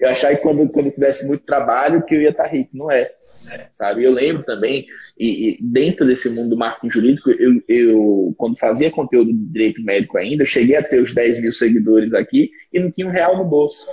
Eu 0.00 0.08
achava 0.08 0.34
que 0.34 0.42
quando, 0.42 0.68
quando 0.70 0.86
eu 0.86 0.94
tivesse 0.94 1.28
muito 1.28 1.44
trabalho 1.44 2.04
que 2.04 2.14
eu 2.14 2.22
ia 2.22 2.30
estar 2.30 2.46
rico. 2.46 2.70
Não 2.74 2.90
é. 2.90 3.12
Sabe? 3.74 4.04
Eu 4.04 4.12
lembro 4.12 4.42
também, 4.44 4.86
e, 5.22 5.58
dentro 5.60 6.06
desse 6.06 6.30
mundo 6.30 6.50
do 6.50 6.56
marketing 6.56 6.90
jurídico, 6.90 7.30
eu, 7.30 7.62
eu, 7.68 8.34
quando 8.38 8.58
fazia 8.58 8.90
conteúdo 8.90 9.30
de 9.30 9.52
direito 9.52 9.82
médico 9.82 10.16
ainda, 10.16 10.42
eu 10.42 10.46
cheguei 10.46 10.76
a 10.76 10.82
ter 10.82 11.02
os 11.02 11.14
10 11.14 11.42
mil 11.42 11.52
seguidores 11.52 12.14
aqui 12.14 12.50
e 12.72 12.80
não 12.80 12.90
tinha 12.90 13.06
um 13.06 13.10
real 13.10 13.36
no 13.36 13.44
bolso 13.44 13.86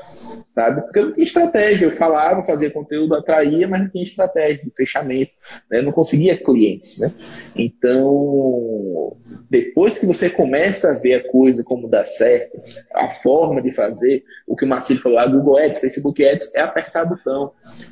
sabe? 0.58 0.82
Porque 0.82 0.98
eu 0.98 1.06
não 1.06 1.12
tinha 1.12 1.24
estratégia. 1.24 1.86
Eu 1.86 1.92
falava, 1.92 2.44
fazia 2.44 2.72
conteúdo, 2.72 3.14
atraía, 3.14 3.68
mas 3.68 3.82
não 3.82 3.90
tinha 3.90 4.04
estratégia 4.04 4.64
de 4.64 4.72
fechamento. 4.76 5.32
Né? 5.70 5.80
Eu 5.80 5.84
não 5.84 5.92
conseguia 5.92 6.36
clientes, 6.36 6.98
né? 6.98 7.14
Então, 7.56 9.16
depois 9.50 10.00
que 10.00 10.08
você 10.08 10.32
começa 10.32 10.90
a 10.90 11.00
ver 11.00 11.14
a 11.14 11.32
coisa 11.32 11.64
como 11.64 11.88
dá 11.88 12.04
certo, 12.04 12.60
a 12.92 13.08
forma 13.08 13.62
de 13.62 13.72
fazer, 13.72 14.24
o 14.48 14.56
que 14.56 14.66
o 14.66 14.68
Marcelo 14.68 15.00
falou, 15.00 15.20
a 15.20 15.28
Google 15.28 15.58
Ads, 15.58 15.80
Facebook 15.80 16.26
Ads, 16.26 16.56
é 16.56 16.62
apertar 16.62 17.06
botão. 17.06 17.52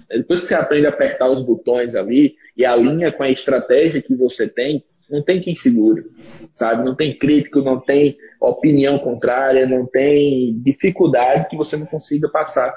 Depois 0.09 0.41
que 0.41 0.47
você 0.47 0.55
aprende 0.55 0.87
a 0.87 0.89
apertar 0.89 1.29
os 1.29 1.43
botões 1.43 1.93
ali 1.93 2.35
e 2.55 2.65
alinha 2.65 3.11
com 3.11 3.23
a 3.23 3.29
estratégia 3.29 4.01
que 4.01 4.15
você 4.15 4.47
tem, 4.47 4.83
não 5.09 5.21
tem 5.23 5.39
quem 5.39 5.53
segure, 5.53 6.05
sabe? 6.53 6.83
Não 6.83 6.95
tem 6.95 7.17
crítico, 7.17 7.61
não 7.61 7.79
tem 7.79 8.17
opinião 8.41 8.97
contrária, 8.97 9.67
não 9.67 9.85
tem 9.85 10.59
dificuldade 10.61 11.47
que 11.47 11.55
você 11.55 11.77
não 11.77 11.85
consiga 11.85 12.29
passar. 12.29 12.73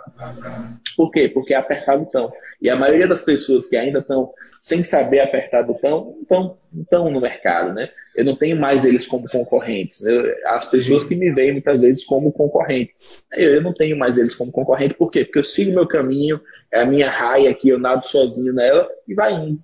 Por 0.97 1.11
quê? 1.11 1.29
Porque 1.29 1.55
é 1.55 1.57
apertar 1.57 1.97
botão. 1.97 2.31
E 2.61 2.69
a 2.69 2.77
maioria 2.77 3.09
das 3.09 3.23
pessoas 3.23 3.67
que 3.67 3.77
ainda 3.77 4.01
estão 4.01 4.31
sem 4.59 4.83
saber 4.83 5.21
apertar 5.21 5.63
botão, 5.63 6.17
não 6.29 6.59
estão 6.83 7.11
no 7.11 7.21
mercado, 7.21 7.73
né? 7.73 7.89
Eu 8.15 8.25
não 8.25 8.35
tenho 8.35 8.59
mais 8.59 8.85
eles 8.85 9.07
como 9.07 9.29
concorrentes. 9.29 10.05
Eu, 10.05 10.35
as 10.47 10.69
pessoas 10.69 11.05
que 11.05 11.15
me 11.15 11.31
veem 11.31 11.53
muitas 11.53 11.81
vezes 11.81 12.05
como 12.05 12.33
concorrente. 12.33 12.93
Eu, 13.33 13.55
eu 13.55 13.63
não 13.63 13.73
tenho 13.73 13.97
mais 13.97 14.19
eles 14.19 14.35
como 14.35 14.51
concorrente. 14.51 14.95
Por 14.95 15.11
quê? 15.11 15.25
Porque 15.25 15.39
eu 15.39 15.45
sigo 15.45 15.73
meu 15.73 15.87
caminho, 15.87 16.41
é 16.73 16.81
a 16.83 16.87
minha 16.87 17.09
raia 17.09 17.51
aqui, 17.51 17.69
eu 17.69 17.79
nado 17.79 18.05
sozinho 18.07 18.53
nela 18.53 18.89
e 19.07 19.15
vai 19.15 19.33
indo. 19.33 19.61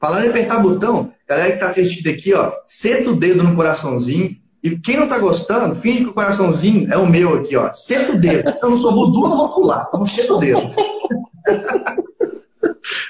Falando 0.00 0.26
em 0.26 0.28
apertar 0.28 0.62
botão, 0.62 1.12
galera 1.28 1.48
que 1.48 1.54
está 1.54 1.68
assistindo 1.68 2.08
aqui, 2.08 2.32
ó, 2.32 2.52
senta 2.66 3.10
o 3.10 3.16
dedo 3.16 3.42
no 3.42 3.56
coraçãozinho, 3.56 4.36
E 4.62 4.78
quem 4.78 4.96
não 4.96 5.08
tá 5.08 5.18
gostando, 5.18 5.74
finge 5.74 6.04
que 6.04 6.10
o 6.10 6.14
coraçãozinho 6.14 6.92
é 6.92 6.96
o 6.96 7.06
meu 7.06 7.38
aqui, 7.38 7.56
ó. 7.56 7.70
Senta 7.72 8.12
o 8.12 8.20
dedo. 8.20 8.48
Eu 8.62 8.70
não 8.70 8.76
sou 8.76 8.92
voodoo, 8.92 9.28
não 9.28 9.36
vou 9.36 9.54
pular. 9.54 9.86
Então 9.88 10.04
senta 10.04 10.34
o 10.34 10.38
dedo. 10.38 10.60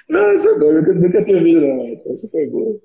não, 0.09 0.21
é. 0.21 0.37
Eu 0.37 0.95
nunca 0.95 1.25
tinha 1.25 1.37
ouvido, 1.39 1.61
não. 1.61 1.87
Essa, 1.93 2.13
essa 2.13 2.29
foi 2.29 2.47
boa. 2.47 2.77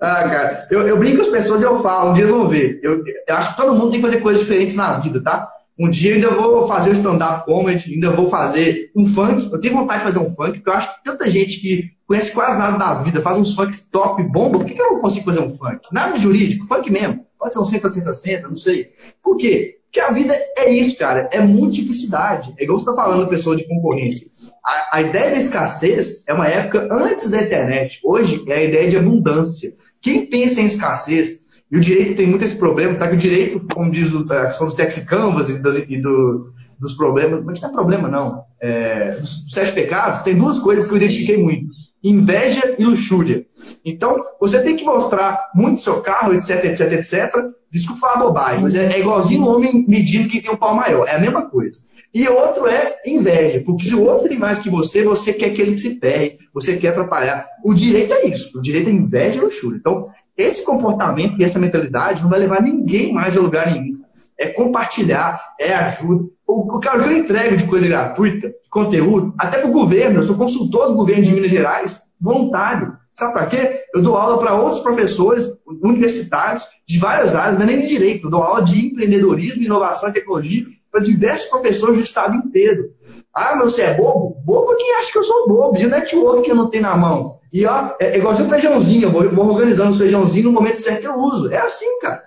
Ah, 0.00 0.28
cara, 0.28 0.68
eu, 0.70 0.86
eu 0.86 0.98
brinco 0.98 1.18
com 1.18 1.22
as 1.24 1.28
pessoas 1.28 1.62
e 1.62 1.64
eu 1.64 1.78
falo, 1.80 2.10
um 2.10 2.14
dia 2.14 2.26
vão 2.26 2.48
ver. 2.48 2.80
Eu, 2.82 3.02
eu 3.28 3.34
acho 3.34 3.50
que 3.50 3.56
todo 3.56 3.74
mundo 3.74 3.90
tem 3.90 4.00
que 4.00 4.06
fazer 4.06 4.20
coisas 4.20 4.42
diferentes 4.42 4.74
na 4.74 4.94
vida, 4.94 5.22
tá? 5.22 5.48
Um 5.78 5.90
dia 5.90 6.14
ainda 6.14 6.30
vou 6.30 6.66
fazer 6.66 6.90
o 6.90 6.94
stand-up 6.94 7.44
comedy, 7.44 7.94
ainda 7.94 8.10
vou 8.10 8.30
fazer 8.30 8.90
um 8.96 9.06
funk. 9.06 9.50
Eu 9.52 9.60
tenho 9.60 9.74
vontade 9.74 10.00
de 10.00 10.06
fazer 10.06 10.18
um 10.18 10.30
funk, 10.30 10.54
porque 10.54 10.70
eu 10.70 10.74
acho 10.74 10.94
que 10.94 11.04
tanta 11.04 11.30
gente 11.30 11.60
que 11.60 11.95
conhece 12.06 12.32
quase 12.32 12.58
nada 12.58 12.78
da 12.78 13.02
vida 13.02 13.20
faz 13.20 13.36
uns 13.36 13.54
funk 13.54 13.76
top, 13.90 14.22
bomba. 14.22 14.58
Por 14.58 14.66
que, 14.66 14.74
que 14.74 14.80
eu 14.80 14.92
não 14.92 15.00
consigo 15.00 15.24
fazer 15.24 15.40
um 15.40 15.56
funk? 15.56 15.80
Nada 15.92 16.18
jurídico, 16.18 16.66
funk 16.66 16.90
mesmo. 16.90 17.26
Pode 17.38 17.52
ser 17.52 17.60
um 17.60 17.66
senta, 17.66 17.88
senta, 17.88 18.12
senta, 18.12 18.48
não 18.48 18.56
sei. 18.56 18.92
Por 19.22 19.36
quê? 19.36 19.78
Porque 19.84 20.00
a 20.00 20.12
vida 20.12 20.34
é 20.58 20.70
isso, 20.70 20.98
cara. 20.98 21.28
É 21.32 21.40
multiplicidade. 21.40 22.54
É 22.58 22.64
igual 22.64 22.78
você 22.78 22.88
está 22.88 23.02
falando, 23.02 23.28
pessoa 23.28 23.56
de 23.56 23.66
concorrência. 23.66 24.30
A, 24.64 24.96
a 24.96 25.02
ideia 25.02 25.30
da 25.30 25.38
escassez 25.38 26.22
é 26.26 26.34
uma 26.34 26.48
época 26.48 26.88
antes 26.90 27.28
da 27.28 27.42
internet. 27.42 28.00
Hoje 28.04 28.44
é 28.48 28.54
a 28.54 28.62
ideia 28.62 28.88
de 28.88 28.96
abundância. 28.96 29.72
Quem 30.00 30.26
pensa 30.26 30.60
em 30.60 30.66
escassez 30.66 31.46
e 31.70 31.76
o 31.76 31.80
direito 31.80 32.16
tem 32.16 32.26
muito 32.26 32.44
esse 32.44 32.56
problema, 32.56 32.96
tá? 32.96 33.08
Que 33.08 33.14
o 33.14 33.18
direito, 33.18 33.60
como 33.74 33.90
diz 33.90 34.10
a 34.30 34.46
questão 34.46 34.66
dos 34.66 34.76
taxi 34.76 35.04
canvas 35.04 35.48
e, 35.48 35.58
das, 35.60 35.78
e 35.88 36.00
do, 36.00 36.52
dos 36.78 36.92
problemas, 36.94 37.42
mas 37.42 37.60
não 37.60 37.68
é 37.68 37.72
problema 37.72 38.08
não, 38.08 38.44
é, 38.60 39.16
dos 39.16 39.50
sete 39.50 39.72
pecados, 39.72 40.20
tem 40.20 40.36
duas 40.36 40.58
coisas 40.58 40.86
que 40.86 40.92
eu 40.92 40.96
identifiquei 40.98 41.36
muito: 41.36 41.66
inveja 42.02 42.74
e 42.78 42.84
luxúria. 42.84 43.46
Então, 43.84 44.22
você 44.40 44.62
tem 44.62 44.76
que 44.76 44.84
mostrar 44.84 45.50
muito 45.54 45.80
seu 45.80 46.00
carro, 46.00 46.32
etc, 46.32 46.64
etc, 46.64 46.92
etc. 46.92 47.46
Desculpa 47.70 48.00
falar 48.00 48.24
bobagem, 48.24 48.62
mas 48.62 48.74
é, 48.74 48.92
é 48.92 49.00
igualzinho 49.00 49.42
o 49.42 49.54
homem 49.54 49.84
medindo 49.88 50.28
quem 50.28 50.40
tem 50.40 50.50
um 50.50 50.56
pau 50.56 50.74
maior. 50.74 51.06
É 51.08 51.16
a 51.16 51.20
mesma 51.20 51.48
coisa. 51.48 51.80
E 52.14 52.28
outro 52.28 52.66
é 52.66 52.96
inveja, 53.06 53.62
porque 53.64 53.84
se 53.84 53.94
o 53.94 54.04
outro 54.04 54.28
tem 54.28 54.38
mais 54.38 54.62
que 54.62 54.70
você, 54.70 55.04
você 55.04 55.32
quer 55.32 55.50
que 55.50 55.60
ele 55.60 55.76
se 55.76 55.98
ferre, 55.98 56.38
você 56.54 56.76
quer 56.76 56.88
atrapalhar. 56.88 57.46
O 57.64 57.74
direito 57.74 58.14
é 58.14 58.26
isso. 58.26 58.50
O 58.54 58.62
direito 58.62 58.88
é 58.88 58.92
inveja 58.92 59.36
e 59.36 59.40
luxúria. 59.40 59.78
Então, 59.78 60.08
esse 60.36 60.64
comportamento 60.64 61.40
e 61.40 61.44
essa 61.44 61.58
mentalidade 61.58 62.22
não 62.22 62.30
vai 62.30 62.38
levar 62.38 62.62
ninguém 62.62 63.12
mais 63.12 63.36
a 63.36 63.40
lugar 63.40 63.70
nenhum. 63.70 64.00
É 64.38 64.48
compartilhar, 64.48 65.40
é 65.58 65.74
ajuda. 65.74 66.35
O, 66.46 66.78
cara 66.78 67.02
que 67.02 67.08
eu 67.08 67.18
entrego 67.18 67.56
de 67.56 67.64
coisa 67.64 67.88
gratuita, 67.88 68.48
de 68.48 68.70
conteúdo, 68.70 69.34
até 69.38 69.58
para 69.58 69.68
o 69.68 69.72
governo, 69.72 70.20
eu 70.20 70.22
sou 70.22 70.36
consultor 70.36 70.86
do 70.88 70.94
governo 70.94 71.24
de 71.24 71.32
Minas 71.32 71.50
Gerais, 71.50 72.02
voluntário. 72.20 72.96
Sabe 73.12 73.32
para 73.32 73.46
quê? 73.46 73.80
Eu 73.94 74.02
dou 74.02 74.16
aula 74.16 74.38
para 74.38 74.54
outros 74.54 74.80
professores 74.80 75.50
universitários 75.82 76.64
de 76.86 76.98
várias 76.98 77.34
áreas, 77.34 77.56
não 77.56 77.64
é 77.64 77.66
nem 77.66 77.80
de 77.80 77.88
direito, 77.88 78.26
eu 78.26 78.30
dou 78.30 78.42
aula 78.42 78.62
de 78.62 78.86
empreendedorismo, 78.86 79.64
inovação 79.64 80.10
e 80.10 80.12
tecnologia 80.12 80.66
para 80.92 81.00
diversos 81.00 81.48
professores 81.48 81.96
do 81.96 82.02
estado 82.02 82.36
inteiro. 82.36 82.90
Ah, 83.34 83.54
mas 83.56 83.72
você 83.72 83.82
é 83.82 83.94
bobo? 83.94 84.36
Bobo 84.44 84.74
quem 84.76 84.94
acha 84.94 85.12
que 85.12 85.18
eu 85.18 85.24
sou 85.24 85.48
bobo. 85.48 85.76
E 85.78 85.84
o 85.84 85.90
network 85.90 86.42
que 86.42 86.50
eu 86.50 86.54
não 86.54 86.70
tenho 86.70 86.84
na 86.84 86.96
mão. 86.96 87.38
E 87.52 87.66
ó, 87.66 87.90
é, 88.00 88.14
é 88.14 88.18
igualzinho 88.18 88.46
o 88.46 88.50
feijãozinho. 88.50 89.02
Eu 89.04 89.10
vou, 89.10 89.28
vou 89.28 89.46
organizando 89.46 89.92
o 89.92 89.98
feijãozinho 89.98 90.44
no 90.44 90.52
momento 90.52 90.80
certo 90.80 91.00
que 91.00 91.06
eu 91.06 91.18
uso. 91.18 91.52
É 91.52 91.58
assim, 91.58 92.00
cara. 92.00 92.22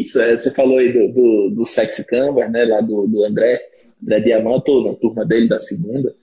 Isso, 0.00 0.20
é, 0.20 0.36
você 0.36 0.50
falou 0.50 0.78
aí 0.78 0.92
do, 0.92 1.12
do, 1.12 1.54
do 1.56 1.64
Sexy 1.64 2.04
Canvas, 2.04 2.50
né, 2.50 2.64
lá 2.64 2.80
do, 2.80 3.06
do 3.06 3.24
André, 3.24 3.60
André 4.02 4.20
Diamanto, 4.20 4.84
na 4.84 4.94
turma 4.94 5.24
dele 5.24 5.48
da 5.48 5.58
segunda. 5.58 6.14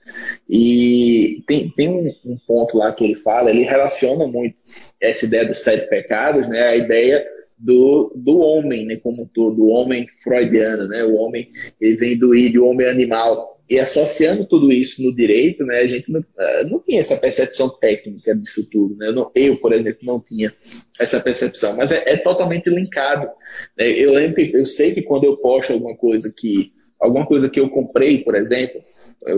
E 0.48 1.42
tem, 1.46 1.70
tem 1.70 1.88
um, 1.88 2.12
um 2.24 2.38
ponto 2.46 2.76
lá 2.76 2.92
que 2.92 3.04
ele 3.04 3.16
fala, 3.16 3.50
ele 3.50 3.62
relaciona 3.62 4.26
muito 4.26 4.56
essa 5.00 5.24
ideia 5.24 5.46
dos 5.46 5.62
sete 5.62 5.88
pecados, 5.88 6.48
né, 6.48 6.62
a 6.62 6.76
ideia 6.76 7.26
do, 7.60 8.12
do 8.16 8.38
homem, 8.38 8.86
né, 8.86 8.96
como 8.96 9.28
todo, 9.32 9.56
do 9.56 9.68
homem 9.68 10.06
freudiano, 10.22 10.88
né, 10.88 11.04
o 11.04 11.14
homem, 11.16 11.50
ele 11.78 11.96
vem 11.96 12.18
do 12.18 12.30
o 12.30 12.66
homem 12.66 12.86
animal, 12.86 13.60
e 13.68 13.78
associando 13.78 14.46
tudo 14.46 14.72
isso 14.72 15.02
no 15.02 15.14
direito, 15.14 15.64
né, 15.64 15.80
a 15.80 15.86
gente 15.86 16.10
não, 16.10 16.24
eh, 16.38 16.64
não 16.64 16.80
tinha 16.80 17.00
essa 17.00 17.16
percepção 17.16 17.68
técnica 17.68 18.34
disso 18.34 18.66
tudo, 18.68 18.96
né, 18.96 19.08
eu, 19.08 19.12
não, 19.12 19.30
eu, 19.34 19.56
por 19.58 19.72
exemplo, 19.74 20.00
não 20.02 20.18
tinha 20.18 20.52
essa 20.98 21.20
percepção, 21.20 21.76
mas 21.76 21.92
é, 21.92 22.02
é 22.06 22.16
totalmente 22.16 22.70
linkado, 22.70 23.28
né, 23.76 23.90
eu 23.90 24.14
lembro 24.14 24.36
que, 24.36 24.56
eu 24.56 24.64
sei 24.64 24.94
que 24.94 25.02
quando 25.02 25.24
eu 25.24 25.36
posto 25.36 25.74
alguma 25.74 25.94
coisa 25.94 26.32
que, 26.34 26.72
alguma 26.98 27.26
coisa 27.26 27.48
que 27.48 27.60
eu 27.60 27.68
comprei, 27.68 28.24
por 28.24 28.34
exemplo, 28.34 28.82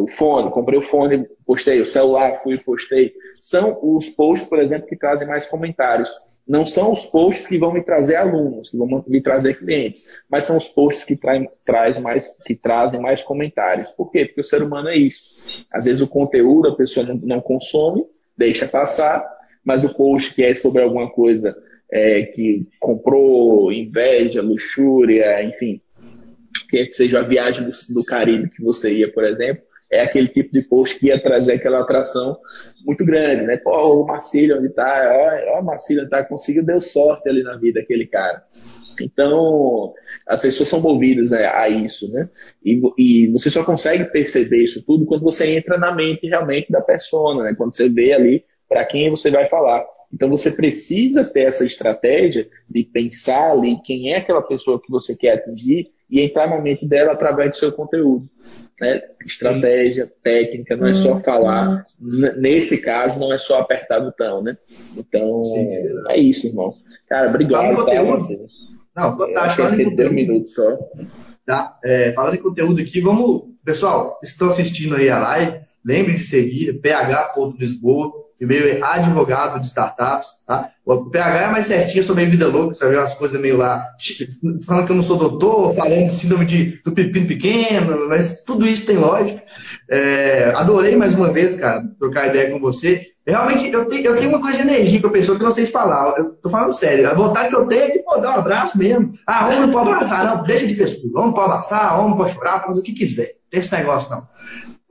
o 0.01 0.09
fone, 0.09 0.51
comprei 0.53 0.79
o 0.79 0.83
fone, 0.83 1.27
postei, 1.45 1.81
o 1.81 1.87
celular, 1.87 2.41
fui 2.41 2.57
postei, 2.57 3.12
são 3.41 3.77
os 3.83 4.09
posts, 4.09 4.49
por 4.49 4.61
exemplo, 4.61 4.87
que 4.87 4.97
trazem 4.97 5.27
mais 5.27 5.45
comentários, 5.45 6.09
não 6.47 6.66
são 6.66 6.93
os 6.93 7.07
posts 7.07 7.47
que 7.47 7.59
vão 7.59 7.72
me 7.72 7.82
trazer 7.82 8.16
alunos, 8.16 8.70
que 8.70 8.76
vão 8.76 9.05
me 9.07 9.20
trazer 9.20 9.59
clientes, 9.59 10.09
mas 10.28 10.45
são 10.45 10.57
os 10.57 10.68
posts 10.68 11.05
que, 11.05 11.16
traem, 11.16 11.49
traz 11.64 11.99
mais, 12.01 12.28
que 12.45 12.55
trazem 12.55 13.01
mais 13.01 13.22
comentários. 13.22 13.90
Por 13.93 14.11
quê? 14.11 14.26
Porque 14.26 14.40
o 14.40 14.45
ser 14.45 14.62
humano 14.62 14.88
é 14.88 14.97
isso. 14.97 15.36
Às 15.72 15.84
vezes 15.84 16.01
o 16.01 16.09
conteúdo 16.09 16.68
a 16.68 16.76
pessoa 16.76 17.07
não, 17.07 17.14
não 17.16 17.40
consome, 17.40 18.05
deixa 18.36 18.66
passar, 18.66 19.24
mas 19.64 19.84
o 19.84 19.95
post 19.95 20.34
que 20.34 20.43
é 20.43 20.55
sobre 20.55 20.82
alguma 20.82 21.11
coisa 21.11 21.57
é, 21.90 22.22
que 22.22 22.66
comprou, 22.80 23.70
inveja, 23.72 24.43
luxúria, 24.43 25.45
enfim, 25.45 25.80
que 26.68 26.93
seja 26.93 27.20
a 27.20 27.22
viagem 27.22 27.64
do, 27.64 27.95
do 27.95 28.05
Caribe 28.05 28.51
que 28.51 28.62
você 28.62 28.95
ia, 28.95 29.12
por 29.12 29.24
exemplo, 29.24 29.62
é 29.93 30.01
aquele 30.01 30.26
tipo 30.26 30.51
de 30.53 30.62
post 30.62 30.99
que 30.99 31.07
ia 31.09 31.22
trazer 31.22 31.53
aquela 31.53 31.80
atração 31.80 32.38
muito 32.84 33.05
grande, 33.05 33.43
né? 33.43 33.59
Pô, 33.59 34.03
o 34.03 34.07
Marcílio 34.07 34.59
onde 34.59 34.70
tá, 34.70 35.45
ó, 35.55 35.61
o 35.61 35.64
Marcílio 35.64 36.09
tá, 36.09 36.24
conseguiu, 36.24 36.64
deu 36.64 36.80
sorte 36.80 37.28
ali 37.28 37.43
na 37.43 37.57
vida 37.57 37.80
aquele 37.80 38.07
cara. 38.07 38.43
Então, 39.01 39.93
as 40.26 40.40
pessoas 40.40 40.68
são 40.68 40.80
movidas 40.80 41.32
a, 41.32 41.61
a 41.61 41.68
isso, 41.68 42.11
né? 42.11 42.28
E, 42.64 42.80
e, 42.99 43.28
você 43.32 43.51
só 43.51 43.62
consegue 43.64 44.05
perceber 44.07 44.64
isso 44.64 44.84
tudo 44.84 45.05
quando 45.05 45.22
você 45.22 45.55
entra 45.55 45.76
na 45.76 45.95
mente 45.95 46.26
realmente 46.26 46.70
da 46.72 46.80
persona, 46.80 47.45
né? 47.45 47.55
Quando 47.55 47.74
você 47.74 47.88
vê 47.88 48.12
ali 48.12 48.45
para 48.68 48.84
quem 48.84 49.11
você 49.11 49.30
vai 49.30 49.49
falar. 49.49 49.84
Então, 50.12 50.28
você 50.28 50.51
precisa 50.51 51.24
ter 51.24 51.43
essa 51.43 51.64
estratégia 51.64 52.49
de 52.68 52.84
pensar 52.84 53.53
ali 53.53 53.78
quem 53.82 54.12
é 54.12 54.16
aquela 54.16 54.43
pessoa 54.43 54.80
que 54.80 54.90
você 54.90 55.16
quer 55.16 55.34
atingir 55.34 55.90
e 56.11 56.20
entrar 56.20 56.49
na 56.49 56.61
mente 56.61 56.86
dela 56.86 57.12
através 57.12 57.51
do 57.53 57.57
seu 57.57 57.72
conteúdo 57.72 58.28
né? 58.83 59.01
Estratégia, 59.24 60.11
técnica, 60.24 60.76
não 60.76 60.89
é 60.89 60.93
só 60.93 61.12
uhum. 61.12 61.20
falar. 61.20 61.87
Nesse 62.01 62.83
caso, 62.83 63.20
não 63.20 63.33
é 63.33 63.39
só 63.39 63.61
apertar 63.61 64.01
botão, 64.01 64.43
né? 64.43 64.59
Então, 64.97 65.45
Sim. 65.45 65.68
é 66.09 66.18
isso, 66.18 66.49
irmão. 66.49 66.74
Cara, 67.09 67.28
obrigado, 67.28 67.87
tá? 67.87 68.03
Você. 68.03 68.41
Não, 68.97 69.16
fantástico. 69.16 69.62
Acho 69.62 69.76
que 69.76 69.95
deu 69.95 70.11
um 70.11 70.14
minuto 70.14 70.51
só. 70.51 70.76
Tá? 71.47 71.78
É, 71.85 72.12
falando 72.12 72.35
em 72.35 72.43
conteúdo 72.43 72.83
aqui, 72.83 73.01
vamos. 73.01 73.53
Pessoal, 73.64 74.18
que 74.18 74.26
estão 74.26 74.49
assistindo 74.49 74.97
aí 74.97 75.09
a 75.09 75.20
live, 75.20 75.61
lembre 75.85 76.14
de 76.14 76.24
seguir 76.24 76.80
ph.lisboa 76.80 78.12
e-mail 78.45 78.68
é 78.68 78.80
advogado 78.82 79.61
de 79.61 79.66
startups, 79.66 80.28
tá? 80.47 80.70
O 80.84 81.11
PH 81.11 81.40
é 81.40 81.51
mais 81.51 81.66
certinho, 81.66 82.03
sou 82.03 82.16
meio 82.16 82.30
vida 82.30 82.49
louca, 82.49 82.74
sabe? 82.74 82.97
Umas 82.97 83.14
coisas 83.14 83.40
meio 83.40 83.57
lá, 83.57 83.86
falando 84.66 84.86
que 84.86 84.93
eu 84.93 84.97
não 84.97 85.03
sou 85.03 85.16
doutor, 85.16 85.74
falando 85.74 86.07
de 86.07 86.12
síndrome 86.12 86.45
de, 86.45 86.80
do 86.84 86.93
pepino 86.93 87.26
pequeno, 87.26 88.09
mas 88.09 88.43
tudo 88.43 88.66
isso 88.66 88.86
tem 88.86 88.97
lógica. 88.97 89.43
É, 89.88 90.53
adorei 90.57 90.97
mais 90.97 91.14
uma 91.14 91.32
vez, 91.32 91.55
cara, 91.55 91.84
trocar 91.99 92.28
ideia 92.28 92.51
com 92.51 92.59
você. 92.59 93.12
Realmente, 93.24 93.72
eu 93.72 93.88
tenho, 93.88 94.07
eu 94.07 94.18
tenho 94.18 94.30
uma 94.30 94.40
coisa 94.40 94.59
de 94.59 94.64
energia 94.64 95.01
com 95.01 95.07
a 95.07 95.12
pessoa 95.12 95.36
que 95.36 95.45
eu 95.45 95.47
não 95.47 95.55
sei 95.55 95.66
falar. 95.66 96.14
Eu 96.18 96.34
tô 96.34 96.51
falando 96.51 96.72
sério. 96.72 97.09
A 97.09 97.14
vontade 97.14 97.51
que 97.51 97.57
eu 97.57 97.68
tenho 97.68 97.82
é 97.84 97.90
de 97.90 98.03
pô, 98.03 98.18
dar 98.18 98.30
um 98.30 98.40
abraço 98.40 98.76
mesmo. 98.76 99.12
Ah, 99.24 99.47
homem 99.47 99.61
não 99.61 99.70
pode 99.70 99.90
abraçar, 99.90 100.36
não. 100.36 100.45
Deixa 100.45 100.66
de 100.66 100.76
frescura. 100.76 101.20
Homem 101.20 101.32
pode 101.32 101.51
abraçar, 101.51 102.01
homem 102.01 102.16
pode 102.16 102.34
chorar, 102.34 102.64
pode 102.64 102.80
o 102.80 102.82
que 102.82 102.93
quiser. 102.93 103.34
Tem 103.49 103.61
esse 103.61 103.70
negócio, 103.72 104.11
não. 104.11 104.26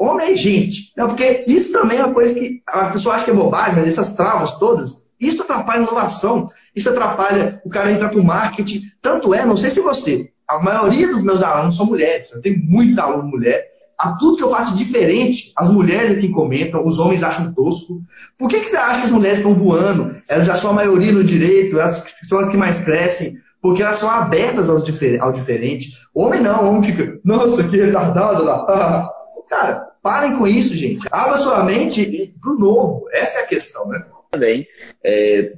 Homem 0.01 0.31
é 0.31 0.35
gente. 0.35 0.91
Não, 0.97 1.09
porque 1.09 1.45
isso 1.47 1.71
também 1.71 1.99
é 1.99 2.03
uma 2.03 2.13
coisa 2.13 2.33
que 2.33 2.63
a 2.65 2.85
pessoa 2.87 3.13
acha 3.13 3.25
que 3.25 3.29
é 3.29 3.35
bobagem, 3.35 3.75
mas 3.75 3.87
essas 3.87 4.15
travas 4.15 4.57
todas, 4.57 5.05
isso 5.19 5.43
atrapalha 5.43 5.81
a 5.81 5.83
inovação, 5.83 6.47
isso 6.75 6.89
atrapalha 6.89 7.61
o 7.63 7.69
cara 7.69 7.91
entrar 7.91 8.09
para 8.09 8.19
o 8.19 8.23
marketing. 8.23 8.81
Tanto 8.99 9.31
é, 9.31 9.45
não 9.45 9.55
sei 9.55 9.69
se 9.69 9.79
você, 9.79 10.31
a 10.49 10.57
maioria 10.57 11.07
dos 11.07 11.21
meus 11.21 11.43
alunos 11.43 11.77
são 11.77 11.85
mulheres, 11.85 12.31
eu 12.31 12.41
tenho 12.41 12.57
muita 12.63 13.03
aluno 13.03 13.29
mulher. 13.29 13.69
A 13.95 14.13
tudo 14.13 14.37
que 14.37 14.43
eu 14.43 14.49
faço 14.49 14.75
diferente, 14.75 15.53
as 15.55 15.69
mulheres 15.69 16.17
aqui 16.17 16.29
comentam, 16.29 16.83
os 16.83 16.97
homens 16.97 17.21
acham 17.21 17.53
tosco. 17.53 18.01
Por 18.39 18.49
que, 18.49 18.59
que 18.59 18.69
você 18.69 18.77
acha 18.77 19.01
que 19.01 19.05
as 19.05 19.11
mulheres 19.11 19.37
estão 19.37 19.53
voando? 19.53 20.19
Elas 20.27 20.45
já 20.45 20.55
são 20.55 20.71
a 20.71 20.73
maioria 20.73 21.11
no 21.11 21.23
direito, 21.23 21.79
elas 21.79 22.03
são 22.27 22.39
as 22.39 22.49
que 22.49 22.57
mais 22.57 22.83
crescem, 22.83 23.37
porque 23.61 23.83
elas 23.83 23.97
são 23.97 24.09
abertas 24.09 24.67
ao 24.67 25.31
diferente. 25.31 25.91
Homem 26.15 26.41
não, 26.41 26.69
homem 26.69 26.81
fica, 26.81 27.19
nossa, 27.23 27.63
que 27.65 27.77
retardado 27.77 28.43
lá. 28.43 29.07
Cara, 29.47 29.90
Parem 30.01 30.37
com 30.37 30.47
isso, 30.47 30.75
gente. 30.75 31.07
Abra 31.11 31.37
sua 31.37 31.63
mente 31.63 32.33
para 32.41 32.51
o 32.51 32.57
novo. 32.57 33.07
Essa 33.11 33.39
é 33.39 33.43
a 33.43 33.47
questão, 33.47 33.87
né? 33.87 34.03
Também, 34.31 34.65
é, 35.03 35.51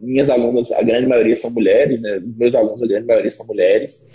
minhas 0.00 0.30
alunas, 0.30 0.70
a 0.70 0.80
grande 0.80 1.08
maioria 1.08 1.34
são 1.34 1.50
mulheres, 1.50 2.00
né? 2.00 2.22
Meus 2.22 2.54
alunos, 2.54 2.80
a 2.82 2.86
grande 2.86 3.06
maioria 3.06 3.30
são 3.32 3.44
mulheres. 3.44 4.08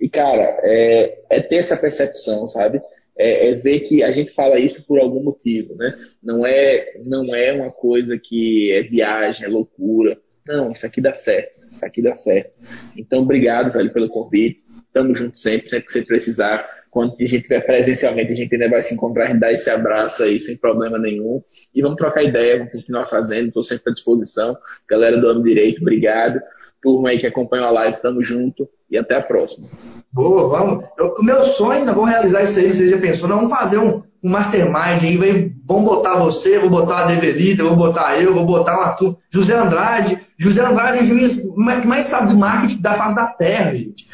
E, 0.00 0.08
cara, 0.08 0.58
é, 0.64 1.20
é 1.30 1.40
ter 1.40 1.56
essa 1.56 1.76
percepção, 1.76 2.46
sabe? 2.46 2.82
É, 3.16 3.48
é, 3.48 3.54
ver 3.54 3.80
que 3.80 4.02
a 4.02 4.10
gente 4.10 4.32
fala 4.34 4.58
isso 4.58 4.84
por 4.84 4.98
algum 4.98 5.22
motivo, 5.22 5.76
né? 5.76 5.96
Não 6.22 6.44
é, 6.44 6.94
não 7.04 7.34
é 7.34 7.52
uma 7.52 7.70
coisa 7.70 8.18
que 8.18 8.72
é 8.72 8.82
viagem, 8.82 9.46
é 9.46 9.48
loucura. 9.48 10.18
não, 10.46 10.72
isso 10.72 10.84
aqui 10.84 11.00
dá 11.00 11.14
certo, 11.14 11.60
isso 11.70 11.84
aqui 11.84 12.02
dá 12.02 12.14
certo. 12.14 12.50
Então, 12.96 13.22
obrigado, 13.22 13.72
velho, 13.72 13.92
pelo 13.92 14.08
convite. 14.08 14.60
Tamo 14.92 15.14
junto 15.14 15.38
sempre, 15.38 15.68
sempre 15.68 15.86
que 15.86 15.92
você 15.92 16.02
precisar. 16.02 16.79
Quando 16.90 17.14
a 17.14 17.22
gente 17.24 17.36
estiver 17.36 17.60
presencialmente, 17.60 18.32
a 18.32 18.34
gente 18.34 18.52
ainda 18.54 18.68
vai 18.68 18.82
se 18.82 18.94
encontrar 18.94 19.30
e 19.30 19.38
dar 19.38 19.52
esse 19.52 19.70
abraço 19.70 20.22
aí 20.22 20.40
sem 20.40 20.56
problema 20.56 20.98
nenhum. 20.98 21.42
E 21.74 21.80
vamos 21.80 21.96
trocar 21.96 22.24
ideia, 22.24 22.58
vamos 22.58 22.72
continuar 22.72 23.06
fazendo, 23.06 23.48
estou 23.48 23.62
sempre 23.62 23.90
à 23.90 23.92
disposição. 23.92 24.56
Galera 24.88 25.16
do 25.16 25.28
Amo 25.28 25.42
Direito, 25.42 25.80
obrigado. 25.80 26.40
Turma 26.82 27.10
aí 27.10 27.18
que 27.18 27.26
acompanha 27.26 27.64
a 27.64 27.70
live, 27.70 28.00
tamo 28.00 28.22
junto 28.22 28.68
e 28.90 28.98
até 28.98 29.16
a 29.16 29.22
próxima. 29.22 29.68
Boa, 30.12 30.48
vamos. 30.48 30.84
Eu, 30.98 31.14
o 31.18 31.22
meu 31.22 31.42
sonho, 31.44 31.84
nós 31.84 31.94
vamos 31.94 32.10
realizar 32.10 32.42
isso 32.42 32.58
aí, 32.58 32.74
você 32.74 32.88
já 32.88 32.98
pensou, 32.98 33.28
nós 33.28 33.38
vamos 33.38 33.56
fazer 33.56 33.78
um, 33.78 34.02
um 34.22 34.28
mastermind 34.28 35.02
aí, 35.02 35.16
vai, 35.16 35.52
vamos 35.64 35.84
botar 35.84 36.16
você, 36.16 36.58
vou 36.58 36.68
botar 36.68 37.04
a 37.04 37.06
Develita, 37.06 37.62
vou 37.62 37.76
botar 37.76 38.20
eu, 38.20 38.34
vou 38.34 38.44
botar 38.44 38.76
uma 38.76 38.92
turma. 38.94 39.16
José 39.32 39.56
Andrade, 39.56 40.20
José 40.36 40.64
Andrade 40.64 40.98
é 40.98 41.02
o 41.02 41.06
juiz 41.06 41.40
mais, 41.54 41.84
mais 41.84 42.04
sabe 42.06 42.28
de 42.28 42.36
marketing 42.36 42.80
da 42.80 42.94
face 42.94 43.14
da 43.14 43.26
terra, 43.26 43.76
gente. 43.76 44.08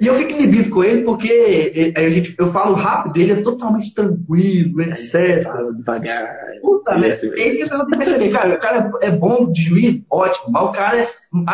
E 0.00 0.06
eu 0.06 0.14
fico 0.14 0.32
inibido 0.32 0.70
com 0.70 0.82
ele 0.82 1.02
porque 1.02 1.92
a 1.96 2.10
gente, 2.10 2.34
eu 2.38 2.50
falo 2.50 2.74
rápido, 2.74 3.18
ele 3.18 3.32
é 3.32 3.42
totalmente 3.42 3.92
tranquilo, 3.92 4.80
etc. 4.80 5.42
Fala 5.42 5.74
devagar. 5.74 6.36
Puta, 6.62 6.96
né? 6.96 7.08
Ele 7.36 7.56
que 7.56 7.64
eu 7.64 7.68
tenho 7.68 7.86
que 7.86 7.96
perceber, 7.96 8.30
cara, 8.30 8.54
o 8.54 8.60
cara 8.60 8.90
é 9.02 9.10
bom 9.10 9.50
de 9.50 9.62
juiz, 9.62 10.02
ótimo, 10.10 10.52
mas 10.52 10.62
o 10.62 10.72
cara 10.72 10.98
é, 10.98 11.08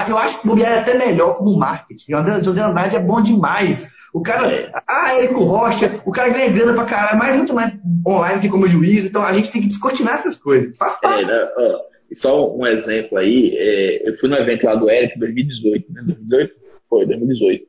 eu 0.08 0.18
acho 0.18 0.40
que 0.40 0.48
o 0.48 0.58
é 0.58 0.78
até 0.78 0.96
melhor 0.96 1.34
como 1.34 1.56
marketing. 1.58 2.14
O 2.14 2.44
José 2.44 2.62
Andrade 2.62 2.96
é 2.96 3.00
bom 3.00 3.20
demais. 3.20 3.92
O 4.12 4.22
cara, 4.22 4.70
ah, 4.86 5.16
Érico 5.18 5.42
Rocha, 5.42 6.00
o 6.06 6.12
cara 6.12 6.28
ganha 6.28 6.52
grana 6.52 6.72
pra 6.74 6.84
caralho, 6.84 7.18
mas 7.18 7.36
muito 7.36 7.52
mais 7.52 7.74
online 8.06 8.40
que 8.40 8.48
como 8.48 8.68
juiz, 8.68 9.04
então 9.04 9.24
a 9.24 9.32
gente 9.32 9.50
tem 9.50 9.60
que 9.60 9.66
descortinar 9.66 10.14
essas 10.14 10.36
coisas. 10.36 10.76
Faz 10.76 11.00
parte. 11.00 11.28
É, 11.28 11.52
ó, 11.58 11.80
só 12.14 12.56
um 12.56 12.64
exemplo 12.64 13.18
aí, 13.18 13.52
é, 13.56 14.08
eu 14.08 14.16
fui 14.16 14.28
no 14.28 14.36
evento 14.36 14.66
lá 14.66 14.76
do 14.76 14.88
Érico 14.88 15.18
2018, 15.18 15.92
né? 15.92 16.02
2018? 16.06 16.54
Foi, 16.88 17.06
2018. 17.06 17.66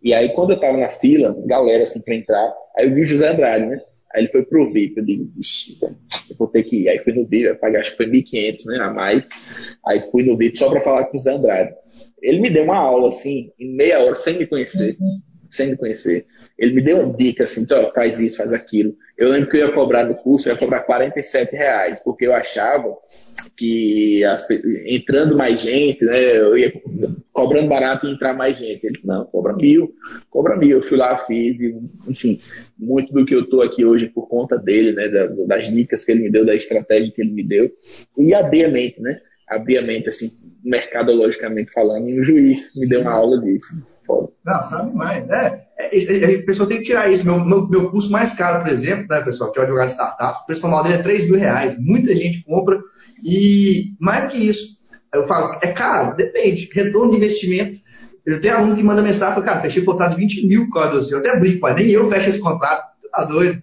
E 0.00 0.14
aí, 0.14 0.32
quando 0.34 0.50
eu 0.50 0.60
tava 0.60 0.76
na 0.76 0.88
fila, 0.88 1.36
galera 1.46 1.82
assim 1.82 2.00
pra 2.00 2.14
entrar, 2.14 2.54
aí 2.76 2.86
eu 2.86 2.94
vi 2.94 3.02
o 3.02 3.06
José 3.06 3.28
Andrade, 3.28 3.66
né? 3.66 3.80
Aí 4.14 4.22
ele 4.22 4.32
foi 4.32 4.42
pro 4.42 4.72
VIP, 4.72 4.98
eu 4.98 5.04
digo, 5.04 5.30
eu 6.30 6.36
vou 6.36 6.48
ter 6.48 6.62
que 6.62 6.82
ir. 6.82 6.88
Aí 6.88 6.98
fui 6.98 7.12
no 7.12 7.26
VIP, 7.26 7.58
paguei, 7.58 7.80
acho 7.80 7.90
que 7.90 7.96
foi 7.98 8.06
1.500, 8.06 8.64
né, 8.66 8.78
a 8.80 8.90
mais. 8.90 9.28
Aí 9.86 10.00
fui 10.10 10.24
no 10.24 10.36
VIP 10.36 10.58
só 10.58 10.70
pra 10.70 10.80
falar 10.80 11.04
com 11.04 11.16
o 11.16 11.18
José 11.18 11.32
Andrade. 11.32 11.74
Ele 12.22 12.40
me 12.40 12.50
deu 12.50 12.64
uma 12.64 12.78
aula, 12.78 13.10
assim, 13.10 13.52
em 13.58 13.76
meia 13.76 14.00
hora, 14.00 14.14
sem 14.14 14.38
me 14.38 14.46
conhecer. 14.46 14.96
Uhum. 15.00 15.20
Sem 15.50 15.70
me 15.70 15.76
conhecer. 15.76 16.26
Ele 16.58 16.74
me 16.74 16.82
deu 16.82 17.00
uma 17.00 17.16
dica, 17.16 17.44
assim, 17.44 17.64
ó, 17.70 17.92
faz 17.94 18.18
isso, 18.18 18.38
faz 18.38 18.52
aquilo. 18.52 18.94
Eu 19.16 19.28
lembro 19.30 19.48
que 19.48 19.56
eu 19.56 19.66
ia 19.66 19.74
cobrar 19.74 20.04
no 20.04 20.14
curso, 20.14 20.48
eu 20.48 20.54
ia 20.54 20.58
cobrar 20.58 20.80
47 20.80 21.54
reais, 21.54 22.00
porque 22.02 22.26
eu 22.26 22.34
achava 22.34 22.94
que 23.56 24.24
as, 24.24 24.48
entrando 24.86 25.36
mais 25.36 25.60
gente, 25.60 26.04
né, 26.04 26.38
eu 26.38 26.56
ia 26.56 26.72
cobrando 27.32 27.68
barato 27.68 28.06
e 28.06 28.12
entrar 28.12 28.32
mais 28.32 28.56
gente. 28.56 28.86
Ele 28.86 29.00
não, 29.04 29.24
cobra 29.24 29.52
mil, 29.52 29.92
cobra 30.30 30.56
mil. 30.56 30.78
Eu 30.78 30.82
fui 30.82 30.96
lá, 30.96 31.16
fiz, 31.18 31.58
e, 31.58 31.74
enfim, 32.06 32.40
muito 32.78 33.12
do 33.12 33.26
que 33.26 33.34
eu 33.34 33.40
estou 33.40 33.62
aqui 33.62 33.84
hoje 33.84 34.06
por 34.06 34.28
conta 34.28 34.56
dele, 34.56 34.92
né, 34.92 35.08
das 35.46 35.70
dicas 35.72 36.04
que 36.04 36.12
ele 36.12 36.22
me 36.22 36.30
deu, 36.30 36.46
da 36.46 36.54
estratégia 36.54 37.12
que 37.12 37.20
ele 37.20 37.32
me 37.32 37.42
deu, 37.42 37.70
e 38.16 38.32
abrir 38.32 38.64
a 38.64 38.68
mente, 38.68 39.00
né, 39.00 39.20
abrir 39.48 39.78
a 39.78 39.82
mente, 39.82 40.08
assim, 40.08 40.30
mercadologicamente 40.62 41.72
falando, 41.72 42.08
e 42.08 42.20
o 42.20 42.24
juiz 42.24 42.72
me 42.76 42.86
deu 42.86 43.00
uma 43.00 43.12
aula 43.12 43.40
disso. 43.40 43.74
Foda. 44.08 44.32
Não, 44.44 44.62
sabe 44.62 44.96
mais, 44.96 45.28
é. 45.28 45.66
é 45.78 45.86
a 45.86 46.42
pessoa 46.46 46.66
tem 46.66 46.78
que 46.78 46.84
tirar 46.84 47.12
isso. 47.12 47.26
Meu, 47.26 47.44
meu, 47.44 47.68
meu 47.68 47.90
curso 47.90 48.10
mais 48.10 48.32
caro, 48.32 48.64
por 48.64 48.72
exemplo, 48.72 49.06
né, 49.08 49.20
pessoal, 49.20 49.52
que 49.52 49.58
é 49.58 49.60
o 49.60 49.64
advogado 49.64 49.88
de 49.88 49.92
startup, 49.92 50.40
o 50.40 50.46
preço 50.46 50.62
normal 50.62 50.84
dele 50.84 50.94
é 50.94 51.02
3 51.02 51.30
mil 51.30 51.38
reais. 51.38 51.76
Muita 51.78 52.16
gente 52.16 52.42
compra 52.42 52.80
e 53.22 53.94
mais 54.00 54.24
do 54.24 54.30
que 54.30 54.48
isso, 54.48 54.78
eu 55.14 55.24
falo, 55.24 55.58
é 55.62 55.72
caro? 55.72 56.16
Depende. 56.16 56.70
Retorno 56.72 57.10
de 57.10 57.18
investimento. 57.18 57.78
Eu 58.24 58.40
tenho 58.40 58.56
aluno 58.56 58.76
que 58.76 58.82
manda 58.82 59.02
mensagem, 59.02 59.34
fala, 59.34 59.46
cara, 59.46 59.60
fechei 59.60 59.84
contrato 59.84 60.10
de 60.10 60.16
20 60.18 60.46
mil 60.46 60.68
com 60.68 60.78
a 60.78 60.90
você. 60.90 61.14
Eu 61.14 61.18
até 61.18 61.38
brinco, 61.38 61.66
nem 61.68 61.88
eu 61.90 62.08
fecho 62.08 62.28
esse 62.30 62.40
contrato, 62.40 62.86
tá 63.12 63.24
doido. 63.24 63.62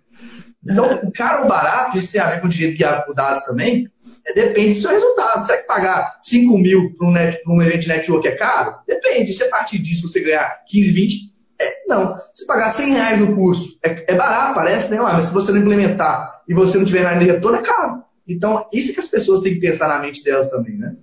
Então, 0.63 1.11
caro 1.15 1.43
ou 1.43 1.47
barato, 1.47 1.97
isso 1.97 2.11
tem 2.11 2.19
a 2.19 2.31
ver 2.31 2.41
com 2.41 2.47
o 2.47 2.49
direito 2.49 2.77
guiado 2.77 3.05
por 3.05 3.13
dados 3.13 3.41
também, 3.41 3.87
depende 4.33 4.75
do 4.75 4.81
seu 4.81 4.91
resultado. 4.91 5.41
Você 5.41 5.57
que 5.57 5.67
pagar 5.67 6.19
5 6.21 6.57
mil 6.57 6.95
para 6.95 7.07
um, 7.07 7.11
net, 7.11 7.41
um 7.47 7.61
evento 7.61 7.87
network 7.87 8.27
é 8.27 8.35
caro? 8.35 8.75
Depende. 8.87 9.33
Se 9.33 9.43
a 9.43 9.49
partir 9.49 9.79
disso 9.79 10.07
você 10.07 10.21
ganhar 10.21 10.63
15, 10.67 10.91
20, 10.91 11.35
é, 11.59 11.87
não. 11.87 12.15
Se 12.33 12.45
pagar 12.45 12.69
100 12.69 12.93
reais 12.93 13.19
no 13.19 13.35
curso, 13.35 13.77
é, 13.83 14.13
é 14.13 14.15
barato, 14.15 14.55
parece, 14.55 14.91
né? 14.91 14.99
Mas 14.99 15.25
se 15.25 15.33
você 15.33 15.51
não 15.51 15.59
implementar 15.59 16.43
e 16.47 16.53
você 16.53 16.77
não 16.77 16.85
tiver 16.85 17.03
nada 17.03 17.19
de 17.19 17.25
retorno, 17.25 17.57
é 17.57 17.61
caro. 17.61 18.03
Então, 18.27 18.67
isso 18.73 18.93
que 18.93 18.99
as 18.99 19.07
pessoas 19.07 19.41
têm 19.41 19.53
que 19.53 19.59
pensar 19.59 19.87
na 19.87 19.99
mente 19.99 20.23
delas 20.23 20.49
também, 20.49 20.77
né? 20.77 20.95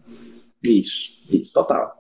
Isso, 0.64 1.11
isso, 1.31 1.53
total. 1.53 1.93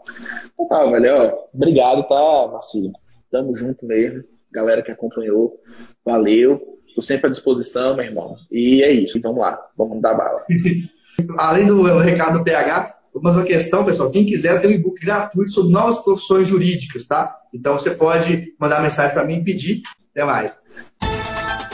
Total, 0.56 0.90
velho. 0.90 1.16
Ó, 1.16 1.48
obrigado, 1.54 2.06
tá, 2.06 2.52
Marcelo? 2.52 2.92
Tamo 3.30 3.56
junto 3.56 3.86
mesmo. 3.86 4.24
Galera 4.52 4.82
que 4.82 4.90
acompanhou, 4.90 5.58
valeu. 6.04 6.60
Tô 6.94 7.00
sempre 7.00 7.28
à 7.28 7.30
disposição, 7.30 7.96
meu 7.96 8.04
irmão. 8.04 8.36
E 8.50 8.82
é 8.82 8.90
isso. 8.92 9.18
Vamos 9.20 9.40
lá, 9.40 9.58
vamos 9.76 10.00
dar 10.02 10.14
bala. 10.14 10.44
Além 11.38 11.66
do 11.66 11.82
recado 11.98 12.38
do 12.38 12.44
PH, 12.44 12.94
mais 13.20 13.36
uma 13.36 13.44
questão, 13.44 13.84
pessoal. 13.84 14.10
Quem 14.10 14.24
quiser 14.24 14.60
tem 14.60 14.70
um 14.70 14.74
e-book 14.74 15.00
gratuito 15.04 15.52
sobre 15.52 15.72
novas 15.72 15.98
profissões 15.98 16.46
jurídicas, 16.46 17.06
tá? 17.06 17.36
Então 17.52 17.78
você 17.78 17.90
pode 17.90 18.54
mandar 18.58 18.82
mensagem 18.82 19.12
para 19.12 19.24
mim 19.24 19.36
e 19.36 19.44
pedir. 19.44 19.82
Até 20.12 20.24
mais. 20.24 20.58